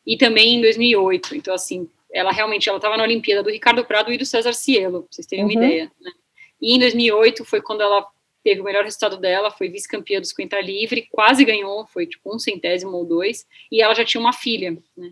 e 0.06 0.18
também 0.18 0.56
em 0.56 0.62
2008. 0.62 1.36
Então, 1.36 1.54
assim, 1.54 1.90
ela 2.12 2.32
realmente 2.32 2.68
ela 2.68 2.78
estava 2.78 2.98
na 2.98 3.04
Olimpíada 3.04 3.44
do 3.44 3.50
Ricardo 3.50 3.86
Prado 3.86 4.12
e 4.12 4.18
do 4.18 4.26
César 4.26 4.54
Cielo, 4.54 5.04
pra 5.04 5.08
vocês 5.12 5.28
terem 5.28 5.46
uhum. 5.46 5.52
uma 5.52 5.66
ideia. 5.66 5.92
Né? 6.02 6.12
E 6.62 6.76
em 6.76 6.80
2008 6.80 7.46
foi 7.46 7.62
quando 7.62 7.82
ela 7.82 8.06
teve 8.44 8.62
o 8.62 8.64
melhor 8.64 8.84
resultado 8.84 9.18
dela, 9.18 9.50
foi 9.50 9.70
vice-campeã 9.70 10.22
do 10.22 10.28
50 10.28 10.62
livre, 10.62 11.08
quase 11.12 11.44
ganhou, 11.44 11.88
foi 11.88 12.06
tipo 12.06 12.34
um 12.34 12.38
centésimo 12.38 12.92
ou 12.92 13.04
dois, 13.04 13.48
e 13.72 13.82
ela 13.82 13.96
já 13.96 14.06
tinha 14.06 14.22
uma 14.22 14.34
filha, 14.34 14.78
né? 14.96 15.12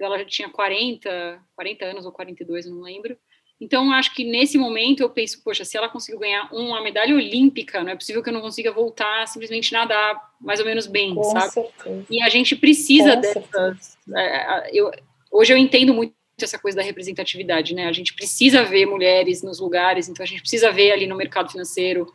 Então 0.00 0.06
ela 0.06 0.18
já 0.18 0.24
tinha 0.24 0.48
40, 0.48 1.42
40 1.54 1.84
anos 1.84 2.06
ou 2.06 2.12
42, 2.12 2.64
não 2.64 2.80
lembro. 2.80 3.18
Então, 3.60 3.92
acho 3.92 4.14
que 4.14 4.24
nesse 4.24 4.56
momento 4.56 5.02
eu 5.02 5.10
penso, 5.10 5.44
poxa, 5.44 5.62
se 5.62 5.76
ela 5.76 5.90
conseguiu 5.90 6.18
ganhar 6.18 6.48
uma 6.50 6.82
medalha 6.82 7.14
olímpica, 7.14 7.84
não 7.84 7.92
é 7.92 7.94
possível 7.94 8.22
que 8.22 8.30
eu 8.30 8.32
não 8.32 8.40
consiga 8.40 8.72
voltar 8.72 9.28
simplesmente 9.28 9.70
nadar 9.74 10.18
mais 10.40 10.58
ou 10.58 10.64
menos 10.64 10.86
bem, 10.86 11.14
Com 11.14 11.22
sabe? 11.24 11.52
Certeza. 11.52 12.06
E 12.08 12.22
a 12.22 12.30
gente 12.30 12.56
precisa 12.56 13.16
Com 13.16 13.20
dessas. 13.20 13.98
É, 14.16 14.70
eu, 14.72 14.90
hoje 15.30 15.52
eu 15.52 15.58
entendo 15.58 15.92
muito 15.92 16.14
essa 16.40 16.58
coisa 16.58 16.78
da 16.78 16.82
representatividade, 16.82 17.74
né? 17.74 17.86
A 17.86 17.92
gente 17.92 18.14
precisa 18.14 18.64
ver 18.64 18.86
mulheres 18.86 19.42
nos 19.42 19.60
lugares, 19.60 20.08
então 20.08 20.24
a 20.24 20.26
gente 20.26 20.40
precisa 20.40 20.72
ver 20.72 20.92
ali 20.92 21.06
no 21.06 21.14
mercado 21.14 21.50
financeiro 21.50 22.10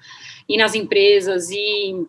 e 0.49 0.57
nas 0.57 0.73
empresas 0.73 1.51
e 1.51 2.07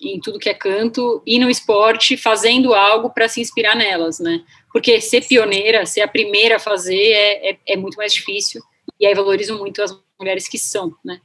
em 0.00 0.18
tudo 0.18 0.38
que 0.38 0.48
é 0.48 0.54
canto 0.54 1.22
e 1.26 1.38
no 1.38 1.50
esporte 1.50 2.16
fazendo 2.16 2.72
algo 2.72 3.10
para 3.10 3.28
se 3.28 3.42
inspirar 3.42 3.76
nelas, 3.76 4.18
né? 4.18 4.42
Porque 4.72 5.00
ser 5.00 5.26
pioneira, 5.26 5.84
ser 5.84 6.02
a 6.02 6.08
primeira 6.08 6.56
a 6.56 6.60
fazer 6.60 7.12
é, 7.12 7.50
é, 7.50 7.58
é, 7.68 7.76
muito 7.76 7.96
mais 7.96 8.12
difícil 8.12 8.62
e 8.98 9.06
aí 9.06 9.14
valorizo 9.14 9.58
muito 9.58 9.82
as 9.82 9.98
mulheres 10.18 10.48
que 10.48 10.58
são, 10.58 10.94
né? 11.04 11.20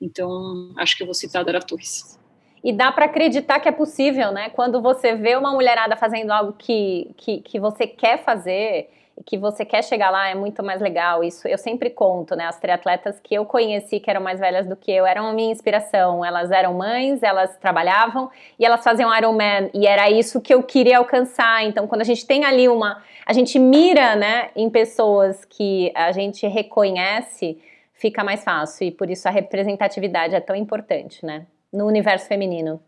Então, 0.00 0.72
acho 0.76 0.96
que 0.96 1.02
eu 1.02 1.06
vou 1.06 1.14
citar 1.14 1.40
a 1.40 1.44
Dara 1.44 1.60
Torres. 1.60 2.18
E 2.62 2.72
dá 2.72 2.92
para 2.92 3.06
acreditar 3.06 3.60
que 3.60 3.68
é 3.68 3.72
possível, 3.72 4.30
né? 4.32 4.50
Quando 4.50 4.82
você 4.82 5.14
vê 5.14 5.36
uma 5.36 5.52
mulherada 5.52 5.96
fazendo 5.96 6.30
algo 6.30 6.52
que, 6.52 7.14
que, 7.16 7.40
que 7.40 7.58
você 7.58 7.86
quer 7.86 8.22
fazer 8.24 8.90
que 9.24 9.38
você 9.38 9.64
quer 9.64 9.82
chegar 9.82 10.10
lá, 10.10 10.28
é 10.28 10.34
muito 10.34 10.62
mais 10.62 10.80
legal. 10.80 11.24
Isso 11.24 11.48
eu 11.48 11.56
sempre 11.56 11.88
conto, 11.88 12.36
né? 12.36 12.44
As 12.44 12.58
triatletas 12.58 13.18
que 13.18 13.34
eu 13.34 13.46
conheci, 13.46 13.98
que 13.98 14.10
eram 14.10 14.20
mais 14.20 14.38
velhas 14.38 14.66
do 14.66 14.76
que 14.76 14.92
eu, 14.92 15.06
eram 15.06 15.26
a 15.26 15.32
minha 15.32 15.50
inspiração. 15.50 16.24
Elas 16.24 16.50
eram 16.50 16.74
mães, 16.74 17.22
elas 17.22 17.56
trabalhavam 17.56 18.30
e 18.58 18.64
elas 18.64 18.84
faziam 18.84 19.16
Ironman. 19.16 19.70
E 19.72 19.86
era 19.86 20.10
isso 20.10 20.40
que 20.40 20.52
eu 20.52 20.62
queria 20.62 20.98
alcançar. 20.98 21.64
Então, 21.64 21.86
quando 21.86 22.02
a 22.02 22.04
gente 22.04 22.26
tem 22.26 22.44
ali 22.44 22.68
uma. 22.68 23.02
A 23.24 23.32
gente 23.32 23.58
mira, 23.58 24.14
né, 24.14 24.50
em 24.54 24.68
pessoas 24.68 25.44
que 25.44 25.90
a 25.94 26.12
gente 26.12 26.46
reconhece, 26.46 27.58
fica 27.94 28.22
mais 28.22 28.44
fácil. 28.44 28.86
E 28.86 28.90
por 28.90 29.10
isso 29.10 29.26
a 29.26 29.30
representatividade 29.30 30.34
é 30.34 30.40
tão 30.40 30.54
importante, 30.54 31.24
né? 31.24 31.46
No 31.72 31.86
universo 31.86 32.28
feminino. 32.28 32.80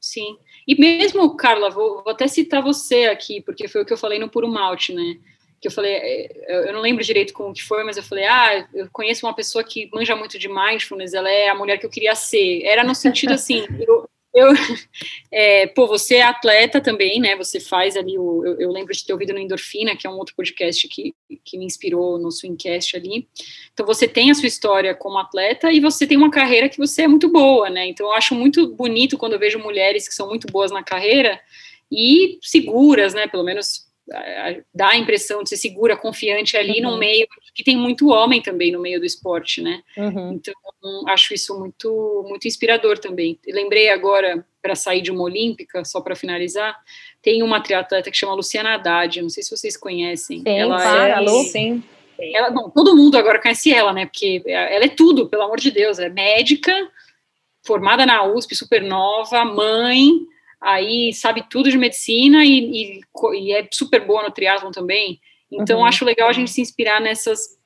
Sim. 0.00 0.36
E 0.66 0.74
mesmo, 0.78 1.36
Carla, 1.36 1.70
vou, 1.70 2.02
vou, 2.02 2.12
até 2.12 2.26
citar 2.26 2.60
você 2.60 3.04
aqui, 3.04 3.40
porque 3.40 3.68
foi 3.68 3.82
o 3.82 3.86
que 3.86 3.92
eu 3.92 3.96
falei 3.96 4.18
no 4.18 4.28
Puro 4.28 4.48
Malte, 4.48 4.92
né? 4.92 5.16
Que 5.62 5.68
eu 5.68 5.72
falei, 5.72 5.92
é, 5.94 6.68
eu 6.68 6.72
não 6.72 6.80
lembro 6.80 7.04
direito 7.04 7.32
como 7.32 7.54
que 7.54 7.62
foi, 7.62 7.84
mas 7.84 7.96
eu 7.96 8.02
falei, 8.02 8.24
ah, 8.24 8.68
eu 8.74 8.88
conheço 8.92 9.24
uma 9.24 9.32
pessoa 9.34 9.62
que 9.62 9.88
manja 9.94 10.16
muito 10.16 10.36
de 10.36 10.48
mindfulness, 10.48 11.14
ela 11.14 11.30
é 11.30 11.48
a 11.48 11.54
mulher 11.54 11.78
que 11.78 11.86
eu 11.86 11.90
queria 11.90 12.16
ser. 12.16 12.62
Era 12.64 12.82
no 12.82 12.96
sentido 12.96 13.32
assim, 13.32 13.64
eu, 13.86 14.10
eu, 14.34 14.48
é, 15.30 15.66
pô, 15.68 15.86
você 15.86 16.16
é 16.16 16.22
atleta 16.22 16.80
também, 16.80 17.20
né? 17.20 17.36
Você 17.36 17.60
faz 17.60 17.96
ali 17.96 18.18
o. 18.18 18.44
Eu, 18.44 18.60
eu, 18.60 18.70
lembro 18.72 18.92
de 18.92 19.04
ter 19.04 19.12
ouvido 19.12 19.32
no 19.32 19.38
Endorfina, 19.38 19.94
que 19.94 20.06
é 20.06 20.10
um 20.10 20.16
outro 20.16 20.34
podcast 20.34 20.88
que, 20.88 21.14
que 21.44 21.58
me 21.58 21.66
inspirou 21.66 22.18
no 22.18 22.32
Swingcast 22.32 22.96
ali. 22.96 23.28
Então, 23.72 23.84
você 23.84 24.08
tem 24.08 24.30
a 24.30 24.34
sua 24.34 24.48
história 24.48 24.94
como 24.94 25.18
atleta 25.18 25.70
e 25.70 25.80
você 25.80 26.06
tem 26.06 26.16
uma 26.16 26.30
carreira 26.30 26.68
que 26.68 26.78
você 26.78 27.02
é 27.02 27.08
muito 27.08 27.28
boa, 27.28 27.68
né? 27.68 27.86
Então, 27.86 28.06
eu 28.06 28.12
acho 28.14 28.34
muito 28.34 28.66
bonito 28.74 29.18
quando 29.18 29.34
eu 29.34 29.38
vejo 29.38 29.58
mulheres 29.58 30.08
que 30.08 30.14
são 30.14 30.28
muito 30.28 30.46
boas 30.50 30.72
na 30.72 30.82
carreira 30.82 31.38
e 31.90 32.38
seguras, 32.40 33.12
né? 33.12 33.26
Pelo 33.26 33.44
menos 33.44 33.91
dá 34.74 34.90
a 34.90 34.96
impressão 34.96 35.42
de 35.42 35.48
ser 35.48 35.56
segura, 35.56 35.96
confiante 35.96 36.56
ali 36.56 36.82
uhum. 36.82 36.92
no 36.92 36.98
meio, 36.98 37.26
que 37.54 37.64
tem 37.64 37.76
muito 37.76 38.08
homem 38.08 38.40
também 38.40 38.70
no 38.72 38.80
meio 38.80 39.00
do 39.00 39.06
esporte, 39.06 39.62
né? 39.62 39.82
Uhum. 39.96 40.32
Então, 40.32 40.54
acho 41.08 41.34
isso 41.34 41.58
muito, 41.58 42.24
muito 42.28 42.46
inspirador 42.46 42.98
também. 42.98 43.38
lembrei 43.46 43.90
agora, 43.90 44.44
para 44.60 44.74
sair 44.74 45.02
de 45.02 45.10
uma 45.10 45.22
olímpica, 45.22 45.84
só 45.84 46.00
para 46.00 46.14
finalizar, 46.14 46.78
tem 47.20 47.42
uma 47.42 47.60
triatleta 47.60 48.10
que 48.10 48.16
chama 48.16 48.34
Luciana 48.34 48.74
Haddad, 48.74 49.22
não 49.22 49.30
sei 49.30 49.42
se 49.42 49.56
vocês 49.56 49.76
conhecem. 49.76 50.40
Sim, 50.40 50.58
ela 50.58 51.08
é, 51.08 51.26
sim. 51.44 51.82
Ela, 52.18 52.50
bom, 52.50 52.70
todo 52.70 52.96
mundo 52.96 53.16
agora 53.16 53.40
conhece 53.40 53.72
ela, 53.72 53.92
né? 53.92 54.06
Porque 54.06 54.42
ela 54.46 54.84
é 54.84 54.88
tudo, 54.88 55.28
pelo 55.28 55.42
amor 55.42 55.58
de 55.58 55.70
Deus. 55.70 55.98
É 55.98 56.08
médica, 56.08 56.72
formada 57.64 58.06
na 58.06 58.24
USP, 58.24 58.54
super 58.54 58.82
nova, 58.82 59.44
mãe, 59.44 60.26
aí 60.62 61.12
sabe 61.12 61.44
tudo 61.50 61.70
de 61.70 61.76
medicina 61.76 62.44
e, 62.44 62.58
e, 62.58 63.00
e 63.34 63.52
é 63.52 63.66
super 63.70 64.06
boa 64.06 64.22
no 64.22 64.30
triatlon 64.30 64.70
também. 64.70 65.20
Então, 65.50 65.80
uhum. 65.80 65.84
acho 65.84 66.04
legal 66.04 66.28
a 66.28 66.32
gente 66.32 66.50
se 66.50 66.60
inspirar 66.60 67.00
nessas, 67.00 67.58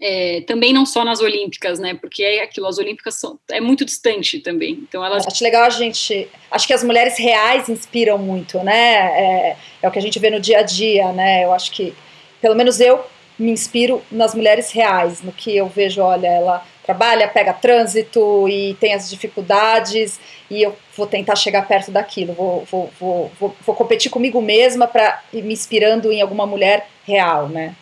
é, 0.00 0.40
também 0.42 0.72
não 0.72 0.84
só 0.84 1.04
nas 1.04 1.20
Olímpicas, 1.20 1.78
né? 1.78 1.94
Porque 1.94 2.22
é 2.22 2.42
aquilo, 2.42 2.66
as 2.66 2.78
Olímpicas 2.78 3.14
são, 3.14 3.38
é 3.50 3.60
muito 3.60 3.84
distante 3.84 4.40
também. 4.40 4.72
Então, 4.72 5.04
elas... 5.04 5.26
Acho 5.26 5.44
legal 5.44 5.64
a 5.64 5.70
gente. 5.70 6.28
Acho 6.50 6.66
que 6.66 6.72
as 6.72 6.82
mulheres 6.82 7.18
reais 7.18 7.68
inspiram 7.68 8.18
muito, 8.18 8.58
né? 8.64 8.72
É, 8.72 9.56
é 9.82 9.88
o 9.88 9.90
que 9.92 9.98
a 9.98 10.02
gente 10.02 10.18
vê 10.18 10.30
no 10.30 10.40
dia 10.40 10.58
a 10.58 10.62
dia, 10.62 11.12
né? 11.12 11.44
Eu 11.44 11.52
acho 11.52 11.70
que, 11.70 11.94
pelo 12.40 12.56
menos 12.56 12.80
eu 12.80 13.04
me 13.38 13.52
inspiro 13.52 14.02
nas 14.10 14.34
mulheres 14.34 14.70
reais, 14.70 15.22
no 15.22 15.32
que 15.32 15.56
eu 15.56 15.66
vejo, 15.66 16.02
olha, 16.02 16.26
ela 16.26 16.66
trabalha, 16.84 17.28
pega 17.28 17.54
trânsito 17.54 18.48
e 18.48 18.74
tem 18.74 18.92
as 18.92 19.08
dificuldades 19.08 20.20
e 20.50 20.62
eu 20.62 20.74
vou 20.96 21.06
tentar 21.06 21.36
chegar 21.36 21.66
perto 21.66 21.90
daquilo, 21.90 22.32
vou, 22.32 22.64
vou, 22.64 22.90
vou, 22.98 23.30
vou, 23.38 23.56
vou 23.64 23.74
competir 23.74 24.10
comigo 24.10 24.42
mesma 24.42 24.86
para 24.86 25.22
me 25.32 25.52
inspirando 25.52 26.10
em 26.10 26.20
alguma 26.20 26.46
mulher 26.46 26.86
real, 27.06 27.48
né? 27.48 27.74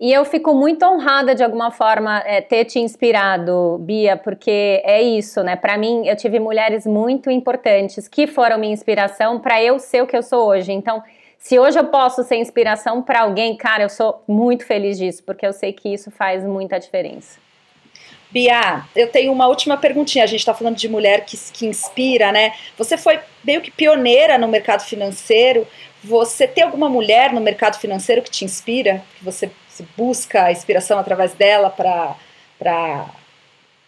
E 0.00 0.10
eu 0.14 0.24
fico 0.24 0.54
muito 0.54 0.82
honrada 0.82 1.34
de 1.34 1.44
alguma 1.44 1.70
forma 1.70 2.22
é, 2.24 2.40
ter 2.40 2.64
te 2.64 2.78
inspirado, 2.78 3.76
Bia, 3.80 4.16
porque 4.16 4.80
é 4.82 5.02
isso, 5.02 5.42
né? 5.42 5.56
Para 5.56 5.76
mim, 5.76 6.06
eu 6.06 6.16
tive 6.16 6.40
mulheres 6.40 6.86
muito 6.86 7.30
importantes 7.30 8.08
que 8.08 8.26
foram 8.26 8.58
minha 8.58 8.72
inspiração 8.72 9.38
para 9.38 9.62
eu 9.62 9.78
ser 9.78 10.02
o 10.02 10.06
que 10.06 10.16
eu 10.16 10.22
sou 10.22 10.48
hoje. 10.48 10.72
Então, 10.72 11.02
se 11.36 11.58
hoje 11.58 11.78
eu 11.78 11.84
posso 11.84 12.24
ser 12.24 12.36
inspiração 12.36 13.02
para 13.02 13.20
alguém, 13.20 13.54
cara, 13.58 13.82
eu 13.82 13.90
sou 13.90 14.22
muito 14.26 14.64
feliz 14.64 14.96
disso, 14.96 15.22
porque 15.22 15.46
eu 15.46 15.52
sei 15.52 15.70
que 15.74 15.92
isso 15.92 16.10
faz 16.10 16.44
muita 16.46 16.80
diferença. 16.80 17.38
Bia, 18.30 18.84
eu 18.94 19.08
tenho 19.08 19.32
uma 19.32 19.46
última 19.48 19.76
perguntinha. 19.76 20.24
A 20.24 20.26
gente 20.26 20.40
está 20.40 20.54
falando 20.54 20.76
de 20.76 20.88
mulher 20.88 21.24
que, 21.24 21.36
que 21.52 21.66
inspira, 21.66 22.30
né? 22.30 22.54
Você 22.78 22.96
foi 22.96 23.18
meio 23.42 23.60
que 23.60 23.70
pioneira 23.70 24.38
no 24.38 24.46
mercado 24.46 24.82
financeiro. 24.82 25.66
Você 26.02 26.46
tem 26.46 26.64
alguma 26.64 26.88
mulher 26.88 27.32
no 27.32 27.40
mercado 27.40 27.78
financeiro 27.78 28.22
que 28.22 28.30
te 28.30 28.44
inspira? 28.44 29.04
Que 29.18 29.24
você 29.24 29.50
busca 29.96 30.44
a 30.44 30.52
inspiração 30.52 30.98
através 30.98 31.34
dela 31.34 31.70
para 31.70 33.10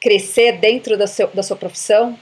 crescer 0.01 0.53
dentro 0.59 0.99
da, 0.99 1.07
seu, 1.07 1.29
da 1.29 1.43
sua 1.43 1.57
profissão? 1.57 2.19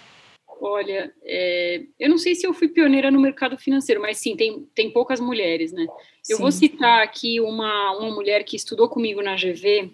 Olha, 0.62 1.10
é, 1.24 1.80
eu 1.98 2.10
não 2.10 2.18
sei 2.18 2.34
se 2.34 2.46
eu 2.46 2.52
fui 2.52 2.68
pioneira 2.68 3.10
no 3.10 3.18
mercado 3.18 3.56
financeiro, 3.56 4.00
mas 4.00 4.18
sim, 4.18 4.36
tem, 4.36 4.68
tem 4.74 4.90
poucas 4.90 5.18
mulheres, 5.18 5.72
né? 5.72 5.86
Eu 6.28 6.36
sim. 6.36 6.42
vou 6.42 6.52
citar 6.52 7.02
aqui 7.02 7.40
uma, 7.40 7.96
uma 7.96 8.14
mulher 8.14 8.44
que 8.44 8.56
estudou 8.56 8.86
comigo 8.86 9.22
na 9.22 9.36
GV, 9.36 9.90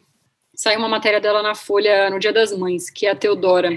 saiu 0.56 0.78
uma 0.78 0.88
matéria 0.88 1.20
dela 1.20 1.42
na 1.42 1.54
Folha 1.54 2.10
no 2.10 2.18
Dia 2.18 2.32
das 2.32 2.56
Mães, 2.56 2.90
que 2.90 3.06
é 3.06 3.10
a 3.10 3.14
Teodora. 3.14 3.70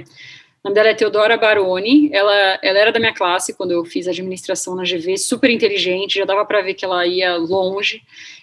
O 0.61 0.67
nome 0.67 0.75
dela 0.75 0.89
é 0.89 0.93
Teodora 0.93 1.37
Baroni, 1.37 2.09
ela, 2.11 2.59
ela 2.61 2.79
era 2.79 2.91
da 2.91 2.99
minha 2.99 3.13
classe 3.13 3.53
quando 3.53 3.71
eu 3.71 3.85
fiz 3.85 4.07
administração 4.07 4.75
na 4.75 4.83
GV, 4.83 5.17
super 5.17 5.49
inteligente, 5.49 6.19
já 6.19 6.25
dava 6.25 6.43
para 6.43 6.61
ver 6.61 6.73
que 6.73 6.83
ela 6.83 7.05
ia 7.07 7.37
longe, 7.37 8.01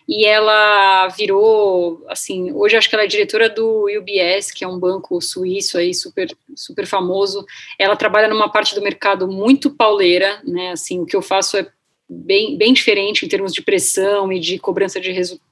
e 0.09 0.25
ela 0.25 1.09
virou, 1.09 2.03
assim, 2.09 2.53
hoje 2.53 2.77
acho 2.77 2.89
que 2.89 2.95
ela 2.95 3.05
é 3.05 3.09
diretora 3.09 3.51
do 3.51 3.87
UBS, 3.99 4.51
que 4.51 4.65
é 4.65 4.69
um 4.69 4.79
banco 4.79 5.21
suíço 5.21 5.77
aí 5.77 5.93
super, 5.93 6.29
super 6.55 6.87
famoso. 6.87 7.45
Ela 7.79 7.97
trabalha 7.97 8.29
numa 8.29 8.49
parte 8.51 8.75
do 8.75 8.81
mercado 8.81 9.27
muito 9.27 9.69
pauleira, 9.69 10.41
né? 10.45 10.71
Assim, 10.71 11.01
o 11.01 11.07
que 11.07 11.17
eu 11.17 11.23
faço 11.23 11.57
é 11.57 11.67
bem, 12.09 12.57
bem 12.57 12.73
diferente 12.73 13.27
em 13.27 13.29
termos 13.29 13.53
de 13.53 13.63
pressão 13.63 14.33
e 14.33 14.39
de 14.39 14.59
cobrança 14.59 15.01
de 15.01 15.11
resultado. 15.11 15.46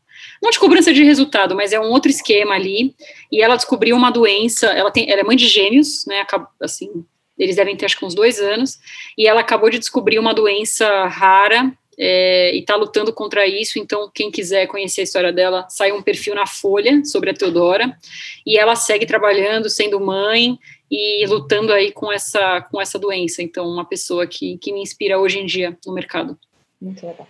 Não 0.45 0.51
de 0.51 0.59
cobrança 0.59 0.93
de 0.93 1.03
resultado, 1.03 1.57
mas 1.57 1.73
é 1.73 1.81
um 1.81 1.89
outro 1.89 2.11
esquema 2.11 2.55
ali. 2.55 2.95
E 3.33 3.43
ela 3.43 3.57
descobriu 3.57 3.97
uma 3.97 4.11
doença. 4.11 4.67
Ela 4.67 4.91
tem, 4.91 5.11
ela 5.11 5.23
é 5.23 5.25
mãe 5.25 5.39
de 5.39 5.49
gêmeos, 5.49 6.05
né? 6.05 6.23
Assim, 6.61 7.03
eles 7.39 7.57
devem 7.57 7.75
ter 7.75 7.87
acho 7.87 7.99
que 7.99 8.05
uns 8.05 8.15
dois 8.15 8.39
anos. 8.39 8.79
E 9.17 9.27
ela 9.27 9.41
acabou 9.41 9.71
de 9.71 9.79
descobrir 9.79 10.19
uma 10.19 10.35
doença 10.35 11.07
rara 11.07 11.73
é, 11.99 12.55
e 12.55 12.59
está 12.59 12.77
lutando 12.77 13.11
contra 13.11 13.47
isso. 13.47 13.79
Então, 13.79 14.11
quem 14.15 14.31
quiser 14.31 14.67
conhecer 14.67 15.01
a 15.01 15.05
história 15.05 15.33
dela, 15.33 15.67
sai 15.71 15.93
um 15.93 16.03
perfil 16.03 16.35
na 16.35 16.47
Folha 16.47 17.03
sobre 17.07 17.31
a 17.31 17.35
Teodora 17.35 17.97
e 18.45 18.59
ela 18.59 18.77
segue 18.77 19.07
trabalhando, 19.07 19.71
sendo 19.71 19.99
mãe 19.99 20.59
e 20.91 21.25
lutando 21.27 21.73
aí 21.73 21.91
com 21.91 22.13
essa 22.13 22.61
com 22.71 22.79
essa 22.79 22.99
doença. 22.99 23.43
Então, 23.43 23.67
uma 23.67 23.87
pessoa 23.87 24.27
que, 24.27 24.59
que 24.59 24.75
me 24.75 24.83
inspira 24.83 25.19
hoje 25.19 25.39
em 25.39 25.47
dia 25.47 25.75
no 25.87 25.95
mercado. 25.95 26.39
Muito 26.83 27.07
legal. 27.07 27.27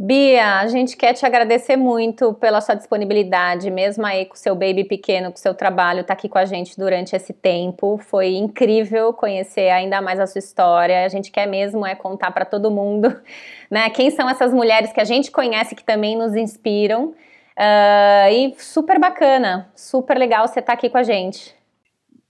Bia, 0.00 0.60
a 0.60 0.68
gente 0.68 0.96
quer 0.96 1.12
te 1.12 1.26
agradecer 1.26 1.74
muito 1.74 2.32
pela 2.34 2.60
sua 2.60 2.76
disponibilidade, 2.76 3.68
mesmo 3.68 4.06
aí 4.06 4.26
com 4.26 4.36
seu 4.36 4.54
baby 4.54 4.84
pequeno, 4.84 5.32
com 5.32 5.36
seu 5.36 5.52
trabalho, 5.52 6.04
tá 6.04 6.12
aqui 6.12 6.28
com 6.28 6.38
a 6.38 6.44
gente 6.44 6.78
durante 6.78 7.16
esse 7.16 7.32
tempo. 7.32 7.98
Foi 8.04 8.36
incrível 8.36 9.12
conhecer 9.12 9.70
ainda 9.70 10.00
mais 10.00 10.20
a 10.20 10.26
sua 10.28 10.38
história. 10.38 11.04
A 11.04 11.08
gente 11.08 11.32
quer 11.32 11.48
mesmo 11.48 11.84
é 11.84 11.96
contar 11.96 12.30
para 12.30 12.44
todo 12.44 12.70
mundo, 12.70 13.20
né? 13.68 13.90
Quem 13.90 14.08
são 14.12 14.30
essas 14.30 14.52
mulheres 14.54 14.92
que 14.92 15.00
a 15.00 15.04
gente 15.04 15.32
conhece 15.32 15.74
que 15.74 15.82
também 15.82 16.16
nos 16.16 16.36
inspiram. 16.36 17.12
Uh, 17.58 18.30
e 18.30 18.54
super 18.56 19.00
bacana, 19.00 19.68
super 19.74 20.16
legal 20.16 20.46
você 20.46 20.60
estar 20.60 20.74
tá 20.74 20.78
aqui 20.78 20.88
com 20.88 20.98
a 20.98 21.02
gente. 21.02 21.57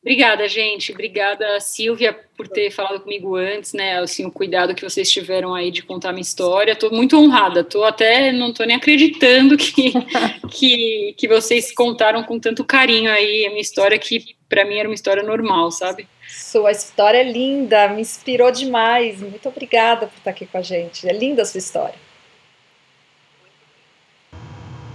Obrigada, 0.00 0.46
gente. 0.48 0.92
Obrigada, 0.92 1.58
Silvia, 1.60 2.16
por 2.36 2.46
ter 2.46 2.70
falado 2.70 3.00
comigo 3.00 3.34
antes, 3.34 3.72
né? 3.72 3.98
Assim, 3.98 4.24
o 4.24 4.30
cuidado 4.30 4.74
que 4.74 4.82
vocês 4.82 5.10
tiveram 5.10 5.54
aí 5.54 5.70
de 5.70 5.82
contar 5.82 6.12
minha 6.12 6.22
história. 6.22 6.72
Estou 6.72 6.90
muito 6.92 7.18
honrada. 7.18 7.64
Tô 7.64 7.82
até 7.82 8.32
não 8.32 8.50
estou 8.50 8.64
nem 8.64 8.76
acreditando 8.76 9.56
que, 9.56 9.92
que, 10.50 11.14
que 11.16 11.28
vocês 11.28 11.72
contaram 11.74 12.22
com 12.22 12.38
tanto 12.38 12.64
carinho 12.64 13.10
aí 13.10 13.44
a 13.44 13.50
minha 13.50 13.60
história, 13.60 13.98
que 13.98 14.36
para 14.48 14.64
mim 14.64 14.76
era 14.76 14.88
uma 14.88 14.94
história 14.94 15.22
normal, 15.22 15.70
sabe? 15.72 16.08
Sua 16.28 16.70
história 16.70 17.18
é 17.18 17.24
linda, 17.24 17.88
me 17.88 18.00
inspirou 18.00 18.52
demais. 18.52 19.20
Muito 19.20 19.48
obrigada 19.48 20.06
por 20.06 20.16
estar 20.18 20.30
aqui 20.30 20.46
com 20.46 20.58
a 20.58 20.62
gente. 20.62 21.08
É 21.08 21.12
linda 21.12 21.42
a 21.42 21.44
sua 21.44 21.58
história. 21.58 22.07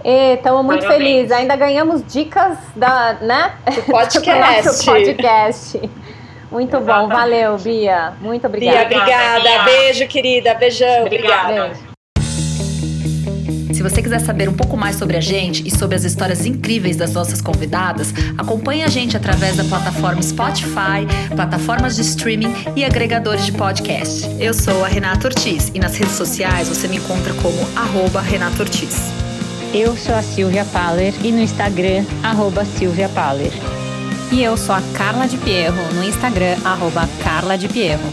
Estamos 0.04 0.64
muito 0.64 0.86
felizes. 0.86 1.32
Ainda 1.32 1.56
ganhamos 1.56 2.04
dicas 2.06 2.58
da, 2.76 3.14
né? 3.22 3.52
Do 3.74 3.82
podcast. 3.82 4.84
podcast. 4.84 5.90
Muito 6.50 6.76
Exatamente. 6.76 7.08
bom. 7.08 7.16
Valeu, 7.16 7.58
Bia. 7.58 8.12
Muito 8.20 8.46
obrigada. 8.46 8.84
Bia, 8.84 8.98
obrigada. 8.98 9.64
Beijo, 9.64 10.06
querida. 10.06 10.54
Beijão. 10.54 11.06
Obrigada. 11.06 11.64
obrigada. 11.64 11.94
Se 13.72 13.82
você 13.82 14.00
quiser 14.00 14.20
saber 14.20 14.48
um 14.48 14.54
pouco 14.54 14.76
mais 14.76 14.96
sobre 14.96 15.16
a 15.16 15.20
gente 15.20 15.66
e 15.66 15.70
sobre 15.70 15.96
as 15.96 16.04
histórias 16.04 16.46
incríveis 16.46 16.96
das 16.96 17.12
nossas 17.12 17.42
convidadas, 17.42 18.14
acompanhe 18.38 18.84
a 18.84 18.88
gente 18.88 19.16
através 19.16 19.56
da 19.56 19.64
plataforma 19.64 20.22
Spotify, 20.22 21.04
plataformas 21.34 21.96
de 21.96 22.02
streaming 22.02 22.54
e 22.76 22.84
agregadores 22.84 23.44
de 23.44 23.52
podcast. 23.52 24.26
Eu 24.38 24.54
sou 24.54 24.84
a 24.84 24.88
Renata 24.88 25.26
Ortiz 25.26 25.72
e 25.74 25.80
nas 25.80 25.96
redes 25.96 26.14
sociais 26.14 26.68
você 26.68 26.86
me 26.86 26.96
encontra 26.96 27.34
como 27.42 27.58
arroba 27.76 28.20
Renata 28.20 28.62
Ortiz. 28.62 29.23
Eu 29.76 29.96
sou 29.96 30.14
a 30.14 30.22
Silvia 30.22 30.64
Paller 30.64 31.12
e 31.24 31.32
no 31.32 31.40
Instagram, 31.40 32.04
arroba 32.22 32.64
Silvia 32.64 33.08
Paller. 33.08 33.50
E 34.30 34.40
eu 34.40 34.56
sou 34.56 34.72
a 34.72 34.80
Carla 34.96 35.26
de 35.26 35.36
Pierro, 35.36 35.92
no 35.94 36.04
Instagram, 36.04 36.56
arroba 36.64 37.08
Carla 37.24 37.58
de 37.58 37.68
Pierro. 37.68 38.04